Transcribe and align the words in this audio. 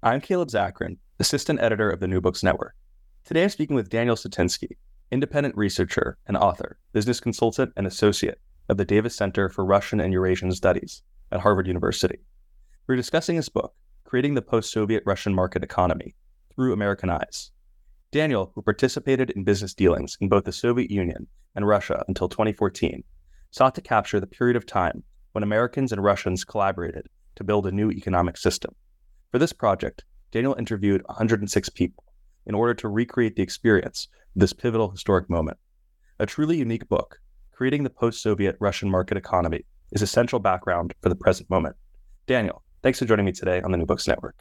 I'm 0.00 0.20
Caleb 0.20 0.48
Zakarin, 0.48 0.98
assistant 1.18 1.60
editor 1.60 1.90
of 1.90 1.98
the 1.98 2.06
New 2.06 2.20
Books 2.20 2.44
Network. 2.44 2.76
Today 3.24 3.42
I'm 3.42 3.48
speaking 3.48 3.74
with 3.74 3.88
Daniel 3.88 4.14
Satinsky, 4.14 4.76
independent 5.10 5.56
researcher 5.56 6.16
and 6.28 6.36
author, 6.36 6.78
business 6.92 7.18
consultant, 7.18 7.72
and 7.76 7.84
associate 7.84 8.38
of 8.68 8.76
the 8.76 8.84
Davis 8.84 9.16
Center 9.16 9.48
for 9.48 9.64
Russian 9.64 9.98
and 9.98 10.12
Eurasian 10.12 10.52
Studies 10.52 11.02
at 11.32 11.40
Harvard 11.40 11.66
University. 11.66 12.20
We're 12.86 12.94
discussing 12.94 13.34
his 13.34 13.48
book, 13.48 13.74
Creating 14.04 14.34
the 14.34 14.40
Post 14.40 14.70
Soviet 14.70 15.02
Russian 15.04 15.34
Market 15.34 15.64
Economy 15.64 16.14
Through 16.54 16.72
American 16.72 17.10
Eyes. 17.10 17.50
Daniel, 18.12 18.52
who 18.54 18.62
participated 18.62 19.30
in 19.30 19.42
business 19.42 19.74
dealings 19.74 20.16
in 20.20 20.28
both 20.28 20.44
the 20.44 20.52
Soviet 20.52 20.92
Union 20.92 21.26
and 21.56 21.66
Russia 21.66 22.04
until 22.06 22.28
2014, 22.28 23.02
sought 23.50 23.74
to 23.74 23.80
capture 23.80 24.20
the 24.20 24.28
period 24.28 24.54
of 24.54 24.64
time 24.64 25.02
when 25.32 25.42
Americans 25.42 25.90
and 25.90 26.04
Russians 26.04 26.44
collaborated 26.44 27.08
to 27.34 27.42
build 27.42 27.66
a 27.66 27.72
new 27.72 27.90
economic 27.90 28.36
system. 28.36 28.76
For 29.30 29.38
this 29.38 29.52
project, 29.52 30.04
Daniel 30.30 30.56
interviewed 30.58 31.02
106 31.06 31.68
people 31.70 32.02
in 32.46 32.54
order 32.54 32.72
to 32.72 32.88
recreate 32.88 33.36
the 33.36 33.42
experience 33.42 34.08
of 34.34 34.40
this 34.40 34.54
pivotal 34.54 34.90
historic 34.90 35.28
moment. 35.28 35.58
A 36.18 36.24
truly 36.24 36.56
unique 36.56 36.88
book, 36.88 37.20
Creating 37.52 37.84
the 37.84 37.90
Post 37.90 38.22
Soviet 38.22 38.56
Russian 38.58 38.90
Market 38.90 39.18
Economy, 39.18 39.66
is 39.92 40.00
essential 40.00 40.38
background 40.38 40.94
for 41.02 41.10
the 41.10 41.14
present 41.14 41.50
moment. 41.50 41.76
Daniel, 42.26 42.62
thanks 42.82 42.98
for 42.98 43.04
joining 43.04 43.26
me 43.26 43.32
today 43.32 43.60
on 43.60 43.70
the 43.70 43.76
New 43.76 43.84
Books 43.84 44.08
Network. 44.08 44.36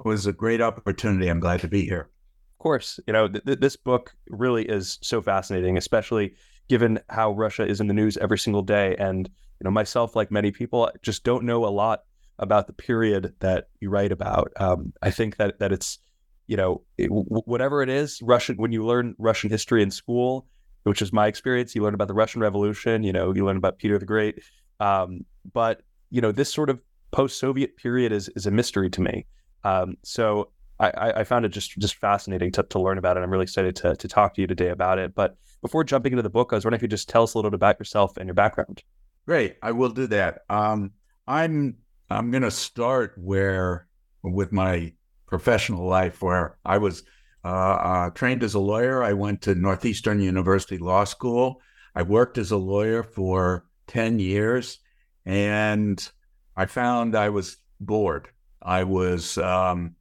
It 0.00 0.04
was 0.04 0.26
a 0.26 0.32
great 0.32 0.60
opportunity. 0.60 1.28
I'm 1.28 1.38
glad 1.38 1.60
to 1.60 1.68
be 1.68 1.84
here. 1.84 2.10
Of 2.54 2.58
course, 2.58 2.98
you 3.06 3.12
know, 3.12 3.28
th- 3.28 3.60
this 3.60 3.76
book 3.76 4.16
really 4.28 4.68
is 4.68 4.98
so 5.00 5.22
fascinating, 5.22 5.76
especially 5.76 6.34
given 6.68 6.98
how 7.08 7.30
Russia 7.34 7.64
is 7.64 7.80
in 7.80 7.86
the 7.86 7.94
news 7.94 8.16
every 8.16 8.38
single 8.38 8.62
day. 8.62 8.96
And, 8.98 9.28
you 9.28 9.64
know, 9.64 9.70
myself, 9.70 10.16
like 10.16 10.32
many 10.32 10.50
people, 10.50 10.90
just 11.02 11.22
don't 11.22 11.44
know 11.44 11.64
a 11.64 11.70
lot 11.70 12.02
about 12.38 12.66
the 12.66 12.72
period 12.72 13.34
that 13.40 13.68
you 13.80 13.90
write 13.90 14.12
about. 14.12 14.52
Um, 14.56 14.92
I 15.02 15.10
think 15.10 15.36
that 15.36 15.58
that 15.58 15.72
it's 15.72 15.98
you 16.46 16.56
know 16.56 16.82
it, 16.98 17.08
whatever 17.08 17.82
it 17.82 17.88
is 17.88 18.20
Russian 18.22 18.56
when 18.56 18.72
you 18.72 18.84
learn 18.84 19.14
Russian 19.18 19.50
history 19.50 19.82
in 19.82 19.90
school, 19.90 20.46
which 20.82 21.02
is 21.02 21.12
my 21.12 21.26
experience. 21.26 21.74
You 21.74 21.82
learn 21.82 21.94
about 21.94 22.08
the 22.08 22.14
Russian 22.14 22.40
Revolution. 22.40 23.02
You 23.02 23.12
know 23.12 23.34
you 23.34 23.44
learn 23.44 23.56
about 23.56 23.78
Peter 23.78 23.98
the 23.98 24.06
Great. 24.06 24.42
Um, 24.80 25.24
but 25.52 25.82
you 26.10 26.20
know 26.20 26.32
this 26.32 26.52
sort 26.52 26.70
of 26.70 26.80
post-Soviet 27.12 27.76
period 27.76 28.12
is 28.12 28.28
is 28.30 28.46
a 28.46 28.50
mystery 28.50 28.90
to 28.90 29.00
me. 29.00 29.26
Um, 29.62 29.96
so 30.02 30.50
I, 30.80 31.12
I, 31.20 31.24
found 31.24 31.44
it 31.44 31.50
just 31.50 31.78
just 31.78 31.94
fascinating 31.96 32.50
to, 32.52 32.62
to 32.64 32.78
learn 32.80 32.98
about 32.98 33.16
it. 33.16 33.20
I'm 33.22 33.30
really 33.30 33.44
excited 33.44 33.76
to 33.76 33.94
to 33.94 34.08
talk 34.08 34.34
to 34.34 34.40
you 34.40 34.46
today 34.46 34.68
about 34.68 34.98
it. 34.98 35.14
But 35.14 35.36
before 35.62 35.84
jumping 35.84 36.12
into 36.12 36.22
the 36.22 36.30
book, 36.30 36.52
I 36.52 36.56
was 36.56 36.64
wondering 36.64 36.78
if 36.78 36.82
you 36.82 36.88
could 36.88 36.96
just 36.96 37.08
tell 37.08 37.22
us 37.22 37.34
a 37.34 37.38
little 37.38 37.50
bit 37.50 37.56
about 37.56 37.78
yourself 37.78 38.16
and 38.16 38.26
your 38.26 38.34
background. 38.34 38.82
Great, 39.26 39.56
I 39.62 39.72
will 39.72 39.88
do 39.88 40.06
that. 40.08 40.40
Um, 40.50 40.90
I'm 41.26 41.76
I'm 42.10 42.30
going 42.30 42.42
to 42.42 42.50
start 42.50 43.14
where, 43.16 43.86
with 44.22 44.52
my 44.52 44.92
professional 45.26 45.86
life, 45.86 46.22
where 46.22 46.58
I 46.64 46.78
was 46.78 47.02
uh, 47.44 47.48
uh, 47.48 48.10
trained 48.10 48.42
as 48.42 48.54
a 48.54 48.58
lawyer. 48.58 49.02
I 49.02 49.12
went 49.12 49.42
to 49.42 49.54
Northeastern 49.54 50.20
University 50.20 50.78
Law 50.78 51.04
School. 51.04 51.60
I 51.94 52.02
worked 52.02 52.38
as 52.38 52.50
a 52.50 52.56
lawyer 52.56 53.02
for 53.02 53.66
10 53.86 54.18
years, 54.18 54.78
and 55.24 56.10
I 56.56 56.66
found 56.66 57.16
I 57.16 57.28
was 57.28 57.56
bored. 57.80 58.28
I 58.62 58.84
was 58.84 59.36
um, 59.38 59.96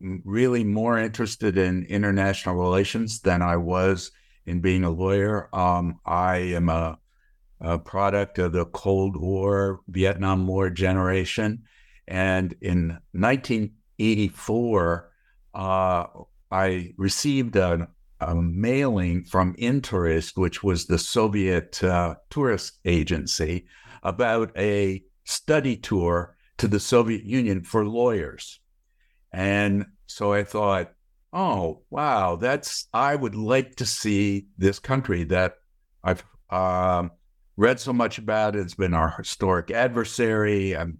really 0.00 0.64
more 0.64 0.98
interested 0.98 1.58
in 1.58 1.84
international 1.84 2.56
relations 2.56 3.20
than 3.20 3.42
I 3.42 3.56
was 3.56 4.10
in 4.46 4.60
being 4.60 4.84
a 4.84 4.90
lawyer. 4.90 5.54
Um, 5.54 6.00
I 6.04 6.36
am 6.36 6.68
a 6.68 6.98
a 7.60 7.78
product 7.78 8.38
of 8.38 8.52
the 8.52 8.66
Cold 8.66 9.16
War, 9.16 9.80
Vietnam 9.88 10.46
War 10.46 10.70
generation. 10.70 11.62
And 12.06 12.54
in 12.60 12.98
1984, 13.12 15.10
uh, 15.54 16.04
I 16.50 16.92
received 16.96 17.56
a, 17.56 17.88
a, 18.20 18.34
mailing 18.34 19.24
from 19.24 19.54
Intourist, 19.58 20.36
which 20.36 20.62
was 20.62 20.86
the 20.86 20.98
Soviet 20.98 21.82
uh, 21.82 22.16
tourist 22.30 22.78
agency, 22.84 23.66
about 24.02 24.52
a 24.56 25.02
study 25.24 25.76
tour 25.76 26.36
to 26.58 26.68
the 26.68 26.80
Soviet 26.80 27.24
Union 27.24 27.62
for 27.64 27.86
lawyers. 27.86 28.60
And 29.32 29.86
so 30.06 30.32
I 30.32 30.44
thought, 30.44 30.92
oh, 31.32 31.82
wow, 31.90 32.36
that's, 32.36 32.86
I 32.92 33.16
would 33.16 33.34
like 33.34 33.76
to 33.76 33.86
see 33.86 34.46
this 34.56 34.78
country 34.78 35.24
that 35.24 35.54
I've, 36.04 36.24
um, 36.50 37.10
read 37.56 37.80
so 37.80 37.92
much 37.92 38.18
about 38.18 38.54
it. 38.56 38.60
It's 38.60 38.74
been 38.74 38.94
our 38.94 39.14
historic 39.16 39.70
adversary. 39.70 40.76
I'm, 40.76 40.98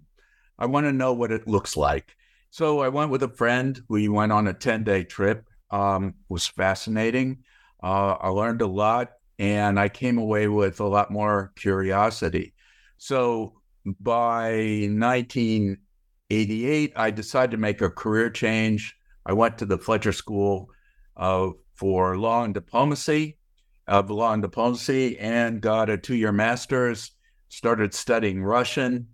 I 0.57 0.67
want 0.67 0.85
to 0.85 0.93
know 0.93 1.13
what 1.13 1.31
it 1.31 1.47
looks 1.47 1.77
like. 1.77 2.15
So 2.49 2.79
I 2.79 2.89
went 2.89 3.11
with 3.11 3.21
a 3.23 3.29
friend. 3.29 3.79
We 3.89 4.07
went 4.07 4.31
on 4.31 4.47
a 4.47 4.53
10 4.53 4.83
day 4.83 5.03
trip. 5.03 5.47
Um, 5.71 6.13
was 6.29 6.45
fascinating. 6.47 7.39
Uh, 7.83 8.15
I 8.19 8.29
learned 8.29 8.61
a 8.61 8.67
lot 8.67 9.11
and 9.37 9.77
I 9.79 9.89
came 9.89 10.17
away 10.17 10.47
with 10.47 10.79
a 10.79 10.87
lot 10.87 11.11
more 11.11 11.51
curiosity. 11.57 12.53
So 12.97 13.59
by 13.99 14.87
1988, 14.89 16.93
I 16.95 17.11
decided 17.11 17.51
to 17.51 17.57
make 17.57 17.81
a 17.81 17.89
career 17.89 18.29
change. 18.29 18.95
I 19.25 19.33
went 19.33 19.57
to 19.57 19.65
the 19.65 19.77
Fletcher 19.77 20.13
School 20.13 20.69
uh, 21.17 21.49
for 21.73 22.17
Law 22.17 22.43
and 22.43 22.53
Diplomacy 22.53 23.37
of 23.87 24.09
law 24.09 24.33
and 24.33 24.41
diplomacy 24.41 25.17
and 25.19 25.61
got 25.61 25.89
a 25.89 25.97
two 25.97 26.15
year 26.15 26.31
master's, 26.31 27.11
started 27.49 27.93
studying 27.93 28.43
Russian. 28.43 29.07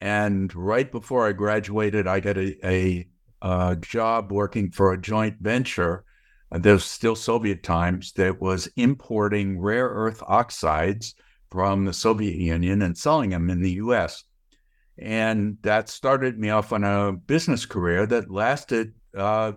And 0.00 0.54
right 0.54 0.90
before 0.90 1.26
I 1.26 1.32
graduated, 1.32 2.06
I 2.06 2.20
got 2.20 2.36
a, 2.36 2.66
a, 2.66 3.08
a 3.42 3.76
job 3.76 4.30
working 4.30 4.70
for 4.70 4.92
a 4.92 5.00
joint 5.00 5.36
venture. 5.40 6.04
There's 6.50 6.84
still 6.84 7.16
Soviet 7.16 7.62
times 7.62 8.12
that 8.12 8.40
was 8.40 8.68
importing 8.76 9.60
rare 9.60 9.88
earth 9.88 10.22
oxides 10.26 11.14
from 11.50 11.84
the 11.84 11.92
Soviet 11.92 12.36
Union 12.36 12.82
and 12.82 12.96
selling 12.96 13.30
them 13.30 13.50
in 13.50 13.60
the 13.60 13.72
US. 13.72 14.24
And 14.98 15.58
that 15.62 15.88
started 15.88 16.38
me 16.38 16.50
off 16.50 16.72
on 16.72 16.84
a 16.84 17.12
business 17.12 17.66
career 17.66 18.06
that 18.06 18.30
lasted 18.30 18.94
uh, 19.16 19.52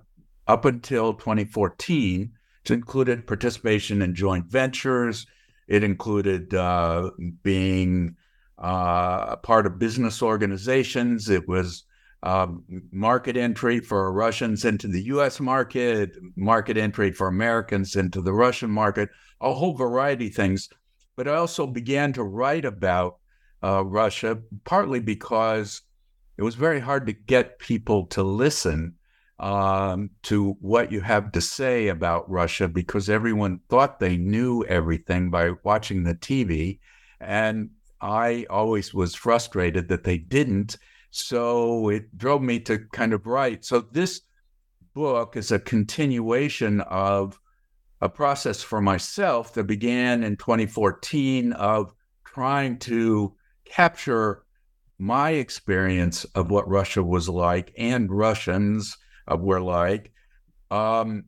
up 0.48 0.66
until 0.66 1.14
2014 1.14 2.32
it 2.64 2.72
included 2.72 3.28
participation 3.28 4.02
in 4.02 4.14
joint 4.14 4.46
ventures. 4.46 5.26
It 5.68 5.84
included 5.84 6.54
uh, 6.54 7.12
being 7.44 8.16
uh, 8.58 9.38
part 9.38 9.66
of 9.66 9.80
business 9.80 10.22
organizations. 10.22 11.30
It 11.30 11.48
was 11.48 11.84
um, 12.24 12.64
market 12.92 13.36
entry 13.36 13.80
for 13.80 14.12
Russians 14.12 14.66
into 14.66 14.88
the 14.88 15.04
US 15.06 15.40
market, 15.40 16.16
market 16.36 16.78
entry 16.78 17.12
for 17.12 17.28
Americans 17.28 17.96
into 17.96 18.22
the 18.22 18.34
Russian 18.34 18.70
market, 18.70 19.10
a 19.40 19.54
whole 19.54 19.76
variety 19.76 20.28
of 20.28 20.36
things. 20.36 20.70
But 21.16 21.28
I 21.28 21.36
also 21.36 21.66
began 21.66 22.14
to 22.14 22.24
write 22.24 22.66
about 22.66 23.18
uh, 23.64 23.84
Russia, 23.86 24.40
partly 24.66 25.00
because 25.00 25.82
it 26.38 26.44
was 26.44 26.56
very 26.56 26.80
hard 26.80 27.08
to 27.08 27.14
get 27.14 27.60
people 27.60 28.06
to 28.08 28.24
listen 28.24 28.96
um, 29.42 30.12
to 30.22 30.56
what 30.62 30.92
you 30.92 31.02
have 31.02 31.32
to 31.32 31.42
say 31.42 31.88
about 31.88 32.30
Russia 32.30 32.68
because 32.68 33.10
everyone 33.10 33.60
thought 33.70 34.00
they 34.00 34.16
knew 34.16 34.64
everything 34.66 35.32
by 35.32 35.50
watching 35.64 36.04
the 36.04 36.14
TV. 36.14 36.80
And 37.20 37.72
I 38.00 38.46
always 38.52 38.94
was 38.94 39.16
frustrated 39.16 39.88
that 39.88 40.04
they 40.04 40.20
didn't. 40.20 40.78
So 41.10 41.90
it 41.90 42.16
drove 42.16 42.44
me 42.44 42.60
to 42.62 42.86
kind 42.94 43.14
of 43.14 43.26
write. 43.26 43.66
So 43.66 43.82
this 43.82 44.22
book 44.94 45.36
is 45.36 45.52
a 45.52 45.60
continuation 45.60 46.82
of 46.82 47.40
a 48.00 48.10
process 48.10 48.62
for 48.62 48.80
myself 48.80 49.56
that 49.56 49.64
began 49.64 50.24
in 50.24 50.38
2014 50.38 51.54
of 51.54 51.92
trying 52.26 52.78
to 52.80 53.34
capture 53.66 54.44
my 55.00 55.32
experience 55.32 56.26
of 56.36 56.52
what 56.52 56.70
Russia 56.70 57.02
was 57.02 57.28
like 57.28 57.74
and 57.76 58.12
Russians 58.12 58.98
uh, 59.30 59.38
were 59.38 59.62
like 59.62 60.12
um, 60.70 61.26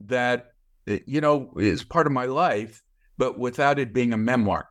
that 0.00 0.52
eh, 0.86 1.00
you 1.06 1.20
know 1.20 1.52
is 1.56 1.84
part 1.84 2.06
of 2.06 2.12
my 2.12 2.26
life, 2.26 2.82
but 3.18 3.38
without 3.38 3.78
it 3.78 3.92
being 3.94 4.12
a 4.12 4.18
memoir. 4.18 4.68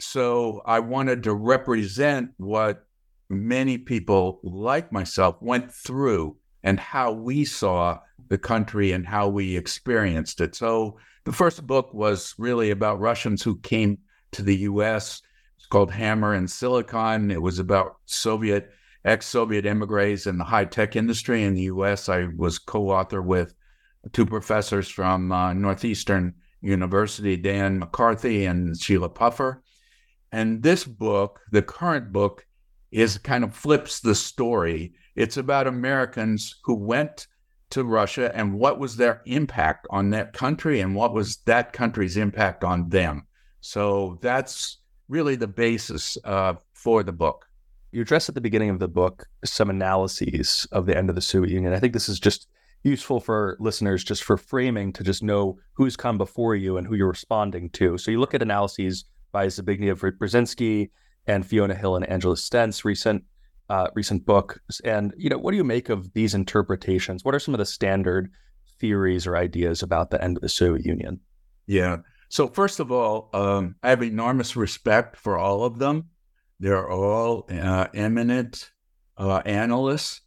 So 0.00 0.62
I 0.66 0.80
wanted 0.80 1.22
to 1.24 1.34
represent 1.34 2.30
what 2.36 2.84
many 3.28 3.78
people 3.78 4.40
like 4.42 4.92
myself 4.92 5.36
went 5.40 5.72
through 5.72 6.36
and 6.62 6.78
how 6.78 7.12
we 7.12 7.44
saw 7.44 7.98
the 8.28 8.38
country 8.38 8.92
and 8.92 9.06
how 9.06 9.28
we 9.28 9.56
experienced 9.56 10.40
it. 10.40 10.54
So 10.54 10.98
the 11.24 11.32
first 11.32 11.66
book 11.66 11.92
was 11.94 12.34
really 12.38 12.70
about 12.70 13.00
Russians 13.00 13.42
who 13.42 13.58
came 13.60 13.98
to 14.32 14.42
the 14.42 14.56
US. 14.58 15.22
It's 15.56 15.66
called 15.66 15.90
Hammer 15.90 16.34
and 16.34 16.50
Silicon. 16.50 17.30
It 17.30 17.40
was 17.40 17.58
about 17.58 17.96
Soviet, 18.06 18.70
ex 19.06 19.24
Soviet 19.24 19.64
emigres 19.64 20.26
in 20.26 20.36
the 20.36 20.44
high 20.44 20.64
tech 20.64 20.96
industry 20.96 21.44
in 21.44 21.54
the 21.54 21.62
US. 21.62 22.08
I 22.08 22.28
was 22.36 22.58
co 22.58 22.90
author 22.90 23.22
with 23.22 23.54
two 24.12 24.26
professors 24.26 24.88
from 24.88 25.32
uh, 25.32 25.52
Northeastern 25.54 26.34
University, 26.60 27.36
Dan 27.36 27.78
McCarthy 27.78 28.44
and 28.44 28.76
Sheila 28.78 29.08
Puffer. 29.08 29.62
And 30.32 30.62
this 30.62 30.84
book, 30.84 31.40
the 31.52 31.62
current 31.62 32.12
book, 32.12 32.44
is 32.90 33.18
kind 33.18 33.44
of 33.44 33.54
flips 33.54 34.00
the 34.00 34.14
story. 34.14 34.94
It's 35.14 35.36
about 35.36 35.66
Americans 35.66 36.56
who 36.64 36.74
went 36.74 37.28
to 37.70 37.84
Russia 37.84 38.30
and 38.34 38.58
what 38.58 38.78
was 38.78 38.96
their 38.96 39.22
impact 39.26 39.86
on 39.90 40.10
that 40.10 40.32
country 40.32 40.80
and 40.80 40.94
what 40.94 41.12
was 41.14 41.38
that 41.46 41.72
country's 41.72 42.16
impact 42.16 42.64
on 42.64 42.88
them. 42.88 43.26
So 43.60 44.18
that's 44.20 44.78
really 45.08 45.36
the 45.36 45.48
basis 45.48 46.16
uh, 46.24 46.54
for 46.72 47.02
the 47.02 47.12
book. 47.12 47.46
You 47.92 48.02
address 48.02 48.28
at 48.28 48.34
the 48.34 48.40
beginning 48.40 48.70
of 48.70 48.78
the 48.78 48.88
book 48.88 49.26
some 49.44 49.70
analyses 49.70 50.66
of 50.72 50.86
the 50.86 50.96
end 50.96 51.08
of 51.08 51.14
the 51.14 51.22
Soviet 51.22 51.52
Union. 51.52 51.72
I 51.72 51.78
think 51.78 51.92
this 51.92 52.08
is 52.08 52.20
just 52.20 52.48
useful 52.82 53.20
for 53.20 53.56
listeners 53.58 54.04
just 54.04 54.22
for 54.22 54.36
framing 54.36 54.92
to 54.92 55.02
just 55.02 55.22
know 55.22 55.58
who's 55.74 55.96
come 55.96 56.18
before 56.18 56.54
you 56.54 56.76
and 56.76 56.86
who 56.86 56.94
you're 56.94 57.08
responding 57.08 57.70
to. 57.70 57.98
So 57.98 58.10
you 58.10 58.20
look 58.20 58.34
at 58.34 58.42
analyses 58.42 59.04
by 59.32 59.46
Zbigniew 59.46 59.96
Brzezinski 60.18 60.90
and 61.26 61.44
Fiona 61.44 61.74
Hill 61.74 61.96
and 61.96 62.08
Angela 62.08 62.36
Stent's 62.36 62.84
recent 62.84 63.24
uh, 63.68 63.88
recent 63.94 64.24
book. 64.24 64.60
And 64.84 65.12
you 65.16 65.28
know, 65.28 65.38
what 65.38 65.50
do 65.50 65.56
you 65.56 65.64
make 65.64 65.88
of 65.88 66.12
these 66.12 66.34
interpretations? 66.34 67.24
What 67.24 67.34
are 67.34 67.40
some 67.40 67.54
of 67.54 67.58
the 67.58 67.66
standard 67.66 68.30
theories 68.78 69.26
or 69.26 69.36
ideas 69.36 69.82
about 69.82 70.10
the 70.10 70.22
end 70.22 70.36
of 70.36 70.42
the 70.42 70.48
Soviet 70.48 70.86
Union? 70.86 71.20
Yeah. 71.66 71.98
So 72.28 72.46
first 72.46 72.80
of 72.80 72.92
all, 72.92 73.30
um, 73.32 73.76
I 73.82 73.90
have 73.90 74.02
enormous 74.02 74.56
respect 74.56 75.16
for 75.16 75.36
all 75.36 75.64
of 75.64 75.78
them. 75.78 76.10
They're 76.58 76.90
all 76.90 77.46
uh, 77.50 77.88
eminent 77.94 78.70
uh, 79.18 79.42
analysts 79.44 80.22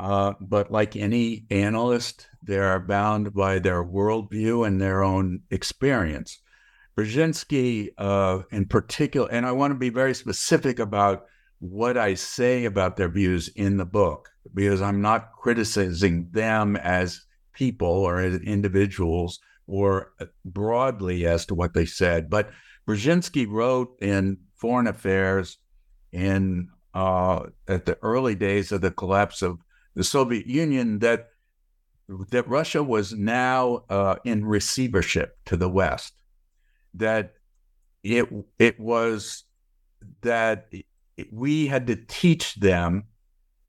uh, 0.00 0.32
but 0.40 0.72
like 0.72 0.96
any 0.96 1.44
analyst, 1.50 2.26
they 2.42 2.58
are 2.58 2.80
bound 2.80 3.34
by 3.34 3.58
their 3.58 3.84
worldview 3.84 4.66
and 4.66 4.80
their 4.80 5.02
own 5.02 5.42
experience. 5.50 6.38
Brzezinski, 6.96 7.90
uh, 7.98 8.40
in 8.50 8.64
particular, 8.64 9.30
and 9.30 9.44
I 9.44 9.52
want 9.52 9.72
to 9.72 9.78
be 9.78 9.90
very 9.90 10.14
specific 10.14 10.78
about 10.78 11.26
what 11.58 11.98
I 11.98 12.14
say 12.14 12.64
about 12.64 12.96
their 12.96 13.10
views 13.10 13.48
in 13.48 13.76
the 13.76 13.84
book, 13.84 14.30
because 14.54 14.80
I'm 14.80 15.02
not 15.02 15.32
criticizing 15.32 16.30
them 16.32 16.76
as 16.76 17.20
people 17.52 17.88
or 17.88 18.20
as 18.20 18.40
individuals 18.40 19.38
or 19.66 20.12
broadly 20.46 21.26
as 21.26 21.44
to 21.46 21.54
what 21.54 21.74
they 21.74 21.84
said. 21.84 22.30
But 22.30 22.50
Brzezinski 22.88 23.46
wrote 23.46 23.98
in 24.00 24.38
Foreign 24.54 24.86
Affairs 24.86 25.58
in 26.12 26.68
uh, 26.94 27.46
at 27.68 27.86
the 27.86 27.98
early 28.02 28.34
days 28.34 28.72
of 28.72 28.80
the 28.80 28.90
collapse 28.90 29.42
of 29.42 29.58
the 29.94 30.04
Soviet 30.04 30.46
Union 30.46 30.98
that 31.00 31.28
that 32.30 32.48
Russia 32.48 32.82
was 32.82 33.12
now 33.12 33.84
uh, 33.88 34.16
in 34.24 34.44
receivership 34.44 35.38
to 35.46 35.56
the 35.56 35.68
West. 35.68 36.14
That 36.94 37.34
it 38.02 38.28
it 38.58 38.80
was 38.80 39.44
that 40.22 40.72
we 41.30 41.66
had 41.66 41.86
to 41.86 41.96
teach 41.96 42.54
them 42.56 43.04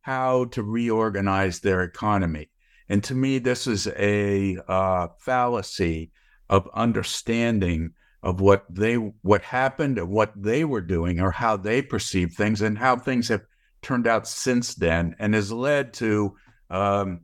how 0.02 0.46
to 0.46 0.64
reorganize 0.64 1.60
their 1.60 1.84
economy. 1.84 2.50
And 2.90 3.04
to 3.06 3.16
me, 3.16 3.40
this 3.40 3.68
is 3.68 3.88
a 3.88 4.58
uh, 4.68 5.10
fallacy 5.20 6.12
of 6.50 6.68
understanding 6.74 7.92
of 8.24 8.40
what 8.40 8.66
they 8.70 8.96
what 8.96 9.42
happened 9.42 9.98
and 9.98 10.10
what 10.10 10.32
they 10.36 10.64
were 10.64 10.82
doing 10.82 11.20
or 11.20 11.32
how 11.32 11.58
they 11.58 11.82
perceive 11.82 12.34
things 12.34 12.62
and 12.62 12.78
how 12.78 12.96
things 12.96 13.28
have 13.28 13.42
turned 13.82 14.08
out 14.08 14.28
since 14.28 14.76
then 14.76 15.16
and 15.20 15.34
has 15.34 15.52
led 15.52 15.94
to 15.94 16.36
um, 16.70 17.22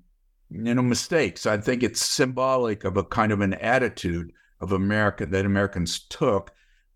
you 0.49 0.73
know 0.73 0.81
mistakes. 0.81 1.45
I 1.45 1.57
think 1.57 1.83
it's 1.83 2.05
symbolic 2.05 2.83
of 2.83 2.97
a 2.97 3.03
kind 3.03 3.31
of 3.31 3.41
an 3.41 3.53
attitude 3.55 4.31
of 4.59 4.71
America 4.71 5.25
that 5.25 5.45
Americans 5.45 5.99
took 6.09 6.51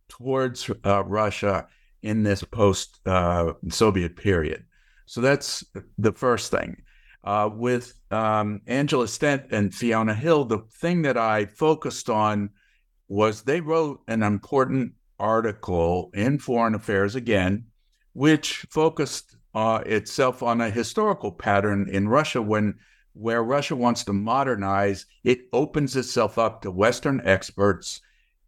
towards 0.07 0.69
uh, 0.86 1.04
Russia 1.04 1.68
in 2.01 2.24
this 2.24 2.44
post 2.44 3.00
uh, 3.06 3.54
Soviet 3.69 4.15
period. 4.15 4.65
So 5.06 5.21
that's 5.21 5.63
the 5.97 6.13
first 6.13 6.51
thing. 6.51 6.81
Uh, 7.24 7.50
with 7.54 7.94
um, 8.09 8.62
Angela 8.65 9.07
Stent 9.07 9.51
and 9.51 9.74
Fiona 9.74 10.15
Hill, 10.15 10.45
the 10.45 10.59
thing 10.80 11.04
that 11.04 11.18
I 11.18 11.45
focused 11.45 12.09
on 12.09 12.50
was 13.11 13.41
they 13.41 13.59
wrote 13.59 14.01
an 14.07 14.23
important 14.23 14.93
article 15.19 16.09
in 16.13 16.39
Foreign 16.39 16.73
Affairs 16.73 17.13
again, 17.13 17.65
which 18.13 18.65
focused 18.69 19.35
uh, 19.53 19.83
itself 19.85 20.41
on 20.41 20.61
a 20.61 20.69
historical 20.69 21.29
pattern 21.29 21.89
in 21.89 22.07
Russia 22.07 22.41
when 22.41 22.73
where 23.11 23.43
Russia 23.43 23.75
wants 23.75 24.05
to 24.05 24.13
modernize, 24.13 25.05
it 25.25 25.41
opens 25.51 25.97
itself 25.97 26.37
up 26.37 26.61
to 26.61 26.71
Western 26.71 27.19
experts, 27.25 27.99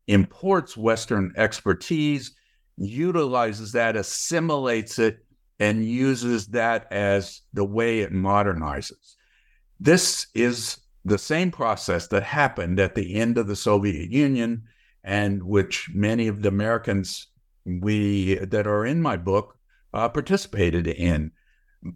imports 0.07 0.77
Western 0.77 1.33
expertise, 1.35 2.31
utilizes 2.77 3.73
that, 3.73 3.97
assimilates 3.97 4.97
it, 4.97 5.25
and 5.59 5.83
uses 5.83 6.47
that 6.47 6.87
as 6.89 7.41
the 7.51 7.65
way 7.65 7.99
it 7.99 8.13
modernizes. 8.13 9.17
This 9.81 10.27
is 10.33 10.77
the 11.05 11.17
same 11.17 11.51
process 11.51 12.07
that 12.07 12.23
happened 12.23 12.79
at 12.79 12.95
the 12.95 13.15
end 13.15 13.37
of 13.37 13.47
the 13.47 13.55
Soviet 13.55 14.09
Union 14.09 14.63
and 15.03 15.43
which 15.43 15.89
many 15.93 16.27
of 16.27 16.41
the 16.41 16.49
Americans 16.49 17.27
we 17.65 18.35
that 18.35 18.67
are 18.67 18.85
in 18.85 19.01
my 19.01 19.17
book 19.17 19.57
uh, 19.93 20.09
participated 20.09 20.87
in, 20.87 21.31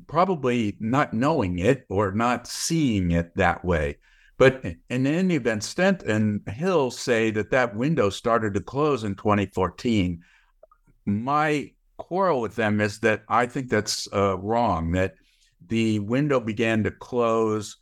probably 0.08 0.78
not 0.80 1.14
knowing 1.14 1.60
it 1.60 1.86
or 1.90 2.12
not 2.12 2.48
seeing 2.48 3.12
it 3.12 3.36
that 3.36 3.64
way. 3.64 3.98
But 4.38 4.64
in 4.90 5.08
any 5.08 5.36
event, 5.36 5.64
Stent 5.64 6.04
and 6.04 6.48
Hill 6.48 6.92
say 6.92 7.32
that 7.32 7.50
that 7.52 7.76
window 7.76 8.10
started 8.10 8.54
to 8.54 8.62
close 8.62 9.04
in 9.04 9.16
2014. 9.16 10.22
My 11.06 11.72
quarrel 11.98 12.42
with 12.42 12.56
them 12.56 12.80
is 12.80 13.00
that 13.00 13.24
I 13.28 13.48
think 13.48 13.70
that's 13.70 14.08
uh, 14.14 14.38
wrong, 14.38 14.92
that 14.92 15.16
the 15.68 16.00
window 16.00 16.40
began 16.40 16.84
to 16.84 16.92
close 16.92 17.78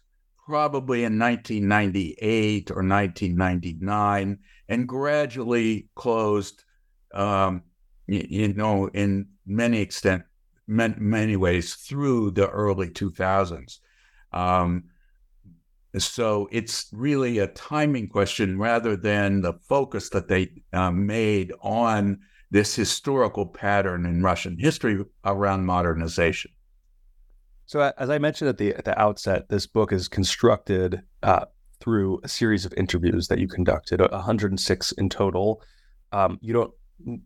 probably 0.46 1.04
in 1.04 1.18
1998 1.18 2.72
or 2.72 2.76
1999 2.76 4.40
and 4.70 4.88
gradually 4.88 5.88
closed, 5.96 6.64
um, 7.14 7.64
you, 8.08 8.26
you 8.30 8.54
know, 8.54 8.88
in 8.90 9.28
many 9.46 9.80
extent, 9.82 10.24
many, 10.68 10.96
many 10.98 11.36
ways 11.36 11.76
through 11.76 12.32
the 12.32 12.48
early 12.50 12.90
2000s. 12.90 13.80
Um, 14.32 14.86
so 15.98 16.48
it's 16.52 16.90
really 16.92 17.40
a 17.40 17.48
timing 17.48 18.08
question 18.10 18.60
rather 18.60 18.96
than 18.96 19.42
the 19.42 19.54
focus 19.54 20.10
that 20.10 20.28
they 20.28 20.50
uh, 20.74 20.92
made 20.92 21.54
on 21.62 22.20
this 22.52 22.76
historical 22.76 23.46
pattern 23.46 24.06
in 24.06 24.22
Russian 24.22 24.58
history 24.60 25.04
around 25.24 25.66
modernization. 25.66 26.52
So, 27.68 27.92
as 27.98 28.10
I 28.10 28.20
mentioned 28.20 28.50
at 28.50 28.58
the 28.58 28.76
at 28.76 28.86
the 28.86 29.00
outset, 29.00 29.50
this 29.50 29.66
book 29.66 29.92
is 29.92 30.08
constructed 30.08 31.02
uh, 31.24 31.46
through 31.80 32.20
a 32.24 32.28
series 32.28 32.66
of 32.66 32.74
interviews 32.78 33.28
that 33.28 33.40
you 33.40 33.48
conducted, 33.48 34.02
106 34.02 34.92
in 34.94 35.10
total. 35.10 35.62
Um, 36.12 36.38
you 36.42 36.54
don't 36.54 36.72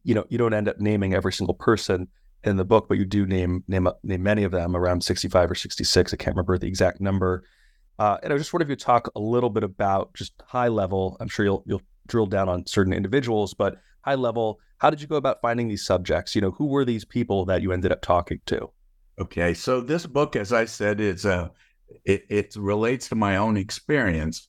you 0.03 0.15
know 0.15 0.25
you 0.29 0.37
don't 0.37 0.53
end 0.53 0.67
up 0.67 0.79
naming 0.79 1.13
every 1.13 1.33
single 1.33 1.53
person 1.53 2.07
in 2.43 2.55
the 2.55 2.65
book, 2.65 2.87
but 2.87 2.97
you 2.97 3.05
do 3.05 3.25
name 3.25 3.63
name 3.67 3.89
name 4.03 4.23
many 4.23 4.43
of 4.43 4.51
them 4.51 4.75
around 4.75 5.03
65 5.03 5.51
or 5.51 5.55
66. 5.55 6.13
I 6.13 6.17
can't 6.17 6.35
remember 6.35 6.57
the 6.57 6.67
exact 6.67 7.01
number. 7.01 7.43
Uh, 7.97 8.17
and 8.23 8.31
I 8.31 8.37
just 8.37 8.53
wonder 8.53 8.63
if 8.63 8.69
you 8.69 8.77
talk 8.77 9.11
a 9.15 9.19
little 9.19 9.49
bit 9.49 9.63
about 9.63 10.13
just 10.13 10.33
high 10.45 10.69
level. 10.69 11.17
I'm 11.19 11.27
sure 11.27 11.45
you'll 11.45 11.63
you'll 11.67 11.81
drill 12.07 12.27
down 12.27 12.47
on 12.47 12.65
certain 12.65 12.93
individuals, 12.93 13.53
but 13.53 13.77
high 14.01 14.15
level, 14.15 14.59
how 14.77 14.89
did 14.89 15.01
you 15.01 15.07
go 15.07 15.17
about 15.17 15.41
finding 15.41 15.67
these 15.67 15.85
subjects? 15.85 16.33
You 16.33 16.41
know, 16.41 16.51
who 16.51 16.67
were 16.67 16.85
these 16.85 17.03
people 17.03 17.43
that 17.45 17.61
you 17.61 17.73
ended 17.73 17.91
up 17.91 18.01
talking 18.01 18.39
to? 18.45 18.71
Okay, 19.19 19.53
so 19.53 19.81
this 19.81 20.05
book, 20.05 20.37
as 20.37 20.53
I 20.53 20.63
said, 20.63 21.01
is 21.01 21.25
a 21.25 21.51
it, 22.05 22.23
it 22.29 22.55
relates 22.55 23.09
to 23.09 23.15
my 23.15 23.35
own 23.35 23.57
experience 23.57 24.47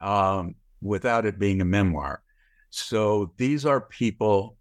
um, 0.00 0.54
without 0.80 1.26
it 1.26 1.38
being 1.40 1.60
a 1.60 1.64
memoir. 1.64 2.22
So 2.70 3.32
these 3.36 3.66
are 3.66 3.80
people 3.80 4.56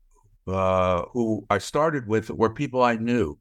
uh, 0.47 1.03
who 1.13 1.45
I 1.49 1.59
started 1.59 2.07
with 2.07 2.31
were 2.31 2.49
people 2.49 2.81
I 2.81 2.95
knew. 2.95 3.37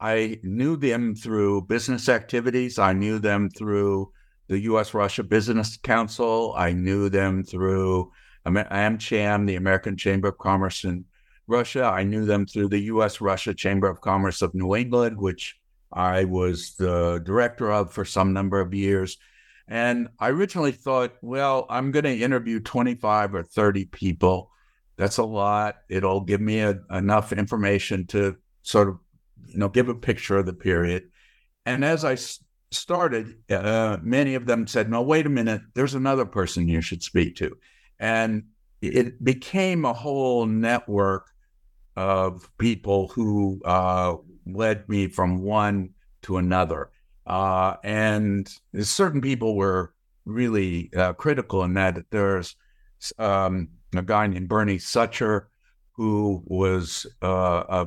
I 0.00 0.40
knew 0.42 0.76
them 0.76 1.14
through 1.14 1.62
business 1.62 2.08
activities. 2.08 2.78
I 2.78 2.92
knew 2.92 3.18
them 3.18 3.50
through 3.50 4.10
the 4.48 4.58
U.S. 4.60 4.92
Russia 4.92 5.22
Business 5.22 5.76
Council. 5.76 6.54
I 6.56 6.72
knew 6.72 7.08
them 7.08 7.44
through 7.44 8.10
AmCham, 8.46 9.46
the 9.46 9.56
American 9.56 9.96
Chamber 9.96 10.28
of 10.28 10.38
Commerce 10.38 10.84
in 10.84 11.04
Russia. 11.46 11.84
I 11.84 12.02
knew 12.02 12.24
them 12.24 12.46
through 12.46 12.70
the 12.70 12.80
U.S. 12.94 13.20
Russia 13.20 13.54
Chamber 13.54 13.88
of 13.88 14.00
Commerce 14.00 14.42
of 14.42 14.54
New 14.54 14.74
England, 14.74 15.18
which 15.18 15.59
I 15.92 16.24
was 16.24 16.74
the 16.76 17.20
director 17.24 17.70
of 17.70 17.92
for 17.92 18.04
some 18.04 18.32
number 18.32 18.60
of 18.60 18.74
years. 18.74 19.18
And 19.68 20.08
I 20.18 20.30
originally 20.30 20.72
thought, 20.72 21.14
well, 21.22 21.66
I'm 21.70 21.92
going 21.92 22.04
to 22.04 22.18
interview 22.18 22.60
25 22.60 23.34
or 23.34 23.42
30 23.44 23.84
people. 23.86 24.50
That's 24.96 25.18
a 25.18 25.24
lot. 25.24 25.76
It'll 25.88 26.20
give 26.20 26.40
me 26.40 26.60
a, 26.60 26.80
enough 26.90 27.32
information 27.32 28.06
to 28.08 28.36
sort 28.62 28.88
of, 28.88 28.98
you 29.46 29.58
know, 29.58 29.68
give 29.68 29.88
a 29.88 29.94
picture 29.94 30.38
of 30.38 30.46
the 30.46 30.52
period. 30.52 31.04
And 31.66 31.84
as 31.84 32.04
I 32.04 32.12
s- 32.12 32.42
started, 32.72 33.36
uh, 33.48 33.98
many 34.02 34.34
of 34.34 34.46
them 34.46 34.66
said, 34.66 34.90
no, 34.90 35.02
wait 35.02 35.26
a 35.26 35.30
minute, 35.30 35.62
there's 35.74 35.94
another 35.94 36.26
person 36.26 36.68
you 36.68 36.80
should 36.80 37.02
speak 37.02 37.36
to. 37.36 37.56
And 37.98 38.44
it 38.82 39.22
became 39.22 39.84
a 39.84 39.92
whole 39.92 40.46
network 40.46 41.30
of 41.96 42.48
people 42.58 43.08
who 43.08 43.60
uh, 43.64 44.16
led 44.54 44.88
me 44.88 45.08
from 45.08 45.42
one 45.42 45.90
to 46.22 46.36
another. 46.36 46.90
Uh, 47.26 47.76
and 47.84 48.52
certain 48.80 49.20
people 49.20 49.56
were 49.56 49.94
really 50.24 50.90
uh, 50.96 51.12
critical 51.14 51.62
in 51.64 51.74
that. 51.74 51.98
There's 52.10 52.56
um, 53.18 53.68
a 53.94 54.02
guy 54.02 54.26
named 54.26 54.48
Bernie 54.48 54.78
Sucher 54.78 55.46
who 55.92 56.42
was 56.46 57.06
uh, 57.22 57.64
a 57.68 57.86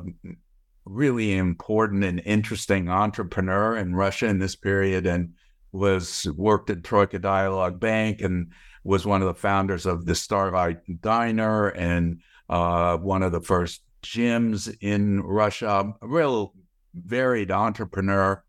really 0.84 1.34
important 1.34 2.04
and 2.04 2.20
interesting 2.24 2.88
entrepreneur 2.88 3.76
in 3.76 3.94
Russia 3.94 4.26
in 4.26 4.38
this 4.38 4.54
period 4.54 5.06
and 5.06 5.32
was 5.72 6.26
worked 6.36 6.70
at 6.70 6.84
Troika 6.84 7.18
Dialogue 7.18 7.80
Bank 7.80 8.20
and 8.20 8.52
was 8.84 9.06
one 9.06 9.22
of 9.22 9.28
the 9.28 9.34
founders 9.34 9.86
of 9.86 10.04
the 10.04 10.14
Starlight 10.14 10.78
Diner 11.00 11.68
and 11.68 12.20
uh, 12.48 12.96
one 12.98 13.22
of 13.22 13.32
the 13.32 13.40
first 13.40 13.82
gyms 14.04 14.74
in 14.80 15.20
Russia. 15.22 15.92
A 16.00 16.06
real 16.06 16.54
varied 16.94 17.50
entrepreneur, 17.50 18.44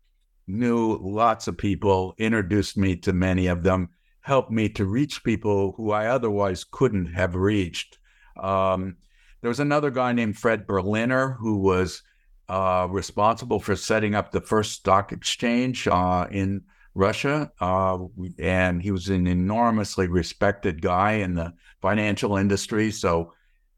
knew 0.46 0.98
lots 1.02 1.48
of 1.48 1.58
people, 1.58 2.14
introduced 2.18 2.76
me 2.76 2.96
to 2.96 3.12
many 3.12 3.48
of 3.48 3.62
them, 3.62 3.88
helped 4.20 4.50
me 4.50 4.68
to 4.68 4.84
reach 4.84 5.24
people 5.24 5.72
who 5.76 5.90
I 5.90 6.06
otherwise 6.06 6.64
couldn't 6.64 7.06
have 7.14 7.34
reached. 7.34 7.98
Um, 8.40 8.96
there 9.40 9.48
was 9.48 9.60
another 9.60 9.90
guy 9.90 10.12
named 10.12 10.38
Fred 10.38 10.66
Berliner 10.66 11.36
who 11.40 11.58
was 11.58 12.02
uh, 12.48 12.86
responsible 12.90 13.58
for 13.58 13.74
setting 13.76 14.14
up 14.14 14.30
the 14.30 14.40
first 14.40 14.72
stock 14.72 15.12
exchange 15.12 15.88
uh, 15.88 16.26
in 16.30 16.62
Russia. 16.94 17.50
Uh, 17.60 17.98
and 18.38 18.82
he 18.82 18.90
was 18.90 19.08
an 19.08 19.26
enormously 19.26 20.06
respected 20.06 20.80
guy 20.80 21.12
in 21.12 21.34
the 21.34 21.52
financial 21.82 22.36
industry. 22.36 22.90
So 22.90 23.32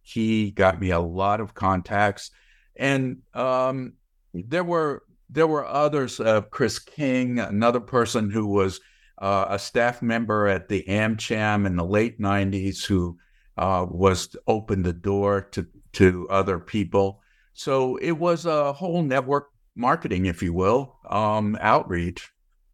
he 0.09 0.51
got 0.51 0.81
me 0.81 0.91
a 0.91 1.01
lot 1.01 1.41
of 1.41 1.55
contacts. 1.55 2.31
And 2.77 3.19
um, 3.35 3.95
there 4.33 4.65
were 4.65 5.03
there 5.29 5.47
were 5.47 5.67
others. 5.67 6.21
Uh, 6.21 6.43
Chris 6.43 6.79
King, 6.79 7.39
another 7.39 7.81
person 7.81 8.31
who 8.31 8.47
was 8.47 8.81
uh, 9.19 9.47
a 9.51 9.59
staff 9.59 10.01
member 10.01 10.47
at 10.47 10.69
the 10.69 10.85
AmCham 10.89 11.67
in 11.67 11.77
the 11.77 11.85
late 11.85 12.21
'90s, 12.21 12.85
who 12.85 13.19
uh, 13.57 13.87
was 13.89 14.35
opened 14.47 14.85
the 14.85 14.93
door 14.93 15.43
to 15.53 15.67
to 15.95 16.29
other 16.31 16.59
people. 16.59 17.21
So 17.53 17.97
it 17.97 18.13
was 18.13 18.47
a 18.47 18.73
whole 18.73 19.03
network 19.03 19.49
marketing, 19.75 20.27
if 20.27 20.43
you 20.43 20.53
will, 20.53 20.97
um, 21.09 21.59
outreach 21.61 22.31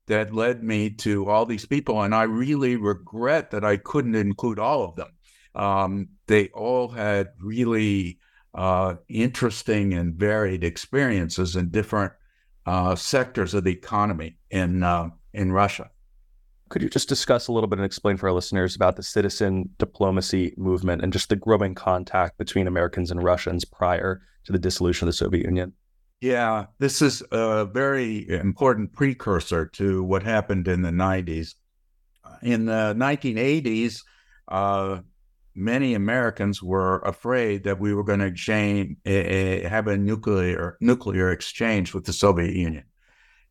that 0.07 0.35
led 0.35 0.63
me 0.63 0.91
to 0.91 1.29
all 1.29 1.47
these 1.47 1.65
people. 1.65 2.03
And 2.03 2.15
I 2.15 2.25
really 2.25 2.77
regret 2.77 3.51
that 3.53 3.65
I 3.65 3.79
couldn't 3.79 4.15
include 4.15 4.59
all 4.59 4.85
of 4.85 4.97
them. 4.97 5.09
Um, 5.55 6.09
they 6.27 6.49
all 6.49 6.89
had 6.89 7.29
really 7.41 8.19
uh, 8.55 8.95
interesting 9.09 9.95
and 9.95 10.15
varied 10.15 10.65
experiences 10.65 11.57
in 11.57 11.71
different 11.71 12.13
uh, 12.67 12.95
sectors 12.95 13.55
of 13.55 13.65
the 13.65 13.73
economy 13.73 14.39
in 14.51 14.83
uh, 14.83 15.09
in 15.33 15.53
Russia. 15.53 15.91
Could 16.71 16.83
you 16.83 16.89
just 16.89 17.09
discuss 17.09 17.49
a 17.49 17.53
little 17.53 17.69
bit 17.69 17.79
and 17.79 17.87
explain 17.87 18.17
for 18.17 18.29
our 18.29 18.35
listeners 18.35 18.75
about 18.75 18.97
the 18.97 19.03
citizen 19.03 19.69
diplomacy 19.79 20.55
movement 20.57 21.03
and 21.03 21.13
just 21.13 21.29
the 21.29 21.37
growing 21.37 21.75
contact 21.75 22.39
between 22.39 22.67
Americans 22.67 23.11
and 23.11 23.23
Russians 23.23 23.65
prior 23.65 24.23
to 24.45 24.53
the 24.53 24.59
dissolution 24.59 25.07
of 25.07 25.13
the 25.13 25.17
Soviet 25.17 25.45
Union? 25.45 25.73
Yeah, 26.21 26.67
this 26.79 27.03
is 27.03 27.23
a 27.33 27.67
very 27.67 28.29
important 28.31 28.93
precursor 28.95 29.67
to 29.67 30.03
what 30.03 30.23
happened 30.23 30.69
in 30.69 30.81
the 30.81 30.91
90s. 30.91 31.55
In 32.43 32.65
the 32.65 32.95
1980s, 32.97 34.01
uh, 34.49 35.01
many 35.55 35.95
Americans 35.95 36.63
were 36.63 36.99
afraid 37.01 37.65
that 37.65 37.79
we 37.79 37.95
were 37.95 38.05
going 38.05 38.21
to 38.21 38.27
exchange, 38.27 38.97
a, 39.07 39.65
a, 39.65 39.69
have 39.69 39.87
a 39.87 39.97
nuclear 39.97 40.77
nuclear 40.81 41.31
exchange 41.31 41.95
with 41.95 42.05
the 42.05 42.13
Soviet 42.13 42.55
Union, 42.55 42.85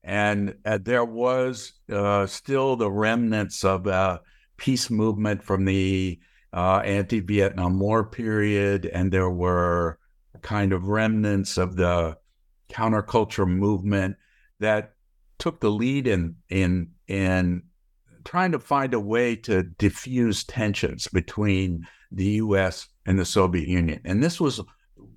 and 0.04 0.56
uh, 0.66 0.80
there 0.82 1.06
was 1.06 1.74
uh, 1.92 2.26
still 2.26 2.76
the 2.76 2.92
remnants 2.92 3.64
of 3.64 3.88
a 3.88 4.22
peace 4.58 4.90
movement 4.90 5.44
from 5.44 5.66
the 5.66 6.20
uh, 6.54 6.82
anti-Vietnam 6.86 7.80
War 7.80 8.04
period, 8.04 8.86
and 8.86 9.12
there 9.12 9.30
were 9.30 9.98
kind 10.42 10.74
of 10.74 10.88
remnants 10.88 11.58
of 11.58 11.76
the 11.76 12.18
counterculture 12.70 13.48
movement 13.48 14.18
that 14.60 14.94
took 15.40 15.60
the 15.60 15.72
lead 15.72 16.08
in 16.08 16.36
in 16.50 16.92
in 17.08 17.64
trying 18.26 18.52
to 18.52 18.60
find 18.60 18.94
a 18.94 19.00
way 19.00 19.36
to 19.36 19.64
diffuse 19.64 20.44
tensions 20.44 21.08
between 21.08 21.86
the 22.12 22.26
US 22.26 22.88
and 23.06 23.18
the 23.18 23.26
Soviet 23.26 23.68
Union. 23.68 24.00
And 24.06 24.24
this 24.24 24.40
was 24.40 24.62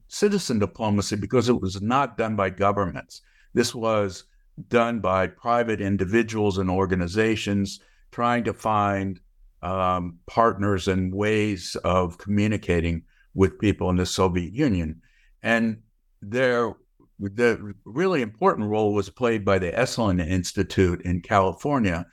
citizen 0.09 0.59
diplomacy 0.59 1.17
because 1.17 1.49
it 1.49 1.61
was 1.61 1.81
not 1.83 2.17
done 2.17 2.37
by 2.37 2.51
governments. 2.51 3.23
This 3.55 3.75
was 3.75 4.25
done 4.69 5.01
by 5.01 5.27
private 5.27 5.81
individuals 5.81 6.59
and 6.59 6.71
organizations 6.71 7.81
trying 8.13 8.45
to 8.45 8.55
find 8.55 9.21
um, 9.63 10.19
partners 10.27 10.89
and 10.89 11.15
ways 11.15 11.77
of 11.85 12.19
communicating 12.19 13.03
with 13.35 13.59
people 13.59 13.91
in 13.91 13.97
the 13.97 14.07
Soviet 14.07 14.53
Union. 14.53 15.01
And 15.43 15.83
there, 16.23 16.73
the 17.19 17.75
really 17.85 18.23
important 18.23 18.71
role 18.71 18.95
was 18.95 19.11
played 19.11 19.45
by 19.45 19.59
the 19.59 19.73
Esalen 19.73 20.27
Institute 20.27 21.03
in 21.03 21.21
California, 21.21 22.07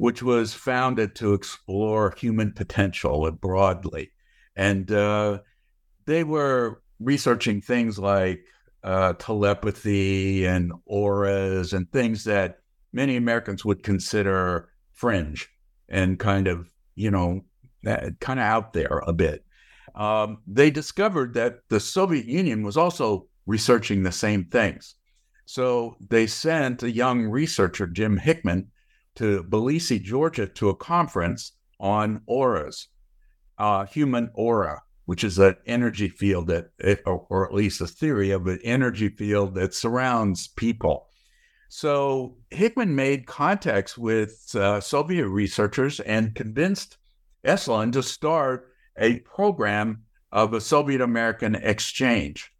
which 0.00 0.22
was 0.22 0.54
founded 0.54 1.14
to 1.14 1.34
explore 1.34 2.14
human 2.16 2.50
potential 2.50 3.30
broadly. 3.32 4.10
And 4.56 4.90
uh, 4.90 5.40
they 6.06 6.24
were 6.24 6.80
researching 7.00 7.60
things 7.60 7.98
like 7.98 8.40
uh, 8.82 9.12
telepathy 9.18 10.46
and 10.46 10.72
auras 10.86 11.74
and 11.74 11.92
things 11.92 12.24
that 12.24 12.60
many 12.94 13.14
Americans 13.16 13.62
would 13.62 13.82
consider 13.82 14.70
fringe 14.90 15.50
and 15.90 16.18
kind 16.18 16.48
of, 16.48 16.70
you 16.94 17.10
know, 17.10 17.42
kind 17.84 18.40
of 18.40 18.46
out 18.46 18.72
there 18.72 19.02
a 19.06 19.12
bit. 19.12 19.44
Um, 19.94 20.38
they 20.46 20.70
discovered 20.70 21.34
that 21.34 21.58
the 21.68 21.78
Soviet 21.78 22.24
Union 22.24 22.62
was 22.62 22.78
also 22.78 23.26
researching 23.44 24.02
the 24.02 24.12
same 24.12 24.46
things. 24.46 24.94
So 25.44 25.96
they 26.08 26.26
sent 26.26 26.82
a 26.82 26.90
young 26.90 27.26
researcher, 27.26 27.86
Jim 27.86 28.16
Hickman, 28.16 28.70
to 29.16 29.44
Tbilisi, 29.44 30.02
Georgia, 30.02 30.46
to 30.46 30.68
a 30.68 30.76
conference 30.76 31.52
on 31.78 32.22
auras, 32.26 32.88
uh, 33.58 33.84
human 33.86 34.30
aura, 34.34 34.82
which 35.06 35.24
is 35.24 35.38
an 35.38 35.56
energy 35.66 36.08
field 36.08 36.46
that, 36.48 36.70
or, 37.06 37.26
or 37.30 37.46
at 37.46 37.54
least 37.54 37.80
a 37.80 37.86
theory 37.86 38.30
of 38.30 38.46
an 38.46 38.60
energy 38.62 39.08
field 39.08 39.54
that 39.54 39.74
surrounds 39.74 40.48
people. 40.48 41.08
So 41.68 42.36
Hickman 42.50 42.94
made 42.94 43.26
contacts 43.26 43.96
with 43.96 44.54
uh, 44.54 44.80
Soviet 44.80 45.28
researchers 45.28 46.00
and 46.00 46.34
convinced 46.34 46.98
Esalen 47.44 47.92
to 47.92 48.02
start 48.02 48.72
a 48.98 49.20
program 49.20 50.02
of 50.32 50.52
a 50.52 50.60
Soviet 50.60 51.00
American 51.00 51.54
exchange. 51.54 52.52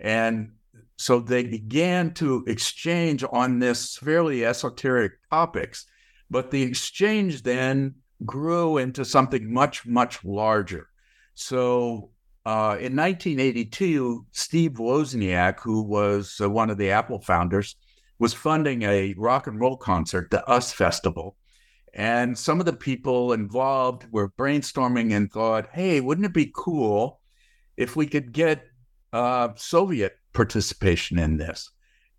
And 0.00 0.52
so 0.96 1.20
they 1.20 1.44
began 1.44 2.12
to 2.14 2.44
exchange 2.46 3.24
on 3.32 3.58
this 3.58 3.96
fairly 3.96 4.44
esoteric 4.44 5.12
topics 5.30 5.86
but 6.30 6.50
the 6.50 6.62
exchange 6.62 7.42
then 7.42 7.94
grew 8.24 8.78
into 8.78 9.04
something 9.04 9.52
much, 9.52 9.86
much 9.86 10.24
larger. 10.24 10.88
So 11.34 12.10
uh, 12.44 12.76
in 12.80 12.96
1982, 12.96 14.26
Steve 14.32 14.72
Wozniak, 14.72 15.60
who 15.60 15.82
was 15.82 16.40
uh, 16.40 16.50
one 16.50 16.70
of 16.70 16.78
the 16.78 16.90
Apple 16.90 17.20
founders, 17.20 17.76
was 18.18 18.34
funding 18.34 18.82
a 18.82 19.14
rock 19.16 19.46
and 19.46 19.60
roll 19.60 19.76
concert, 19.76 20.30
the 20.30 20.42
US 20.48 20.72
Festival. 20.72 21.36
And 21.94 22.36
some 22.36 22.60
of 22.60 22.66
the 22.66 22.72
people 22.72 23.32
involved 23.32 24.06
were 24.10 24.30
brainstorming 24.30 25.12
and 25.12 25.30
thought, 25.30 25.68
hey, 25.72 26.00
wouldn't 26.00 26.26
it 26.26 26.34
be 26.34 26.52
cool 26.54 27.20
if 27.76 27.96
we 27.96 28.06
could 28.06 28.32
get 28.32 28.64
uh, 29.12 29.50
Soviet 29.56 30.18
participation 30.32 31.18
in 31.18 31.36
this? 31.36 31.70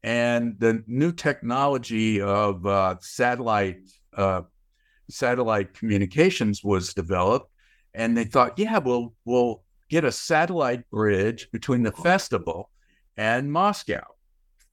And 0.02 0.56
the 0.60 0.84
new 0.88 1.12
technology 1.12 2.22
of 2.22 2.66
uh, 2.66 2.96
satellite 3.02 3.82
uh, 4.16 4.42
satellite 5.10 5.74
communications 5.74 6.64
was 6.64 6.94
developed, 6.94 7.52
and 7.94 8.18
they 8.18 8.26
thought, 8.26 8.58
yeah, 8.58 8.78
we'll 8.78 9.14
we'll 9.26 9.64
get 9.90 10.06
a 10.06 10.12
satellite 10.12 10.90
bridge 10.90 11.50
between 11.52 11.84
the 11.84 11.92
festival 11.92 12.70
and 13.18 13.52
Moscow. 13.52 14.04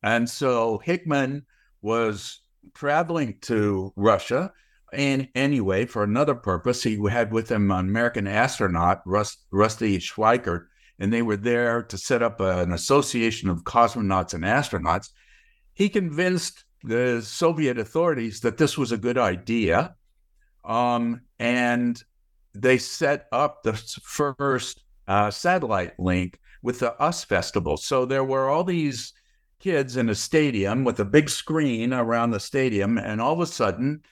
And 0.03 0.29
so 0.29 0.79
Hickman 0.79 1.47
was 1.83 2.41
traveling 2.75 3.39
to 3.43 3.93
Russia 3.97 4.53
and 4.93 5.29
anyway 5.35 5.87
for 5.87 6.05
another 6.05 6.35
purpose. 6.35 6.83
He 6.83 6.99
had 7.09 7.33
with 7.33 7.51
him 7.51 7.71
an 7.71 7.89
American 7.89 8.27
astronaut, 8.27 9.03
Rust, 9.07 9.39
Rusty 9.51 9.99
Schweickart, 9.99 10.67
and 10.99 11.13
they 11.13 11.23
were 11.23 11.37
there 11.37 11.83
to 11.83 11.99
set 11.99 12.23
up 12.23 12.41
an 12.41 12.73
association 12.73 13.49
of 13.49 13.65
cosmonauts 13.65 14.35
and 14.35 14.45
astronauts. 14.45 15.11
He 15.75 15.89
convinced 15.89 16.65
the 16.87 17.21
Soviet 17.21 17.79
authorities 17.79 18.41
that 18.41 18.57
this 18.57 18.79
was 18.79 18.93
a 18.93 18.97
good 18.97 19.19
idea. 19.19 19.97
Um, 20.65 21.23
and 21.39 22.03
they 22.55 22.79
set 22.79 23.27
up 23.33 23.63
the 23.63 23.75
first 24.03 24.83
uh, 25.07 25.31
satellite 25.31 25.99
link 25.99 26.39
with 26.63 26.79
the 26.79 26.95
US 27.01 27.25
Festival. 27.25 27.77
So 27.77 28.07
there 28.07 28.25
were 28.25 28.49
all 28.49 28.65
these 28.65 29.13
kids 29.59 29.97
in 29.97 30.09
a 30.09 30.15
stadium 30.15 30.85
with 30.85 31.01
a 31.01 31.05
big 31.05 31.29
screen 31.29 31.93
around 31.93 32.31
the 32.31 32.41
stadium, 32.41 32.99
and 32.99 33.21
all 33.21 33.33
of 33.33 33.41
a 33.41 33.47
sudden, 33.47 34.03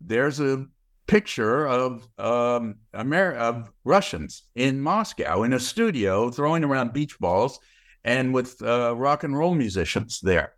there's 0.00 0.40
a 0.40 0.66
picture 1.06 1.66
of 1.66 2.08
um, 2.18 2.76
Amer- 2.94 3.34
of 3.34 3.70
Russians 3.84 4.42
in 4.54 4.80
Moscow 4.80 5.42
in 5.42 5.52
a 5.52 5.60
studio 5.60 6.30
throwing 6.30 6.64
around 6.64 6.92
beach 6.92 7.18
balls, 7.18 7.58
and 8.04 8.34
with 8.34 8.62
uh, 8.62 8.94
rock 8.96 9.24
and 9.24 9.36
roll 9.36 9.54
musicians 9.54 10.20
there. 10.20 10.54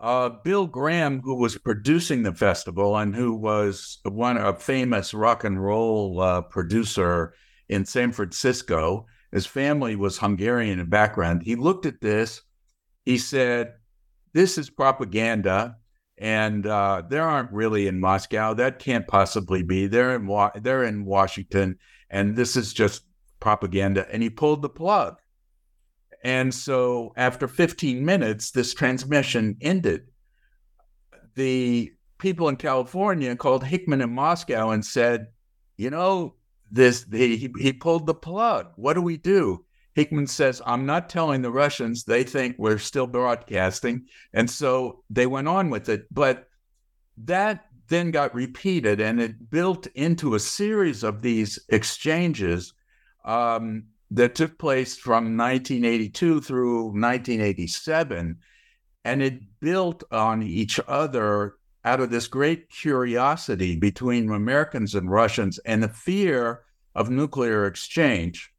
Uh, 0.00 0.28
Bill 0.28 0.66
Graham, 0.66 1.20
who 1.22 1.36
was 1.36 1.56
producing 1.56 2.22
the 2.22 2.34
festival 2.34 2.96
and 2.96 3.14
who 3.14 3.34
was 3.34 3.98
one 4.04 4.36
a 4.36 4.54
famous 4.54 5.14
rock 5.14 5.44
and 5.44 5.62
roll 5.62 6.20
uh, 6.20 6.42
producer 6.42 7.32
in 7.68 7.84
San 7.86 8.12
Francisco, 8.12 9.06
his 9.32 9.46
family 9.46 9.96
was 9.96 10.18
Hungarian 10.18 10.78
in 10.78 10.88
background. 10.88 11.42
He 11.42 11.56
looked 11.56 11.86
at 11.86 12.00
this. 12.00 12.42
He 13.04 13.18
said, 13.18 13.74
"This 14.34 14.58
is 14.58 14.68
propaganda, 14.70 15.76
and 16.18 16.66
uh, 16.66 17.02
they 17.08 17.18
aren't 17.18 17.52
really 17.52 17.86
in 17.86 17.98
Moscow. 17.98 18.54
That 18.54 18.78
can't 18.78 19.06
possibly 19.06 19.62
be. 19.62 19.86
They're 19.86 20.14
in 20.14 20.26
Wa- 20.26 20.52
they're 20.54 20.84
in 20.84 21.04
Washington, 21.04 21.78
and 22.10 22.36
this 22.36 22.56
is 22.56 22.72
just 22.72 23.02
propaganda." 23.40 24.06
And 24.12 24.22
he 24.22 24.30
pulled 24.30 24.62
the 24.62 24.68
plug. 24.68 25.16
And 26.24 26.52
so 26.54 27.12
after 27.16 27.46
15 27.48 28.04
minutes, 28.04 28.50
this 28.50 28.74
transmission 28.74 29.56
ended. 29.60 30.08
The 31.34 31.92
people 32.18 32.48
in 32.48 32.56
California 32.56 33.36
called 33.36 33.64
Hickman 33.64 34.00
in 34.00 34.12
Moscow 34.12 34.70
and 34.70 34.84
said, 34.84 35.26
you 35.76 35.90
know, 35.90 36.34
this 36.70 37.06
he, 37.12 37.52
he 37.58 37.72
pulled 37.72 38.06
the 38.06 38.14
plug. 38.14 38.72
What 38.76 38.94
do 38.94 39.02
we 39.02 39.16
do? 39.16 39.64
Hickman 39.94 40.26
says, 40.26 40.60
I'm 40.66 40.84
not 40.84 41.08
telling 41.08 41.42
the 41.42 41.50
Russians. 41.50 42.04
They 42.04 42.22
think 42.22 42.56
we're 42.58 42.78
still 42.78 43.06
broadcasting. 43.06 44.06
And 44.34 44.50
so 44.50 45.02
they 45.08 45.26
went 45.26 45.48
on 45.48 45.70
with 45.70 45.88
it. 45.88 46.06
But 46.10 46.48
that 47.24 47.66
then 47.88 48.10
got 48.10 48.34
repeated 48.34 49.00
and 49.00 49.20
it 49.20 49.50
built 49.50 49.86
into 49.94 50.34
a 50.34 50.40
series 50.40 51.02
of 51.02 51.22
these 51.22 51.58
exchanges. 51.68 52.74
Um, 53.24 53.84
that 54.10 54.34
took 54.34 54.58
place 54.58 54.96
from 54.96 55.36
1982 55.36 56.40
through 56.40 56.84
1987. 56.86 58.38
And 59.04 59.22
it 59.22 59.40
built 59.60 60.04
on 60.10 60.42
each 60.42 60.80
other 60.86 61.54
out 61.84 62.00
of 62.00 62.10
this 62.10 62.26
great 62.26 62.68
curiosity 62.68 63.76
between 63.76 64.30
Americans 64.30 64.94
and 64.94 65.10
Russians 65.10 65.58
and 65.58 65.82
the 65.82 65.88
fear 65.88 66.62
of 66.94 67.10
nuclear 67.10 67.66
exchange. 67.66 68.52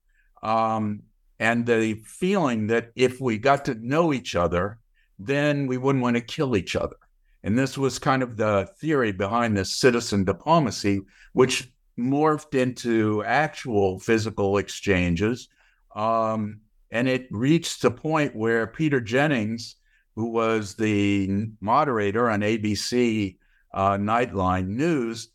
Um, 0.43 1.03
and 1.39 1.65
the 1.65 1.95
feeling 2.05 2.67
that 2.67 2.91
if 2.95 3.19
we 3.21 3.37
got 3.37 3.65
to 3.65 3.75
know 3.75 4.13
each 4.13 4.35
other, 4.35 4.79
then 5.19 5.67
we 5.67 5.77
wouldn't 5.77 6.03
want 6.03 6.15
to 6.15 6.21
kill 6.21 6.55
each 6.55 6.75
other. 6.75 6.95
And 7.43 7.57
this 7.57 7.77
was 7.77 7.99
kind 7.99 8.23
of 8.23 8.37
the 8.37 8.69
theory 8.79 9.11
behind 9.11 9.55
this 9.55 9.75
citizen 9.75 10.23
diplomacy, 10.23 11.01
which 11.33 11.71
morphed 11.97 12.53
into 12.53 13.23
actual 13.23 13.99
physical 13.99 14.57
exchanges. 14.57 15.49
Um, 15.95 16.61
and 16.91 17.07
it 17.07 17.27
reached 17.31 17.81
the 17.81 17.91
point 17.91 18.35
where 18.35 18.67
Peter 18.67 19.01
Jennings, 19.01 19.75
who 20.15 20.29
was 20.29 20.75
the 20.75 21.47
moderator 21.59 22.29
on 22.29 22.41
ABC 22.41 23.37
uh, 23.73 23.91
Nightline 23.91 24.67
News, 24.67 25.29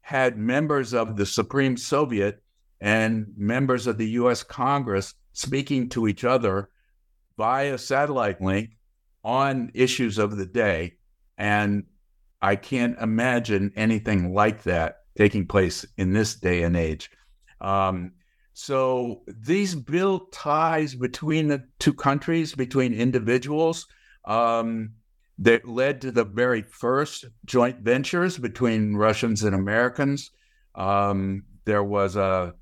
had 0.00 0.38
members 0.38 0.94
of 0.94 1.16
the 1.16 1.26
Supreme 1.26 1.76
Soviet 1.76 2.42
and 2.80 3.26
members 3.36 3.86
of 3.86 3.98
the 3.98 4.10
US 4.10 4.42
Congress 4.42 5.14
speaking 5.32 5.88
to 5.90 6.08
each 6.08 6.24
other 6.24 6.70
via 7.36 7.78
satellite 7.78 8.40
link 8.40 8.76
on 9.22 9.70
issues 9.74 10.18
of 10.18 10.36
the 10.36 10.46
day. 10.46 10.94
And 11.36 11.84
I 12.40 12.56
can't 12.56 12.98
imagine 12.98 13.72
anything 13.76 14.32
like 14.32 14.62
that 14.64 15.02
taking 15.18 15.46
place 15.46 15.84
in 15.96 16.12
this 16.12 16.36
day 16.36 16.62
and 16.62 16.76
age. 16.76 17.10
Um, 17.60 18.12
so 18.52 19.22
these 19.26 19.74
built 19.74 20.32
ties 20.32 20.94
between 20.94 21.48
the 21.48 21.64
two 21.80 21.92
countries, 21.92 22.54
between 22.54 22.94
individuals, 22.94 23.86
um, 24.24 24.90
that 25.38 25.68
led 25.68 26.00
to 26.00 26.12
the 26.12 26.24
very 26.24 26.62
first 26.62 27.24
joint 27.44 27.80
ventures 27.80 28.38
between 28.38 28.94
Russians 28.94 29.42
and 29.42 29.54
Americans. 29.54 30.30
Um, 30.74 31.42
there 31.64 31.84
was 31.84 32.14
a, 32.14 32.54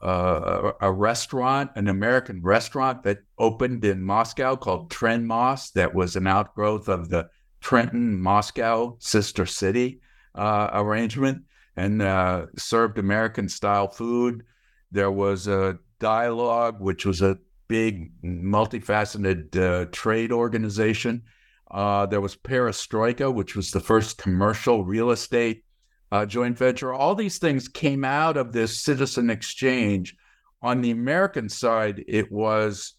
a, 0.00 0.72
a 0.80 0.92
restaurant, 0.92 1.70
an 1.76 1.88
American 1.88 2.42
restaurant 2.42 3.04
that 3.04 3.18
opened 3.38 3.84
in 3.84 4.02
Moscow 4.02 4.56
called 4.56 4.90
Trenmos. 4.90 5.72
That 5.72 5.94
was 5.94 6.16
an 6.16 6.26
outgrowth 6.26 6.88
of 6.88 7.08
the 7.08 7.28
Trenton 7.60 8.20
Moscow 8.20 8.96
sister 8.98 9.46
city 9.46 10.00
uh, 10.34 10.70
arrangement 10.72 11.44
and 11.76 12.02
uh, 12.02 12.46
served 12.56 12.98
American 12.98 13.48
style 13.48 13.88
food. 13.88 14.44
There 14.92 15.10
was 15.10 15.46
a 15.46 15.78
dialogue, 15.98 16.80
which 16.80 17.06
was 17.06 17.22
a 17.22 17.38
big, 17.68 18.10
multifaceted 18.22 19.56
uh, 19.56 19.86
trade 19.92 20.32
organization. 20.32 21.22
Uh, 21.70 22.06
there 22.06 22.20
was 22.20 22.34
Perestroika, 22.34 23.32
which 23.32 23.54
was 23.54 23.70
the 23.70 23.80
first 23.80 24.18
commercial 24.18 24.84
real 24.84 25.10
estate 25.10 25.64
uh, 26.10 26.26
joint 26.26 26.58
venture. 26.58 26.92
All 26.92 27.14
these 27.14 27.38
things 27.38 27.68
came 27.68 28.04
out 28.04 28.36
of 28.36 28.52
this 28.52 28.80
citizen 28.80 29.30
exchange. 29.30 30.16
On 30.62 30.80
the 30.80 30.90
American 30.90 31.48
side, 31.48 32.04
it 32.08 32.30
was 32.32 32.94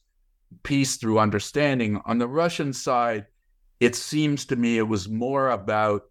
peace 0.64 0.96
through 0.96 1.20
understanding. 1.20 2.00
On 2.06 2.18
the 2.18 2.28
Russian 2.28 2.72
side, 2.72 3.26
it 3.80 3.96
seems 3.96 4.46
to 4.46 4.56
me 4.56 4.78
it 4.78 4.88
was 4.88 5.10
more 5.10 5.50
about 5.50 6.04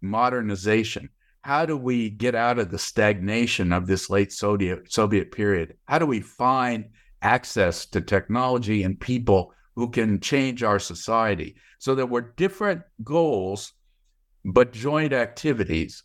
modernization 0.00 1.10
how 1.46 1.64
do 1.64 1.76
we 1.76 2.10
get 2.10 2.34
out 2.34 2.58
of 2.58 2.72
the 2.72 2.78
stagnation 2.78 3.72
of 3.72 3.86
this 3.86 4.10
late 4.10 4.32
Soviet 4.32 4.92
Soviet 4.92 5.30
period? 5.30 5.76
How 5.84 6.00
do 6.00 6.04
we 6.04 6.18
find 6.18 6.86
access 7.22 7.86
to 7.86 8.00
technology 8.00 8.82
and 8.82 8.98
people 8.98 9.52
who 9.76 9.88
can 9.88 10.18
change 10.18 10.64
our 10.64 10.80
society? 10.80 11.54
So 11.78 11.94
there 11.94 12.04
were 12.04 12.34
different 12.36 12.82
goals, 13.04 13.74
but 14.44 14.72
joint 14.72 15.12
activities, 15.12 16.02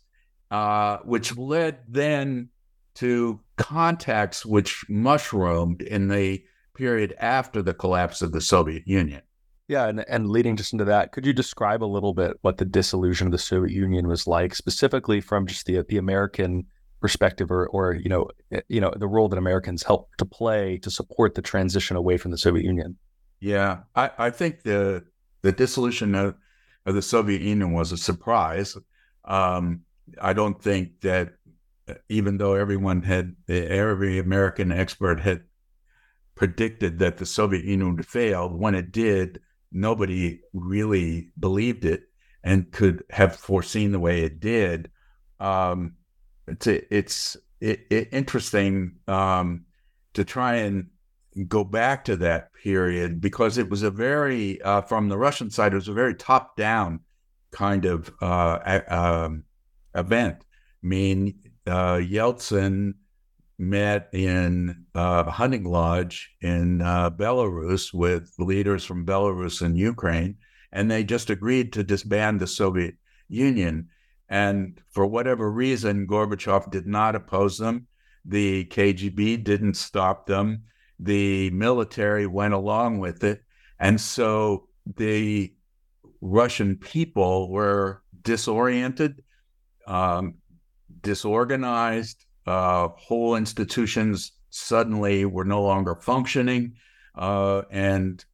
uh, 0.52 0.98
which 0.98 1.36
led 1.36 1.80
then 1.88 2.50
to 2.94 3.40
contacts 3.56 4.46
which 4.46 4.84
mushroomed 4.88 5.82
in 5.82 6.06
the 6.06 6.44
period 6.76 7.16
after 7.18 7.62
the 7.62 7.74
collapse 7.74 8.22
of 8.22 8.30
the 8.30 8.40
Soviet 8.40 8.86
Union. 8.86 9.22
Yeah, 9.68 9.88
and, 9.88 10.04
and 10.08 10.28
leading 10.28 10.56
just 10.56 10.72
into 10.72 10.84
that, 10.86 11.12
could 11.12 11.24
you 11.24 11.32
describe 11.32 11.82
a 11.82 11.86
little 11.86 12.12
bit 12.14 12.36
what 12.42 12.58
the 12.58 12.64
dissolution 12.64 13.28
of 13.28 13.32
the 13.32 13.38
Soviet 13.38 13.74
Union 13.74 14.08
was 14.08 14.26
like, 14.26 14.54
specifically 14.54 15.20
from 15.20 15.46
just 15.46 15.66
the 15.66 15.82
the 15.88 15.98
American 15.98 16.66
perspective, 17.00 17.50
or 17.50 17.68
or 17.68 17.94
you 17.94 18.08
know 18.08 18.28
eh, 18.50 18.60
you 18.68 18.80
know 18.80 18.92
the 18.96 19.08
role 19.08 19.28
that 19.28 19.38
Americans 19.38 19.82
helped 19.82 20.18
to 20.18 20.24
play 20.24 20.78
to 20.78 20.90
support 20.90 21.34
the 21.34 21.42
transition 21.42 21.96
away 21.96 22.16
from 22.16 22.30
the 22.32 22.38
Soviet 22.38 22.64
Union? 22.64 22.96
Yeah, 23.40 23.80
I, 23.94 24.10
I 24.18 24.30
think 24.30 24.62
the 24.62 25.04
the 25.42 25.52
dissolution 25.52 26.14
of, 26.14 26.34
of 26.86 26.94
the 26.94 27.02
Soviet 27.02 27.42
Union 27.42 27.72
was 27.72 27.92
a 27.92 27.96
surprise. 27.96 28.76
Um, 29.24 29.82
I 30.20 30.32
don't 30.32 30.60
think 30.60 31.00
that 31.02 31.34
eh, 31.88 31.94
even 32.08 32.36
though 32.36 32.54
everyone 32.54 33.02
had 33.02 33.36
every 33.48 34.18
American 34.18 34.72
expert 34.72 35.20
had 35.20 35.42
predicted 36.34 36.98
that 36.98 37.18
the 37.18 37.26
Soviet 37.26 37.64
Union 37.64 37.96
would 37.96 38.06
fail, 38.06 38.48
when 38.48 38.74
it 38.74 38.90
did, 38.92 39.40
nobody 39.72 40.40
really 40.52 41.30
believed 41.38 41.84
it 41.84 42.04
and 42.44 42.70
could 42.72 43.04
have 43.10 43.36
foreseen 43.36 43.92
the 43.92 44.00
way 44.00 44.22
it 44.22 44.40
did. 44.40 44.90
Um, 45.40 45.94
it's 46.46 46.66
it's 46.66 47.36
it, 47.60 47.86
it 47.90 48.08
interesting 48.12 48.96
um, 49.06 49.64
to 50.14 50.24
try 50.24 50.56
and 50.56 50.88
go 51.48 51.64
back 51.64 52.04
to 52.04 52.16
that 52.16 52.52
period 52.52 53.20
because 53.20 53.58
it 53.58 53.70
was 53.70 53.82
a 53.82 53.90
very 53.90 54.60
uh, 54.62 54.82
from 54.82 55.08
the 55.08 55.18
Russian 55.18 55.50
side 55.50 55.72
it 55.72 55.76
was 55.76 55.88
a 55.88 55.92
very 55.92 56.14
top 56.14 56.56
down 56.56 57.00
kind 57.52 57.84
of 57.84 58.12
uh, 58.20 58.80
um, 58.88 59.44
event. 59.94 60.38
I 60.40 60.86
mean, 60.86 61.34
uh, 61.66 61.96
Yeltsin 61.96 62.94
met 63.62 64.08
in 64.12 64.84
a 64.94 65.30
hunting 65.30 65.64
lodge 65.64 66.30
in 66.40 66.82
uh, 66.82 67.10
Belarus 67.10 67.94
with 67.94 68.32
leaders 68.38 68.84
from 68.84 69.06
Belarus 69.06 69.62
and 69.62 69.78
Ukraine, 69.78 70.36
and 70.72 70.90
they 70.90 71.04
just 71.04 71.30
agreed 71.30 71.72
to 71.72 71.84
disband 71.84 72.40
the 72.40 72.46
Soviet 72.46 72.96
Union. 73.28 73.88
And 74.28 74.80
for 74.90 75.06
whatever 75.06 75.50
reason, 75.50 76.06
Gorbachev 76.06 76.70
did 76.70 76.86
not 76.86 77.14
oppose 77.14 77.58
them. 77.58 77.86
The 78.24 78.64
KGB 78.66 79.44
didn't 79.44 79.74
stop 79.74 80.26
them. 80.26 80.64
The 80.98 81.50
military 81.50 82.26
went 82.26 82.54
along 82.54 82.98
with 82.98 83.24
it. 83.24 83.42
And 83.78 84.00
so 84.00 84.68
the 84.96 85.52
Russian 86.20 86.76
people 86.76 87.50
were 87.50 88.02
disoriented, 88.22 89.22
um, 89.86 90.34
disorganized. 91.00 92.24
Uh, 92.46 92.88
whole 92.96 93.36
institutions 93.36 94.32
suddenly 94.50 95.24
were 95.24 95.44
no 95.44 95.62
longer 95.62 95.94
functioning. 95.94 96.74
Uh, 97.14 97.62
and 97.70 98.24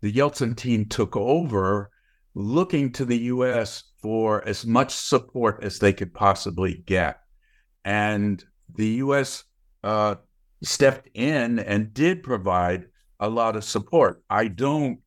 the 0.00 0.12
Yeltsin 0.12 0.56
team 0.56 0.86
took 0.86 1.16
over 1.16 1.90
looking 2.34 2.92
to 2.92 3.04
the 3.04 3.18
US 3.18 3.84
for 4.00 4.46
as 4.46 4.66
much 4.66 4.92
support 4.94 5.62
as 5.62 5.78
they 5.78 5.92
could 5.92 6.12
possibly 6.12 6.82
get. 6.86 7.20
And 7.84 8.42
the 8.74 8.88
US 9.04 9.44
uh, 9.84 10.16
stepped 10.62 11.08
in 11.14 11.58
and 11.58 11.92
did 11.94 12.22
provide 12.22 12.86
a 13.20 13.28
lot 13.28 13.56
of 13.56 13.64
support. 13.64 14.22
I 14.28 14.48
don't, 14.48 14.98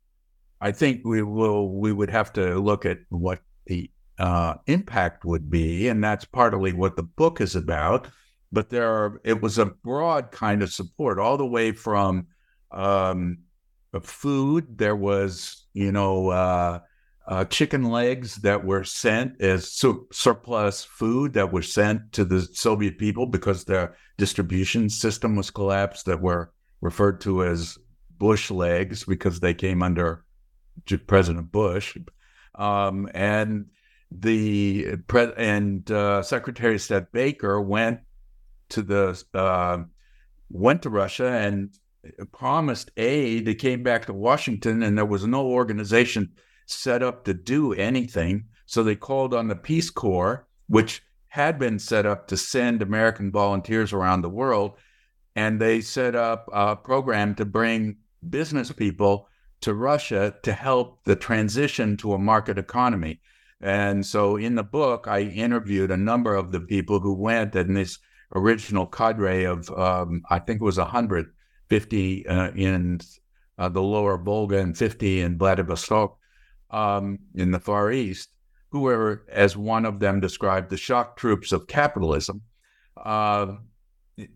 I 0.62 0.72
think 0.72 1.02
we 1.04 1.22
will, 1.22 1.70
we 1.70 1.92
would 1.92 2.10
have 2.10 2.32
to 2.34 2.60
look 2.60 2.86
at 2.86 3.00
what 3.10 3.40
the 3.66 3.90
uh, 4.18 4.56
impact 4.68 5.26
would 5.26 5.50
be. 5.50 5.90
And 5.90 6.04
that's 6.04 6.26
partly 6.26 6.74
what 6.74 6.96
the 6.96 7.04
book 7.04 7.42
is 7.42 7.56
about. 7.56 8.08
But 8.52 8.70
there 8.70 8.90
are, 8.90 9.22
it 9.24 9.42
was 9.42 9.58
a 9.58 9.66
broad 9.66 10.32
kind 10.32 10.62
of 10.64 10.72
support, 10.72 11.20
all 11.20 11.38
the 11.38 11.46
way 11.46 11.72
from 11.72 12.28
um, 12.72 13.40
food. 14.02 14.78
There 14.78 14.96
was, 14.96 15.66
you 15.74 15.92
know, 15.92 16.30
uh, 16.30 16.80
uh, 17.28 17.46
chicken 17.46 17.90
legs 17.90 18.36
that 18.38 18.64
were 18.64 18.84
sent 18.84 19.42
as 19.42 19.72
sur- 19.72 20.06
surplus 20.12 20.84
food 20.84 21.34
that 21.34 21.52
were 21.52 21.64
sent 21.64 22.12
to 22.14 22.24
the 22.24 22.42
Soviet 22.54 22.98
people 22.98 23.26
because 23.26 23.66
their 23.66 23.96
distribution 24.18 24.90
system 24.90 25.36
was 25.36 25.50
collapsed, 25.50 26.06
that 26.06 26.22
were 26.22 26.52
referred 26.82 27.20
to 27.22 27.44
as 27.44 27.78
Bush 28.18 28.52
legs 28.52 29.04
because 29.04 29.40
they 29.40 29.54
came 29.54 29.82
under 29.82 30.24
President 31.08 31.52
Bush. 31.52 31.98
Um, 32.54 33.10
and 33.14 33.66
the 34.12 34.98
and 35.38 35.90
uh, 35.92 36.22
Secretary 36.22 36.80
State 36.80 37.12
Baker 37.12 37.60
went 37.60 38.00
to 38.70 38.82
the 38.82 39.24
uh, 39.34 39.84
went 40.50 40.82
to 40.84 40.90
Russia 40.90 41.28
and 41.28 41.74
promised 42.32 42.92
aid. 42.98 43.46
They 43.46 43.56
came 43.56 43.84
back 43.84 44.06
to 44.06 44.14
Washington, 44.14 44.84
and 44.84 44.98
there 44.98 45.06
was 45.06 45.26
no 45.26 45.48
organization 45.48 46.32
set 46.66 47.04
up 47.04 47.26
to 47.26 47.34
do 47.34 47.74
anything. 47.74 48.46
So 48.66 48.84
they 48.84 48.96
called 48.96 49.34
on 49.34 49.48
the 49.48 49.56
Peace 49.56 49.90
Corps, 49.90 50.48
which 50.68 51.04
had 51.28 51.60
been 51.60 51.80
set 51.80 52.06
up 52.06 52.28
to 52.28 52.38
send 52.38 52.82
American 52.82 53.32
volunteers 53.32 53.94
around 53.94 54.22
the 54.22 54.30
world. 54.30 54.74
And 55.36 55.60
they 55.60 55.82
set 55.82 56.16
up 56.16 56.50
a 56.54 56.76
program 56.76 57.36
to 57.36 57.46
bring 57.46 57.98
business 58.30 58.72
people 58.72 59.28
to 59.62 59.74
Russia 59.74 60.34
to 60.44 60.54
help 60.54 61.04
the 61.04 61.16
transition 61.16 61.98
to 61.98 62.14
a 62.14 62.20
market 62.20 62.58
economy. 62.58 63.20
And 63.60 64.06
so 64.06 64.38
in 64.38 64.56
the 64.56 64.64
book, 64.64 65.08
I 65.08 65.22
interviewed 65.22 65.92
a 65.92 65.98
number 65.98 66.36
of 66.36 66.52
the 66.52 66.60
people 66.60 67.00
who 67.00 67.14
went 67.14 67.56
and 67.56 67.76
this 67.76 67.98
original 68.36 68.86
cadre 68.86 69.46
of, 69.46 69.70
um, 69.72 70.22
I 70.30 70.40
think 70.40 70.62
it 70.62 70.66
was 70.66 70.78
150 70.78 72.28
uh, 72.28 72.52
in 72.52 73.00
uh, 73.58 73.70
the 73.70 73.82
lower 73.82 74.18
Volga 74.18 74.60
and 74.60 74.78
50 74.78 75.22
in 75.22 75.38
Vladivostok 75.38 76.18
um, 76.72 77.20
in 77.34 77.52
the 77.52 77.60
Far 77.60 77.92
East, 77.92 78.30
who 78.70 78.82
were, 78.82 79.26
as 79.32 79.56
one 79.56 79.86
of 79.86 80.00
them 80.00 80.20
described, 80.20 80.70
the 80.70 80.78
shock 80.78 81.18
troops 81.18 81.52
of 81.52 81.68
capitalism. 81.68 82.42
Uh, 82.98 83.56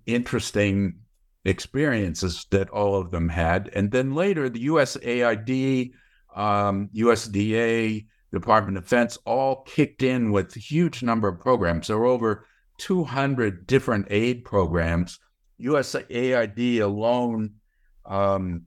interesting 0.06 1.00
experiences 1.46 2.46
that 2.52 2.70
all 2.70 2.96
of 2.96 3.12
them 3.12 3.30
had. 3.30 3.70
And 3.74 3.92
then 3.92 4.14
later, 4.14 4.50
the 4.50 4.68
USAID, 4.68 5.92
um, 6.36 6.90
USDA, 6.96 8.06
Department 8.32 8.78
of 8.78 8.84
Defense 8.84 9.18
all 9.26 9.64
kicked 9.64 10.04
in 10.04 10.32
with 10.32 10.56
a 10.56 10.60
huge 10.60 11.02
number 11.02 11.28
of 11.28 11.40
programs. 11.40 11.88
There 11.88 11.98
were 11.98 12.06
over 12.06 12.46
200 12.80 13.68
different 13.68 14.08
aid 14.10 14.44
programs. 14.44 15.20
USAID 15.62 16.82
alone 16.82 17.56
um, 18.06 18.64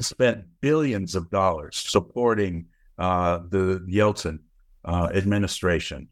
spent 0.00 0.44
billions 0.60 1.14
of 1.14 1.30
dollars 1.30 1.76
supporting 1.76 2.66
uh, 2.98 3.40
the 3.48 3.84
Yeltsin 3.90 4.40
uh, 4.84 5.08
administration. 5.14 6.08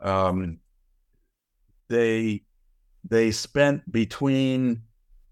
Um, 0.00 0.58
they 1.88 2.42
they 3.08 3.30
spent 3.30 3.90
between 3.90 4.82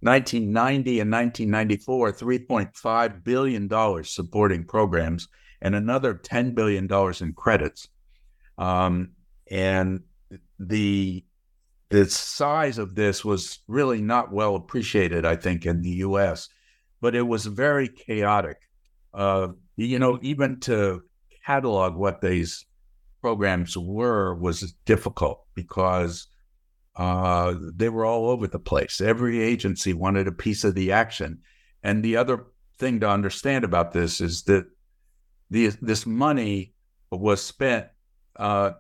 1990 0.00 1.00
and 1.00 1.10
1994 1.10 2.12
3.5 2.12 3.24
billion 3.24 3.66
dollars 3.66 4.10
supporting 4.10 4.64
programs 4.64 5.28
and 5.60 5.74
another 5.74 6.14
10 6.14 6.54
billion 6.54 6.86
dollars 6.86 7.22
in 7.22 7.32
credits. 7.32 7.88
Um, 8.58 9.10
and 9.50 10.02
the 10.58 11.24
the 11.90 12.08
size 12.08 12.78
of 12.78 12.94
this 12.94 13.24
was 13.24 13.60
really 13.68 14.00
not 14.00 14.32
well 14.32 14.56
appreciated, 14.56 15.24
I 15.24 15.36
think, 15.36 15.66
in 15.66 15.82
the 15.82 15.90
U.S 15.90 16.48
but 17.04 17.14
it 17.14 17.28
was 17.28 17.44
very 17.44 17.86
chaotic. 17.86 18.56
Uh, 19.12 19.48
you 19.76 19.98
know, 19.98 20.18
even 20.22 20.58
to 20.58 21.02
catalog 21.44 21.94
what 21.96 22.22
these 22.22 22.64
programs 23.20 23.76
were 23.76 24.34
was 24.34 24.72
difficult 24.86 25.44
because 25.54 26.28
uh, 26.96 27.52
they 27.74 27.90
were 27.90 28.06
all 28.06 28.30
over 28.30 28.46
the 28.46 28.58
place. 28.58 29.02
Every 29.02 29.42
agency 29.42 29.92
wanted 29.92 30.28
a 30.28 30.32
piece 30.32 30.64
of 30.64 30.74
the 30.74 30.92
action. 30.92 31.42
And 31.82 32.02
the 32.02 32.16
other 32.16 32.46
thing 32.78 33.00
to 33.00 33.10
understand 33.10 33.64
about 33.64 33.92
this 33.92 34.22
is 34.22 34.44
that 34.44 34.64
the, 35.50 35.76
this 35.82 36.06
money 36.06 36.72
was 37.10 37.42
spent, 37.42 37.86
uh, 38.36 38.70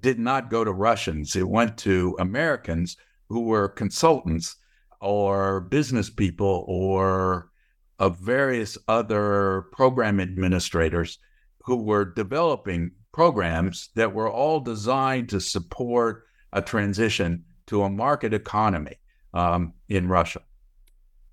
did 0.00 0.18
not 0.18 0.50
go 0.50 0.64
to 0.64 0.72
Russians. 0.72 1.36
It 1.36 1.48
went 1.48 1.76
to 1.78 2.16
Americans 2.18 2.96
who 3.28 3.42
were 3.42 3.68
consultants 3.68 4.56
or 5.00 5.60
business 5.60 6.10
people 6.10 6.64
or 6.66 7.50
of 7.98 8.18
various 8.18 8.76
other 8.88 9.66
program 9.72 10.20
administrators 10.20 11.18
who 11.64 11.76
were 11.76 12.04
developing 12.04 12.90
programs 13.12 13.90
that 13.94 14.12
were 14.12 14.30
all 14.30 14.60
designed 14.60 15.28
to 15.28 15.40
support 15.40 16.24
a 16.52 16.60
transition 16.60 17.44
to 17.66 17.82
a 17.82 17.90
market 17.90 18.34
economy 18.34 18.96
um, 19.32 19.72
in 19.88 20.08
Russia. 20.08 20.40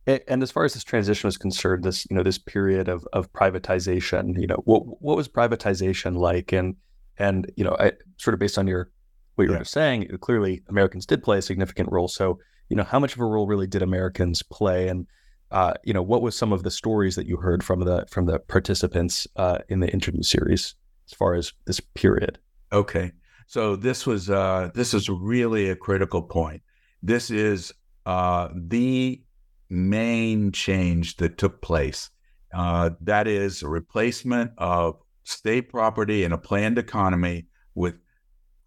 And 0.08 0.42
as 0.42 0.52
far 0.52 0.66
as 0.66 0.74
this 0.74 0.84
transition 0.84 1.28
was 1.28 1.38
concerned, 1.38 1.84
this 1.84 2.08
you 2.10 2.16
know 2.16 2.24
this 2.24 2.40
period 2.40 2.88
of 2.88 3.08
of 3.14 3.32
privatization, 3.34 4.40
you 4.40 4.48
know 4.48 4.62
what 4.66 4.82
what 5.02 5.16
was 5.16 5.30
privatization 5.30 6.18
like, 6.18 6.52
and 6.52 6.76
and 7.22 7.52
you 7.56 7.64
know 7.64 7.76
I, 7.80 7.94
sort 8.18 8.34
of 8.34 8.40
based 8.40 8.58
on 8.58 8.68
your 8.68 8.90
what 9.36 9.46
you 9.46 9.54
yeah. 9.54 9.60
were 9.60 9.66
saying, 9.66 10.08
clearly 10.20 10.62
Americans 10.68 11.06
did 11.06 11.24
play 11.24 11.38
a 11.38 11.42
significant 11.42 11.92
role. 11.92 12.08
So 12.08 12.40
you 12.70 12.76
know 12.76 12.84
how 12.84 13.00
much 13.00 13.16
of 13.16 13.22
a 13.22 13.26
role 13.26 13.48
really 13.48 13.68
did 13.68 13.82
Americans 13.82 14.44
play, 14.44 14.88
and 14.88 15.08
uh, 15.52 15.74
you 15.84 15.94
know, 15.94 16.02
what 16.02 16.22
was 16.22 16.36
some 16.36 16.54
of 16.54 16.64
the 16.64 16.72
stories 16.72 17.16
that 17.16 17.28
you 17.28 17.38
heard 17.38 17.64
from 17.64 17.82
the 17.82 18.06
from 18.10 18.26
the 18.26 18.40
participants 18.40 19.28
uh, 19.36 19.60
in 19.70 19.82
the 19.82 19.92
interview 19.92 20.24
series 20.24 20.76
as 21.10 21.14
far 21.14 21.34
as 21.34 21.54
this 21.66 21.80
period? 21.80 22.40
Okay, 22.72 23.12
so 23.48 23.76
this 23.76 24.08
was 24.08 24.30
uh, 24.30 24.70
this 24.74 24.94
is 24.94 25.10
really 25.10 25.70
a 25.70 25.76
critical 25.76 26.22
point. 26.22 26.62
This 27.04 27.30
is 27.30 27.74
uh, 28.06 28.48
the 28.56 29.22
main 29.70 30.52
change 30.52 31.18
that 31.18 31.38
took 31.38 31.62
place. 31.62 32.10
Uh, 32.54 32.92
that 33.02 33.28
is 33.28 33.62
a 33.62 33.68
replacement 33.68 34.52
of 34.58 34.98
state 35.32 35.70
property 35.70 36.24
in 36.24 36.32
a 36.32 36.38
planned 36.38 36.78
economy 36.78 37.48
with 37.74 37.96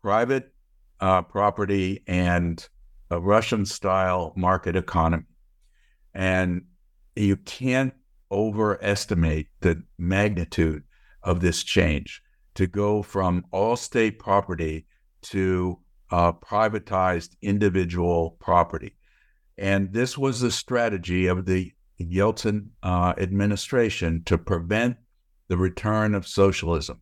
private 0.02 0.52
uh, 1.00 1.22
property 1.22 2.02
and 2.06 2.68
a 3.10 3.20
Russian 3.20 3.64
style 3.66 4.32
market 4.36 4.76
economy. 4.76 5.24
And 6.14 6.62
you 7.14 7.36
can't 7.36 7.94
overestimate 8.30 9.48
the 9.60 9.82
magnitude 9.98 10.82
of 11.22 11.40
this 11.40 11.62
change 11.62 12.22
to 12.54 12.66
go 12.66 13.02
from 13.02 13.44
all 13.50 13.76
state 13.76 14.18
property 14.18 14.86
to 15.22 15.78
uh, 16.10 16.32
privatized 16.32 17.36
individual 17.42 18.36
property. 18.40 18.96
And 19.56 19.92
this 19.92 20.18
was 20.18 20.40
the 20.40 20.50
strategy 20.50 21.26
of 21.26 21.46
the 21.46 21.72
Yeltsin 22.00 22.68
uh, 22.82 23.14
administration 23.18 24.22
to 24.26 24.36
prevent 24.36 24.96
the 25.48 25.56
return 25.56 26.14
of 26.14 26.26
socialism. 26.26 27.00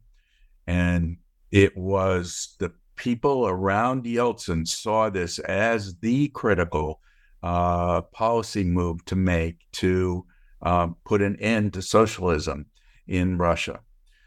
And 0.66 1.16
it 1.50 1.76
was 1.76 2.56
the 2.58 2.72
people 2.96 3.46
around 3.46 4.04
Yeltsin 4.04 4.66
saw 4.66 5.10
this 5.10 5.38
as 5.40 5.96
the 5.96 6.28
critical 6.28 7.00
uh, 7.42 8.02
policy 8.02 8.64
move 8.64 9.04
to 9.06 9.16
make 9.16 9.58
to 9.72 10.24
uh, 10.62 10.88
put 11.04 11.22
an 11.22 11.36
end 11.36 11.72
to 11.74 11.82
socialism 11.82 12.66
in 13.06 13.38
Russia. 13.38 13.80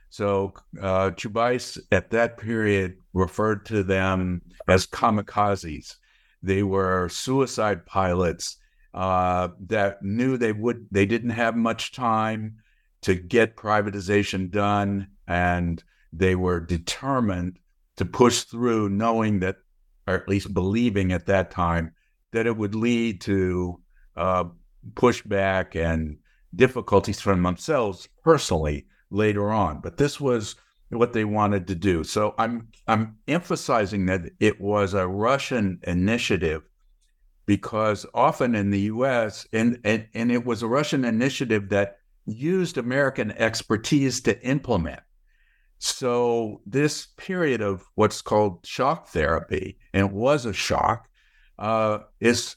So 0.10 0.54
uh, 0.82 1.12
Chubais 1.12 1.78
at 1.92 2.10
that 2.12 2.38
period 2.38 2.98
referred 3.14 3.66
to 3.68 3.84
them 3.84 4.42
as 4.68 4.88
kamikazes. 4.88 5.96
They 6.44 6.64
were 6.64 7.10
suicide 7.10 7.86
pilots 7.86 8.58
uh, 8.94 9.50
that 9.68 10.04
knew 10.04 10.38
they 10.38 10.54
would 10.54 10.88
they 10.92 11.06
didn't 11.06 11.32
have 11.32 11.56
much 11.56 11.92
time 11.92 12.58
to 13.06 13.14
get 13.14 13.56
privatization 13.56 14.50
done, 14.50 15.08
and 15.28 15.84
they 16.12 16.34
were 16.34 16.60
determined 16.60 17.60
to 17.98 18.04
push 18.04 18.42
through, 18.42 18.90
knowing 18.90 19.42
that, 19.42 19.58
or 20.08 20.16
at 20.16 20.28
least 20.28 20.56
believing 20.56 21.12
at 21.12 21.28
that 21.28 21.52
time, 21.52 21.94
that 22.32 22.48
it 22.48 22.58
would 22.58 22.74
lead 22.74 23.22
to 23.22 23.80
uh, 24.16 24.46
pushback 24.94 25.76
and 25.76 26.18
difficulties 26.56 27.22
for 27.22 27.36
themselves 27.36 28.10
personally 28.24 28.88
later 29.12 29.52
on. 29.52 29.82
But 29.82 29.98
this 29.98 30.20
was 30.20 30.56
what 30.90 31.14
they 31.14 31.26
wanted 31.26 31.68
to 31.68 31.76
do. 31.76 32.04
So 32.04 32.34
I'm 32.40 32.70
I'm 32.88 33.18
emphasizing 33.28 34.08
that 34.08 34.32
it 34.40 34.60
was 34.60 34.96
a 34.96 35.08
Russian 35.08 35.80
initiative 35.84 36.64
because 37.46 38.04
often 38.16 38.56
in 38.56 38.72
the 38.72 38.82
US 38.82 39.48
and, 39.54 39.80
and, 39.84 40.08
and 40.16 40.32
it 40.32 40.44
was 40.44 40.64
a 40.64 40.68
Russian 40.68 41.06
initiative 41.06 41.70
that 41.70 42.00
used 42.26 42.78
American 42.78 43.32
expertise 43.32 44.22
to 44.22 44.42
implement. 44.46 45.02
So 45.80 46.62
this 46.66 47.08
period 47.18 47.62
of 47.62 47.84
what's 47.96 48.22
called 48.22 48.66
shock 48.66 49.10
therapy, 49.10 49.78
and 49.94 50.08
it 50.08 50.12
was 50.12 50.46
a 50.46 50.54
shock, 50.54 51.08
uh, 51.60 52.00
is 52.20 52.56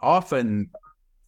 often 0.00 0.70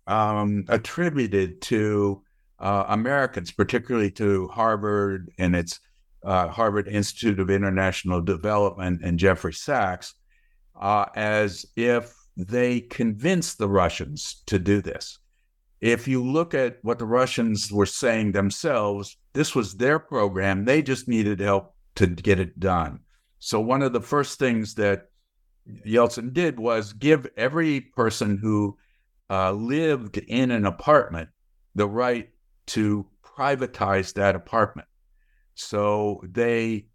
um, 0.06 0.64
attributed 0.68 1.60
to 1.62 2.22
uh, 2.58 2.84
Americans, 2.88 3.50
particularly 3.50 4.10
to 4.12 4.48
Harvard 4.48 5.30
and 5.38 5.54
its 5.54 5.80
uh, 6.24 6.48
Harvard 6.48 6.88
Institute 6.88 7.38
of 7.38 7.50
International 7.50 8.20
Development 8.20 9.00
and 9.02 9.18
Jeffrey 9.18 9.52
Sachs, 9.52 10.14
uh, 10.80 11.06
as 11.14 11.66
if 11.76 12.14
they 12.36 12.80
convinced 12.80 13.58
the 13.58 13.68
Russians 13.68 14.42
to 14.46 14.58
do 14.58 14.82
this. 14.82 15.18
If 15.80 16.08
you 16.08 16.24
look 16.24 16.54
at 16.54 16.78
what 16.82 16.98
the 16.98 17.06
Russians 17.06 17.70
were 17.70 17.86
saying 17.86 18.32
themselves, 18.32 19.16
this 19.34 19.54
was 19.54 19.74
their 19.74 19.98
program. 19.98 20.64
They 20.64 20.82
just 20.82 21.08
needed 21.08 21.40
help 21.40 21.74
to 21.96 22.06
get 22.06 22.40
it 22.40 22.58
done. 22.58 23.00
So, 23.38 23.60
one 23.60 23.82
of 23.82 23.92
the 23.92 24.00
first 24.00 24.38
things 24.38 24.74
that 24.74 25.10
Yeltsin 25.86 26.32
did 26.32 26.58
was 26.58 26.92
give 26.92 27.26
every 27.36 27.80
person 27.80 28.38
who 28.38 28.76
uh, 29.28 29.52
lived 29.52 30.18
in 30.18 30.50
an 30.50 30.64
apartment 30.66 31.28
the 31.74 31.88
right 31.88 32.30
to 32.66 33.06
privatize 33.22 34.14
that 34.14 34.34
apartment. 34.34 34.88
So 35.54 36.20
they, 36.24 36.86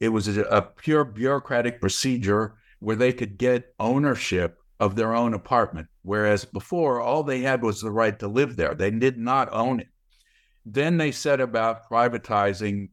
it 0.00 0.08
was 0.08 0.28
a, 0.28 0.42
a 0.44 0.62
pure 0.62 1.04
bureaucratic 1.04 1.80
procedure 1.80 2.54
where 2.80 2.96
they 2.96 3.12
could 3.12 3.38
get 3.38 3.74
ownership 3.78 4.58
of 4.80 4.96
their 4.96 5.14
own 5.14 5.34
apartment, 5.34 5.88
whereas 6.02 6.44
before 6.44 7.00
all 7.00 7.22
they 7.22 7.40
had 7.40 7.62
was 7.62 7.80
the 7.80 7.90
right 7.90 8.18
to 8.18 8.28
live 8.28 8.56
there. 8.56 8.74
They 8.74 8.90
did 8.90 9.18
not 9.18 9.48
own 9.52 9.80
it. 9.80 9.88
Then 10.64 10.96
they 10.96 11.10
set 11.10 11.40
about 11.40 11.88
privatizing 11.88 12.90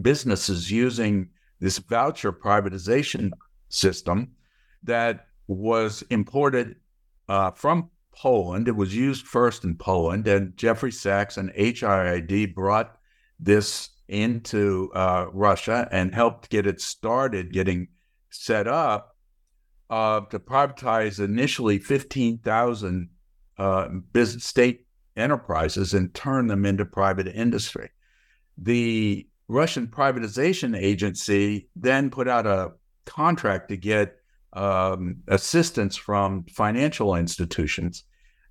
businesses 0.00 0.70
using 0.70 1.28
this 1.60 1.78
voucher 1.78 2.32
privatization 2.32 3.30
system 3.68 4.32
that 4.82 5.26
was 5.46 6.02
imported 6.10 6.76
uh, 7.28 7.50
from 7.52 7.90
Poland. 8.14 8.68
It 8.68 8.76
was 8.76 8.94
used 8.94 9.26
first 9.26 9.64
in 9.64 9.76
Poland, 9.76 10.26
and 10.26 10.56
Jeffrey 10.56 10.92
Sachs 10.92 11.36
and 11.36 11.50
HIID 11.50 12.54
brought 12.54 12.98
this 13.38 13.90
into 14.08 14.90
uh, 14.94 15.26
Russia 15.32 15.88
and 15.90 16.14
helped 16.14 16.50
get 16.50 16.66
it 16.66 16.80
started, 16.80 17.52
getting 17.52 17.88
set 18.30 18.66
up 18.66 19.13
uh, 19.94 20.22
to 20.22 20.40
privatize 20.40 21.20
initially 21.20 21.78
15,000 21.78 23.08
uh, 23.58 23.88
business 24.12 24.44
state 24.44 24.86
enterprises 25.16 25.94
and 25.94 26.12
turn 26.12 26.48
them 26.48 26.66
into 26.66 26.84
private 26.84 27.28
industry. 27.28 27.90
The 28.58 29.28
Russian 29.46 29.86
privatization 29.86 30.76
agency 30.76 31.68
then 31.76 32.10
put 32.10 32.26
out 32.26 32.44
a 32.44 32.72
contract 33.04 33.68
to 33.68 33.76
get 33.76 34.16
um, 34.52 35.18
assistance 35.28 35.94
from 35.94 36.44
financial 36.46 37.14
institutions. 37.14 38.02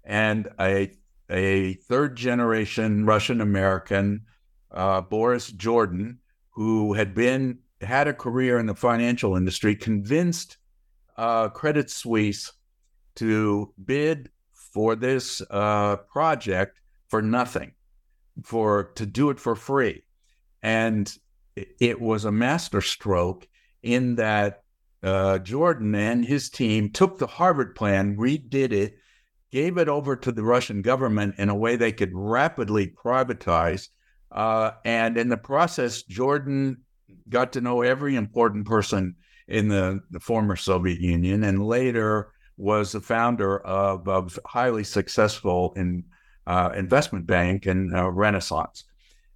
And 0.06 0.48
a, 0.62 0.94
a 1.30 1.74
third 1.90 2.16
generation 2.16 3.06
Russian 3.06 3.42
American, 3.42 4.22
uh, 4.72 5.02
Boris 5.02 5.52
Jordan, 5.52 6.20
who 6.52 6.94
had 6.94 7.14
been 7.14 7.60
had 7.82 8.08
a 8.08 8.14
career 8.14 8.60
in 8.60 8.66
the 8.66 8.76
financial 8.76 9.36
industry, 9.36 9.76
convinced 9.76 10.58
uh, 11.18 11.50
Credit 11.50 11.90
Suisse 11.90 12.52
to 13.16 13.74
bid 13.84 14.30
for 14.54 14.96
this 14.96 15.42
uh, 15.50 15.98
project 16.12 16.80
for 17.10 17.22
nothing, 17.22 17.74
for 18.44 18.92
to 18.96 19.06
do 19.06 19.30
it 19.30 19.40
for 19.40 19.56
free, 19.56 20.04
and 20.62 21.16
it 21.56 22.02
was 22.02 22.26
a 22.26 22.32
masterstroke 22.32 23.48
in 23.84 24.16
that 24.16 24.64
uh, 25.04 25.38
Jordan 25.40 25.94
and 25.94 26.26
his 26.26 26.50
team 26.50 26.90
took 26.90 27.18
the 27.18 27.28
Harvard 27.28 27.76
plan, 27.76 28.18
redid 28.18 28.72
it, 28.72 28.96
gave 29.52 29.78
it 29.78 29.90
over 29.90 30.16
to 30.16 30.32
the 30.32 30.44
Russian 30.44 30.82
government 30.82 31.36
in 31.38 31.50
a 31.50 31.56
way 31.56 31.76
they 31.76 31.92
could 31.92 32.12
rapidly 32.14 32.88
privatize. 32.88 33.90
Uh, 34.32 34.72
and 34.84 35.18
in 35.18 35.30
the 35.30 35.38
process, 35.38 36.02
Jordan 36.02 36.78
got 37.30 37.54
to 37.54 37.62
know 37.62 37.82
every 37.82 38.16
important 38.16 38.66
person 38.66 39.16
in 39.48 39.68
the, 39.68 40.02
the 40.12 40.20
former 40.20 40.56
Soviet 40.56 41.00
Union 41.00 41.44
and 41.44 41.66
later 41.66 42.32
was 42.58 42.92
the 42.92 43.02
founder 43.02 43.60
of 43.66 44.08
a 44.08 44.28
highly 44.48 44.84
successful 44.84 45.74
in, 45.76 46.04
uh, 46.46 46.72
investment 46.76 47.26
bank 47.26 47.66
in 47.66 47.94
uh, 47.94 48.10
Renaissance. 48.10 48.86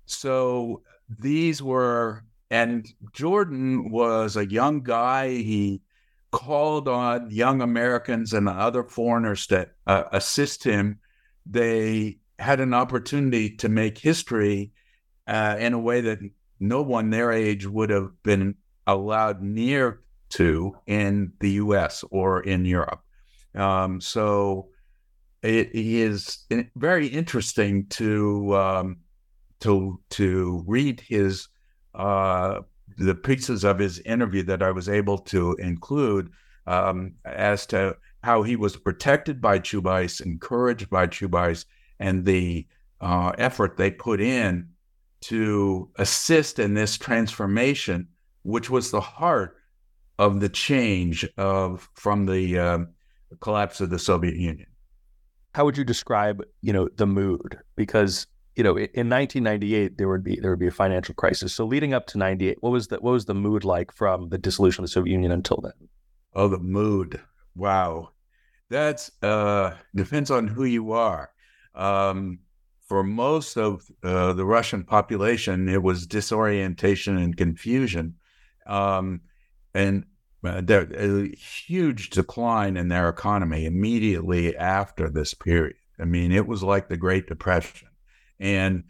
So 0.05 0.81
these 1.19 1.61
were 1.61 2.23
and 2.49 2.87
Jordan 3.13 3.91
was 3.91 4.37
a 4.37 4.49
young 4.49 4.81
guy. 4.81 5.29
He 5.29 5.81
called 6.31 6.87
on 6.87 7.29
young 7.29 7.61
Americans 7.61 8.33
and 8.33 8.47
other 8.47 8.83
foreigners 8.83 9.47
to 9.47 9.69
uh, 9.85 10.03
assist 10.11 10.63
him. 10.63 10.99
They 11.45 12.19
had 12.39 12.59
an 12.59 12.73
opportunity 12.73 13.49
to 13.57 13.69
make 13.69 13.97
history 13.97 14.71
uh, 15.27 15.57
in 15.59 15.73
a 15.73 15.79
way 15.79 16.01
that 16.01 16.19
no 16.59 16.81
one 16.81 17.09
their 17.09 17.31
age 17.31 17.65
would 17.65 17.89
have 17.89 18.11
been 18.23 18.55
allowed 18.87 19.41
near 19.41 20.01
to 20.29 20.75
in 20.87 21.31
the 21.39 21.51
US 21.51 22.03
or 22.09 22.41
in 22.41 22.65
Europe. 22.65 23.01
Um, 23.55 24.01
so 24.01 24.69
it 25.43 25.69
is 25.73 26.45
very 26.75 27.07
interesting 27.07 27.85
to 27.87 28.55
um, 28.55 28.97
to 29.61 29.99
to 30.11 30.63
read 30.67 31.01
his 31.01 31.47
uh, 31.95 32.61
the 32.97 33.15
pieces 33.15 33.63
of 33.63 33.79
his 33.79 33.99
interview 33.99 34.43
that 34.43 34.63
I 34.63 34.71
was 34.71 34.89
able 34.89 35.17
to 35.19 35.55
include 35.59 36.31
um, 36.65 37.13
as 37.25 37.65
to 37.67 37.95
how 38.23 38.43
he 38.43 38.55
was 38.55 38.75
protected 38.75 39.39
by 39.39 39.59
Chubais, 39.59 40.21
encouraged 40.21 40.89
by 40.89 41.07
Chubais, 41.07 41.65
and 41.99 42.25
the 42.25 42.67
uh, 42.99 43.31
effort 43.37 43.77
they 43.77 43.91
put 43.91 44.19
in 44.19 44.69
to 45.21 45.89
assist 45.97 46.59
in 46.59 46.73
this 46.73 46.97
transformation, 46.97 48.07
which 48.47 48.69
was 48.69 48.91
the 48.91 49.01
heart 49.01 49.57
of 50.17 50.39
the 50.39 50.47
change 50.47 51.27
of 51.37 51.89
from 51.95 52.25
the 52.25 52.57
uh, 52.57 52.79
collapse 53.41 53.81
of 53.81 53.89
the 53.89 53.99
Soviet 53.99 54.35
Union. 54.35 54.67
How 55.53 55.65
would 55.65 55.77
you 55.77 55.83
describe, 55.83 56.41
you 56.61 56.71
know, 56.71 56.87
the 56.95 57.05
mood? 57.05 57.59
Because 57.75 58.25
you 58.55 58.63
know, 58.63 58.77
in 58.77 59.09
1998 59.09 59.97
there 59.97 60.07
would 60.07 60.23
be 60.23 60.39
there 60.39 60.49
would 60.49 60.59
be 60.59 60.67
a 60.67 60.71
financial 60.71 61.13
crisis. 61.13 61.53
So 61.53 61.65
leading 61.65 61.93
up 61.93 62.07
to 62.07 62.17
98, 62.17 62.57
what 62.61 62.71
was 62.71 62.87
the 62.87 62.95
what 62.95 63.11
was 63.11 63.25
the 63.25 63.35
mood 63.35 63.65
like 63.65 63.91
from 63.91 64.29
the 64.29 64.37
dissolution 64.37 64.83
of 64.83 64.89
the 64.89 64.93
Soviet 64.93 65.11
Union 65.11 65.31
until 65.31 65.59
then? 65.61 65.89
Oh, 66.33 66.47
the 66.47 66.57
mood. 66.57 67.19
Wow. 67.53 68.11
That's 68.69 69.11
uh 69.21 69.75
depends 69.93 70.31
on 70.31 70.47
who 70.47 70.63
you 70.63 70.93
are. 70.93 71.31
Um, 71.75 72.39
for 72.87 73.03
most 73.03 73.57
of 73.57 73.85
uh, 74.01 74.31
the 74.31 74.45
Russian 74.45 74.85
population, 74.85 75.67
it 75.67 75.83
was 75.83 76.07
disorientation 76.07 77.17
and 77.17 77.35
confusion, 77.35 78.15
um, 78.67 79.21
and 79.73 80.05
uh, 80.43 80.61
there, 80.63 80.87
a 80.93 81.35
huge 81.35 82.09
decline 82.11 82.77
in 82.77 82.87
their 82.87 83.09
economy 83.09 83.65
immediately 83.65 84.55
after 84.55 85.09
this 85.09 85.33
period. 85.33 85.75
I 85.99 86.05
mean, 86.05 86.31
it 86.31 86.47
was 86.47 86.61
like 86.63 86.87
the 86.87 86.97
Great 86.97 87.27
Depression. 87.27 87.89
And 88.39 88.83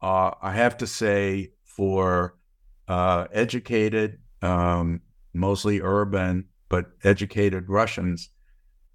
uh, 0.00 0.32
I 0.40 0.52
have 0.52 0.76
to 0.78 0.86
say, 0.86 1.52
for 1.64 2.36
uh, 2.86 3.26
educated, 3.32 4.18
um, 4.42 5.00
mostly 5.32 5.80
urban, 5.80 6.46
but 6.68 6.86
educated 7.04 7.68
Russians, 7.68 8.30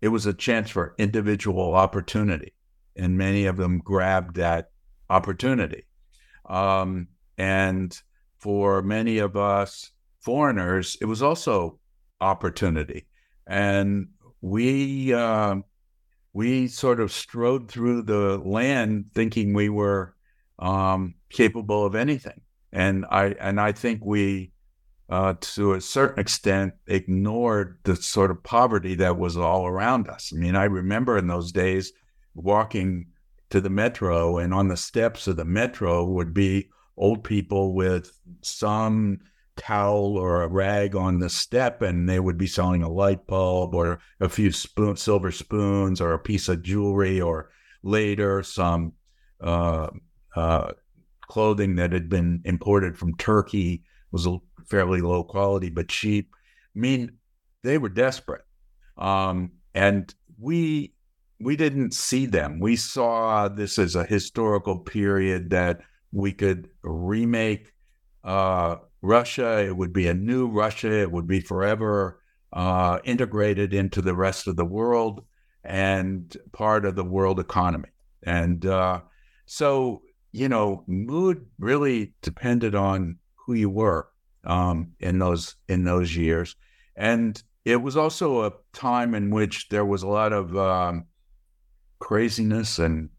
it 0.01 0.09
was 0.09 0.25
a 0.25 0.33
chance 0.33 0.69
for 0.69 0.95
individual 0.97 1.75
opportunity, 1.75 2.53
and 2.95 3.17
many 3.17 3.45
of 3.45 3.57
them 3.57 3.79
grabbed 3.79 4.35
that 4.35 4.71
opportunity. 5.09 5.85
Um, 6.45 7.07
and 7.37 7.99
for 8.39 8.81
many 8.81 9.17
of 9.17 9.35
us 9.35 9.91
foreigners, 10.27 10.97
it 10.99 11.05
was 11.05 11.21
also 11.21 11.79
opportunity, 12.19 13.07
and 13.47 14.09
we 14.41 15.13
uh, 15.13 15.55
we 16.33 16.67
sort 16.67 16.99
of 16.99 17.13
strode 17.13 17.71
through 17.71 18.01
the 18.01 18.37
land 18.43 19.09
thinking 19.15 19.53
we 19.53 19.69
were 19.69 20.13
um, 20.59 21.15
capable 21.29 21.85
of 21.85 21.95
anything, 21.95 22.41
and 22.73 23.05
I 23.09 23.35
and 23.39 23.57
I 23.61 23.71
think 23.71 24.03
we 24.03 24.51
uh, 25.09 25.35
to 25.39 25.73
a 25.73 25.81
certain 25.81 26.19
extent, 26.19 26.73
ignored 26.87 27.79
the 27.83 27.95
sort 27.95 28.29
of 28.29 28.43
poverty 28.43 28.95
that 28.95 29.17
was 29.17 29.37
all 29.37 29.65
around 29.65 30.09
us. 30.09 30.33
I 30.35 30.37
mean, 30.37 30.57
I 30.57 30.65
remember 30.65 31.17
in 31.17 31.27
those 31.27 31.53
days 31.53 31.93
walking 32.35 33.05
to 33.51 33.61
the 33.61 33.69
metro, 33.69 34.39
and 34.39 34.53
on 34.53 34.67
the 34.67 34.75
steps 34.75 35.27
of 35.27 35.37
the 35.37 35.45
metro 35.45 36.03
would 36.03 36.33
be 36.33 36.67
old 36.97 37.23
people 37.23 37.73
with 37.73 38.11
some 38.41 39.19
towel 39.57 40.17
or 40.17 40.41
a 40.41 40.47
rag 40.47 40.95
on 40.95 41.19
the 41.19 41.29
step, 41.29 41.81
and 41.81 42.07
they 42.07 42.19
would 42.19 42.37
be 42.37 42.47
selling 42.47 42.83
a 42.83 42.89
light 42.89 43.27
bulb 43.27 43.75
or 43.75 43.99
a 44.19 44.29
few 44.29 44.51
spoon, 44.51 44.95
silver 44.95 45.31
spoons 45.31 45.99
or 45.99 46.13
a 46.13 46.19
piece 46.19 46.47
of 46.47 46.63
jewelry, 46.63 47.19
or 47.19 47.49
later 47.83 48.43
some 48.43 48.93
uh, 49.41 49.87
uh, 50.35 50.71
clothing 51.27 51.75
that 51.75 51.91
had 51.91 52.09
been 52.09 52.41
imported 52.45 52.97
from 52.97 53.15
Turkey 53.17 53.83
was 54.11 54.25
a 54.25 54.37
fairly 54.67 55.01
low 55.01 55.23
quality 55.23 55.69
but 55.69 55.89
cheap. 55.89 56.31
I 56.75 56.79
mean, 56.79 57.17
they 57.63 57.77
were 57.77 57.89
desperate, 57.89 58.45
um, 58.97 59.51
and 59.73 60.13
we 60.39 60.93
we 61.39 61.55
didn't 61.55 61.93
see 61.93 62.25
them. 62.25 62.59
We 62.59 62.75
saw 62.75 63.47
this 63.47 63.77
as 63.77 63.95
a 63.95 64.03
historical 64.03 64.79
period 64.79 65.51
that 65.51 65.81
we 66.11 66.33
could 66.33 66.69
remake 66.81 67.73
uh, 68.23 68.77
Russia. 69.07 69.65
It 69.65 69.75
would 69.75 69.93
be 69.93 70.07
a 70.07 70.13
new 70.13 70.47
Russia. 70.47 70.91
It 70.91 71.11
would 71.11 71.27
be 71.27 71.39
forever 71.39 72.19
uh, 72.53 72.99
integrated 73.03 73.73
into 73.73 74.01
the 74.01 74.15
rest 74.15 74.47
of 74.47 74.55
the 74.55 74.65
world 74.65 75.25
and 75.63 76.35
part 76.51 76.85
of 76.85 76.95
the 76.95 77.03
world 77.03 77.39
economy. 77.39 77.89
And 78.23 78.65
uh, 78.65 79.01
so, 79.45 80.01
you 80.31 80.49
know, 80.49 80.83
mood 80.87 81.45
really 81.59 82.13
depended 82.21 82.75
on 82.75 83.17
who 83.35 83.53
you 83.53 83.69
were 83.69 84.09
um, 84.43 84.93
in 84.99 85.19
those 85.19 85.55
in 85.67 85.83
those 85.83 86.15
years, 86.15 86.55
and 86.95 87.41
it 87.65 87.81
was 87.81 87.97
also 87.97 88.45
a 88.45 88.53
time 88.73 89.13
in 89.13 89.29
which 89.29 89.67
there 89.69 89.85
was 89.85 90.03
a 90.03 90.07
lot 90.07 90.31
of 90.31 90.55
um, 90.55 91.05
craziness 91.99 92.79
and, 92.79 93.09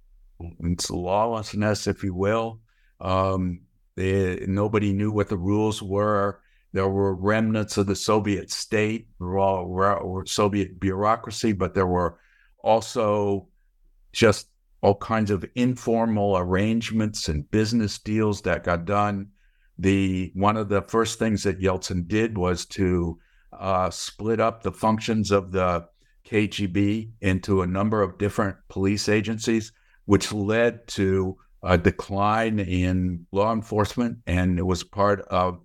and 0.60 0.90
lawlessness, 0.90 1.86
if 1.86 2.02
you 2.02 2.14
will. 2.14 2.60
Um, 3.00 3.60
they, 3.98 4.44
nobody 4.46 4.92
knew 4.92 5.10
what 5.10 5.28
the 5.28 5.36
rules 5.36 5.82
were. 5.82 6.40
There 6.72 6.88
were 6.88 7.14
remnants 7.14 7.76
of 7.78 7.86
the 7.86 7.96
Soviet 7.96 8.50
state, 8.50 9.08
all 9.20 10.22
Soviet 10.26 10.78
bureaucracy, 10.78 11.52
but 11.52 11.74
there 11.74 11.86
were 11.86 12.18
also 12.62 13.48
just 14.12 14.48
all 14.80 14.94
kinds 14.94 15.30
of 15.30 15.44
informal 15.54 16.38
arrangements 16.38 17.28
and 17.28 17.50
business 17.50 17.98
deals 17.98 18.42
that 18.42 18.64
got 18.64 18.84
done 18.84 19.28
the 19.78 20.32
one 20.34 20.56
of 20.56 20.68
the 20.68 20.82
first 20.82 21.18
things 21.18 21.44
that 21.44 21.60
Yeltsin 21.60 22.06
did 22.08 22.36
was 22.36 22.66
to 22.66 23.18
uh, 23.52 23.88
split 23.90 24.40
up 24.40 24.62
the 24.62 24.72
functions 24.72 25.30
of 25.30 25.52
the 25.52 25.86
KGB 26.26 27.12
into 27.20 27.62
a 27.62 27.66
number 27.66 28.02
of 28.02 28.18
different 28.18 28.56
police 28.68 29.08
agencies, 29.08 29.72
which 30.04 30.32
led 30.32 30.86
to 30.88 31.38
a 31.62 31.76
decline 31.76 32.58
in 32.58 33.26
law 33.32 33.52
enforcement, 33.52 34.18
and 34.26 34.58
it 34.58 34.66
was 34.66 34.84
part 34.84 35.20
of 35.22 35.60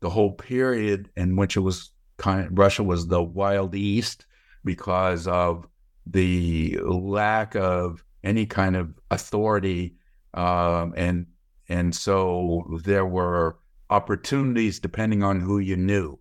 the 0.00 0.10
whole 0.10 0.32
period 0.32 1.10
in 1.16 1.36
which 1.36 1.56
it 1.56 1.60
was 1.60 1.90
kind 2.16 2.46
of, 2.46 2.58
Russia 2.58 2.82
was 2.82 3.06
the 3.06 3.22
wild 3.22 3.74
east 3.74 4.26
because 4.64 5.26
of 5.26 5.66
the 6.06 6.78
lack 6.82 7.54
of 7.54 8.04
any 8.24 8.46
kind 8.46 8.76
of 8.76 8.92
authority 9.10 9.94
um, 10.36 10.92
and 10.96 11.26
and 11.68 11.94
so 11.94 12.64
there 12.84 13.06
were 13.06 13.56
opportunities 13.90 14.78
depending 14.78 15.22
on 15.22 15.40
who 15.40 15.58
you 15.58 15.76
knew, 15.76 16.18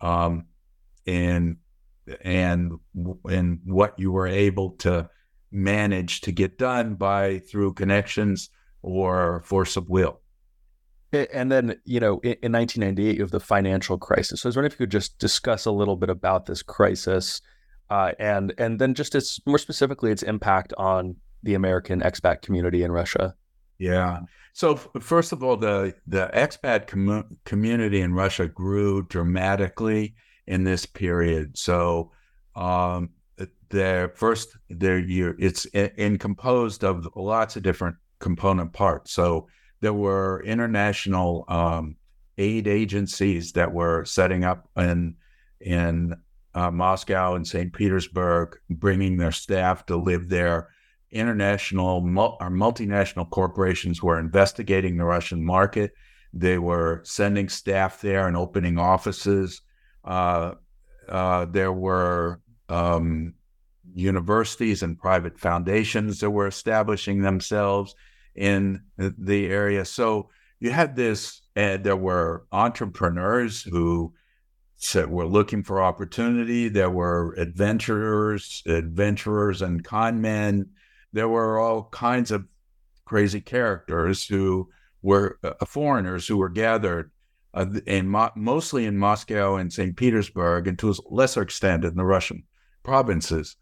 um, 0.00 0.46
and 1.06 1.56
and 2.22 2.72
and 3.28 3.60
what 3.64 3.98
you 3.98 4.12
were 4.12 4.26
able 4.26 4.70
to 4.70 5.08
manage 5.50 6.20
to 6.20 6.32
get 6.32 6.58
done 6.58 6.94
by 6.94 7.38
through 7.38 7.72
connections 7.72 8.50
or 8.86 9.42
force 9.44 9.76
of 9.76 9.90
will. 9.90 10.20
And 11.12 11.50
then, 11.50 11.76
you 11.84 11.98
know, 11.98 12.20
in, 12.20 12.36
in 12.42 12.52
1998, 12.52 13.16
you 13.16 13.22
have 13.22 13.30
the 13.30 13.40
financial 13.40 13.98
crisis. 13.98 14.40
So 14.40 14.46
I 14.46 14.48
was 14.48 14.56
wondering 14.56 14.72
if 14.72 14.78
you 14.78 14.86
could 14.86 14.92
just 14.92 15.18
discuss 15.18 15.66
a 15.66 15.70
little 15.70 15.96
bit 15.96 16.08
about 16.08 16.46
this 16.46 16.62
crisis, 16.62 17.40
uh, 17.90 18.12
and 18.18 18.52
and 18.58 18.78
then 18.78 18.94
just 18.94 19.14
its 19.14 19.40
more 19.46 19.58
specifically 19.58 20.10
its 20.10 20.22
impact 20.22 20.72
on 20.78 21.16
the 21.42 21.54
American 21.54 22.00
expat 22.00 22.42
community 22.42 22.82
in 22.82 22.92
Russia. 22.92 23.34
Yeah. 23.78 24.20
So 24.52 24.76
first 25.00 25.32
of 25.32 25.42
all, 25.42 25.56
the 25.56 25.94
the 26.06 26.30
expat 26.34 26.86
com- 26.86 27.36
community 27.44 28.00
in 28.00 28.12
Russia 28.12 28.46
grew 28.48 29.02
dramatically 29.04 30.14
in 30.46 30.64
this 30.64 30.86
period. 30.86 31.56
So 31.56 32.12
um, 32.56 33.10
their 33.70 34.10
first 34.10 34.56
their 34.68 34.98
year 34.98 35.34
it's 35.38 35.64
in, 35.66 35.90
in 35.96 36.18
composed 36.18 36.84
of 36.84 37.08
lots 37.16 37.56
of 37.56 37.62
different 37.62 37.96
component 38.26 38.72
parts. 38.72 39.12
So 39.12 39.46
there 39.80 39.92
were 39.92 40.42
international 40.44 41.44
um, 41.46 41.96
aid 42.38 42.66
agencies 42.66 43.52
that 43.52 43.72
were 43.72 44.04
setting 44.04 44.42
up 44.44 44.68
in 44.76 45.14
in 45.60 46.14
uh, 46.54 46.70
Moscow 46.70 47.34
and 47.36 47.46
St. 47.46 47.72
Petersburg, 47.72 48.58
bringing 48.68 49.16
their 49.16 49.32
staff 49.32 49.86
to 49.86 49.96
live 49.96 50.28
there 50.28 50.70
international 51.12 51.98
or 51.98 52.50
multinational 52.50 53.28
corporations 53.30 54.02
were 54.02 54.18
investigating 54.18 54.96
the 54.96 55.04
Russian 55.04 55.44
market. 55.44 55.92
They 56.32 56.58
were 56.58 57.02
sending 57.04 57.48
staff 57.48 58.00
there 58.00 58.26
and 58.26 58.36
opening 58.36 58.78
offices. 58.78 59.62
Uh, 60.04 60.54
uh, 61.08 61.46
there 61.46 61.72
were 61.72 62.40
um, 62.68 63.34
universities 63.94 64.82
and 64.82 64.98
private 64.98 65.38
foundations 65.38 66.20
that 66.20 66.30
were 66.30 66.48
establishing 66.48 67.22
themselves 67.22 67.94
in 68.36 68.82
the 68.96 69.46
area. 69.46 69.84
So 69.84 70.30
you 70.60 70.70
had 70.70 70.96
this, 70.96 71.42
and 71.54 71.84
there 71.84 71.96
were 71.96 72.46
entrepreneurs 72.52 73.62
who 73.62 74.14
said 74.76 75.08
were 75.08 75.26
looking 75.26 75.62
for 75.62 75.82
opportunity. 75.82 76.68
There 76.68 76.90
were 76.90 77.34
adventurers, 77.38 78.62
adventurers 78.66 79.62
and 79.62 79.82
con 79.82 80.20
men 80.20 80.70
there 81.16 81.28
were 81.28 81.58
all 81.58 81.84
kinds 81.84 82.30
of 82.30 82.44
crazy 83.06 83.40
characters 83.40 84.26
who 84.26 84.68
were 85.00 85.38
uh, 85.42 85.64
foreigners 85.64 86.26
who 86.26 86.36
were 86.36 86.50
gathered 86.50 87.10
uh, 87.54 87.64
in 87.86 88.06
mo- 88.06 88.32
mostly 88.36 88.84
in 88.84 88.98
Moscow 88.98 89.56
and 89.56 89.72
St. 89.72 89.96
Petersburg, 89.96 90.66
and 90.68 90.78
to 90.78 90.90
a 90.90 90.94
lesser 91.10 91.40
extent 91.40 91.86
in 91.86 91.94
the 91.94 92.04
Russian 92.04 92.44
provinces. 92.82 93.56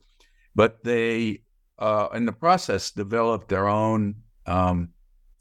But 0.56 0.82
they, 0.82 1.42
uh, 1.78 2.08
in 2.12 2.26
the 2.26 2.32
process, 2.32 2.90
developed 2.90 3.48
their 3.48 3.68
own 3.68 4.16
um, 4.46 4.90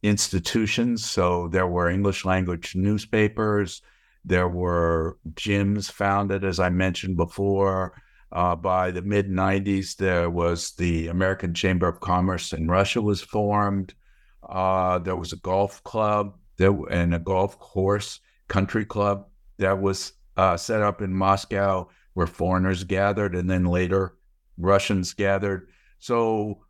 institutions. 0.02 1.06
So 1.06 1.48
there 1.48 1.68
were 1.68 1.90
English 1.90 2.26
language 2.26 2.76
newspapers. 2.76 3.82
There 4.26 4.48
were 4.48 5.18
gyms 5.34 5.92
founded, 5.92 6.44
as 6.44 6.60
I 6.60 6.70
mentioned 6.70 7.18
before. 7.18 8.02
Uh, 8.32 8.56
by 8.56 8.90
the 8.90 9.02
mid 9.02 9.30
90s, 9.30 9.96
there 9.96 10.30
was 10.30 10.72
the 10.72 11.08
American 11.08 11.54
Chamber 11.54 11.88
of 11.88 12.00
Commerce 12.00 12.52
in 12.52 12.68
Russia 12.68 13.02
was 13.02 13.22
formed. 13.22 13.94
Uh, 14.48 14.98
there 15.00 15.16
was 15.16 15.34
a 15.34 15.38
golf 15.38 15.84
club 15.84 16.36
there, 16.58 16.74
and 16.90 17.14
a 17.14 17.20
golf 17.20 17.60
course 17.60 18.20
country 18.48 18.86
club 18.86 19.28
that 19.60 19.80
was 19.80 20.14
uh, 20.36 20.58
set 20.58 20.82
up 20.82 21.02
in 21.02 21.14
Moscow 21.14 21.88
where 22.14 22.28
foreigners 22.28 22.84
gathered 22.84 23.36
and 23.36 23.50
then 23.50 23.66
later 23.66 24.16
Russians 24.58 25.14
gathered. 25.14 25.68
So, 26.00 26.63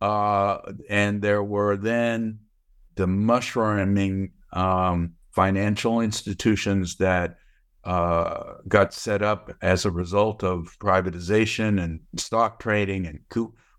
uh, 0.00 0.58
and 0.88 1.22
there 1.22 1.42
were 1.42 1.76
then 1.76 2.40
the 2.96 3.06
mushrooming 3.06 4.32
um, 4.52 5.14
financial 5.32 6.00
institutions 6.00 6.96
that 6.96 7.36
uh, 7.84 8.54
got 8.68 8.94
set 8.94 9.22
up 9.22 9.52
as 9.60 9.84
a 9.84 9.90
result 9.90 10.42
of 10.42 10.76
privatization 10.78 11.82
and 11.82 12.00
stock 12.16 12.58
trading 12.58 13.06
and 13.06 13.20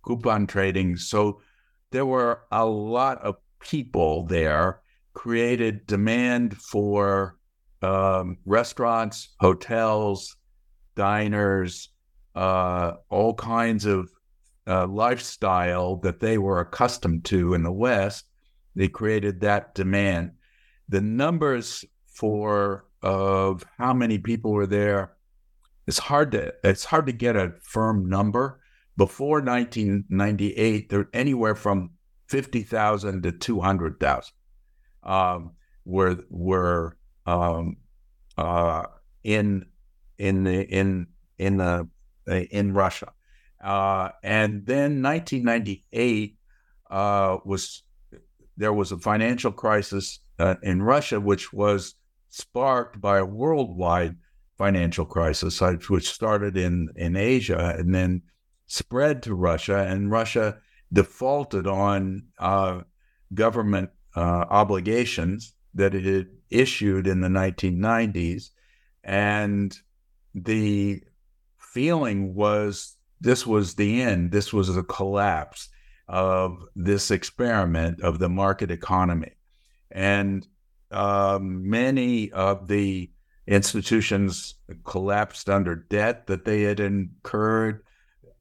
coupon 0.04 0.46
trading. 0.46 0.96
So 0.98 1.42
there 1.92 2.06
were 2.06 2.42
a 2.52 2.66
lot 2.66 3.20
of 3.20 3.38
people 3.60 4.26
there, 4.26 4.82
created 5.14 5.88
demand 5.88 6.58
for 6.58 7.38
um, 7.82 8.38
restaurants, 8.46 9.30
hotels, 9.40 10.36
diners, 10.96 11.90
uh, 12.36 12.94
all 13.10 13.34
kinds 13.34 13.86
of 13.86 14.10
uh, 14.68 14.88
lifestyle 14.88 15.98
that 15.98 16.20
they 16.20 16.38
were 16.38 16.60
accustomed 16.60 17.26
to 17.26 17.54
in 17.54 17.64
the 17.64 17.72
West. 17.72 18.26
They 18.76 18.88
created 18.88 19.42
that 19.42 19.76
demand. 19.76 20.32
The 20.90 21.02
numbers 21.02 21.86
for 22.08 22.86
of 23.02 23.64
how 23.78 23.94
many 23.94 24.18
people 24.18 24.52
were 24.52 24.68
there, 24.68 25.14
it's 25.88 26.00
hard 26.00 26.32
to 26.32 26.54
it's 26.64 26.86
hard 26.86 27.06
to 27.06 27.12
get 27.12 27.36
a 27.36 27.54
firm 27.62 28.10
number. 28.10 28.60
Before 28.98 29.42
1998, 29.42 30.90
there 30.90 31.10
anywhere 31.14 31.54
from 31.54 31.92
50,000 32.30 33.24
to 33.24 33.32
200,000 33.34 34.34
um, 35.04 35.52
were 35.84 36.18
were 36.30 36.98
um, 37.26 37.78
uh, 38.38 38.84
in 39.24 39.66
in 40.18 40.44
the 40.44 40.64
in 40.64 41.08
in 41.38 41.58
the 41.58 41.88
uh, 42.28 42.34
in 42.34 42.74
Russia. 42.74 43.12
Uh, 43.66 44.12
and 44.22 44.64
then 44.68 45.02
1998 45.02 46.38
uh, 46.92 47.38
was 47.44 47.82
there 48.56 48.72
was 48.72 48.92
a 48.92 48.98
financial 49.00 49.52
crisis 49.52 50.20
uh, 50.38 50.54
in 50.62 50.84
Russia, 50.84 51.20
which 51.20 51.52
was 51.52 51.96
sparked 52.30 53.02
by 53.02 53.18
a 53.18 53.26
worldwide 53.26 54.18
financial 54.56 55.04
crisis, 55.04 55.64
uh, 55.64 55.74
which 55.90 56.08
started 56.08 56.56
in 56.56 56.90
in 56.96 57.16
Asia 57.16 57.76
and 57.76 57.94
then 57.94 58.22
spread 58.68 59.24
to 59.24 59.34
Russia. 59.34 59.80
And 59.80 60.12
Russia 60.12 60.60
defaulted 60.94 61.66
on 61.66 62.28
uh, 62.38 62.82
government 63.34 63.90
obligations 64.16 65.56
that 65.74 65.96
it 65.96 66.06
had 66.06 66.28
issued 66.52 67.08
in 67.08 67.20
the 67.20 67.28
1990s, 67.28 68.52
and 69.04 69.76
the 70.36 71.02
feeling 71.58 72.36
was 72.36 72.95
this 73.26 73.46
was 73.46 73.74
the 73.74 74.02
end. 74.02 74.32
This 74.32 74.54
was 74.54 74.74
the 74.74 74.84
collapse 74.84 75.70
of 76.08 76.64
this 76.76 77.10
experiment 77.10 78.00
of 78.02 78.20
the 78.20 78.30
market 78.30 78.70
economy. 78.70 79.32
And 79.90 80.48
um, 80.92 81.68
many 81.68 82.32
of 82.32 82.68
the 82.68 83.10
institutions 83.48 84.56
collapsed 84.84 85.50
under 85.50 85.76
debt 85.76 86.28
that 86.28 86.46
they 86.46 86.62
had 86.62 86.80
incurred, 86.80 87.84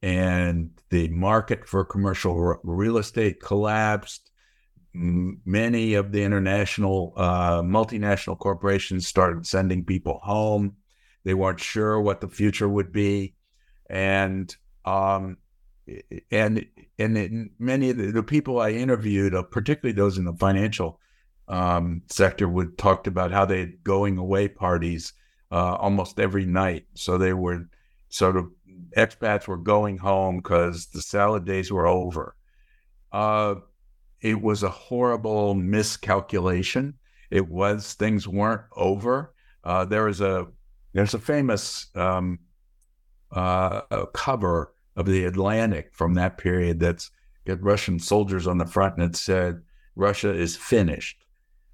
and 0.03 0.69
the 0.91 1.07
market 1.09 1.67
for 1.67 1.83
commercial 1.83 2.59
real 2.63 2.99
estate 2.99 3.41
collapsed. 3.41 4.29
Many 4.93 5.95
of 5.95 6.11
the 6.11 6.23
international, 6.23 7.13
uh, 7.17 7.61
multinational 7.63 8.37
corporations 8.37 9.07
started 9.07 9.47
sending 9.47 9.83
people 9.83 10.19
home. 10.23 10.75
They 11.23 11.33
weren't 11.33 11.59
sure 11.59 11.99
what 11.99 12.21
the 12.21 12.29
future 12.29 12.69
would 12.69 12.91
be, 12.91 13.33
and 13.89 14.55
um, 14.85 15.37
and 16.31 16.65
and 16.97 17.49
many 17.59 17.89
of 17.89 17.97
the, 17.97 18.11
the, 18.11 18.23
people 18.23 18.59
I 18.59 18.71
interviewed, 18.71 19.35
uh, 19.35 19.43
particularly 19.43 19.95
those 19.95 20.17
in 20.17 20.25
the 20.25 20.33
financial 20.33 20.99
um, 21.47 22.01
sector, 22.09 22.47
would 22.47 22.77
talked 22.77 23.07
about 23.07 23.31
how 23.31 23.45
they 23.45 23.59
had 23.59 23.83
going 23.83 24.17
away 24.17 24.47
parties 24.47 25.13
uh, 25.51 25.75
almost 25.75 26.19
every 26.19 26.45
night. 26.45 26.85
So 26.93 27.17
they 27.17 27.33
were 27.33 27.67
sort 28.09 28.37
of 28.37 28.49
expats 28.97 29.47
were 29.47 29.57
going 29.57 29.97
home 29.97 30.37
because 30.37 30.87
the 30.87 31.01
salad 31.01 31.45
days 31.45 31.71
were 31.71 31.87
over. 31.87 32.35
Uh, 33.11 33.55
it 34.21 34.41
was 34.41 34.63
a 34.63 34.69
horrible 34.69 35.53
miscalculation. 35.53 36.95
It 37.29 37.47
was 37.47 37.93
things 37.93 38.27
weren't 38.27 38.63
over. 38.75 39.33
Uh, 39.63 39.85
there 39.85 40.05
was 40.05 40.21
a 40.21 40.47
there's 40.93 41.13
a 41.13 41.19
famous 41.19 41.87
um, 41.95 42.39
uh, 43.31 43.81
cover 44.13 44.74
of 44.95 45.05
the 45.05 45.25
Atlantic 45.25 45.93
from 45.93 46.13
that 46.13 46.37
period 46.37 46.79
that's 46.79 47.11
got 47.45 47.61
Russian 47.61 47.99
soldiers 47.99 48.47
on 48.47 48.57
the 48.57 48.65
front 48.65 48.97
and 48.97 49.03
it 49.03 49.15
said, 49.15 49.61
Russia 49.95 50.33
is 50.33 50.55
finished. 50.55 51.23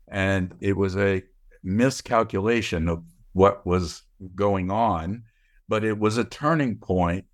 And 0.07 0.53
it 0.59 0.76
was 0.76 0.97
a 0.97 1.24
miscalculation 1.63 2.89
of 2.89 3.03
what 3.34 3.65
was 3.65 4.03
going 4.36 4.69
on, 4.69 5.24
but 5.67 5.84
it 5.84 5.97
was 5.97 6.17
a 6.17 6.24
turning 6.24 6.78
point 6.78 7.26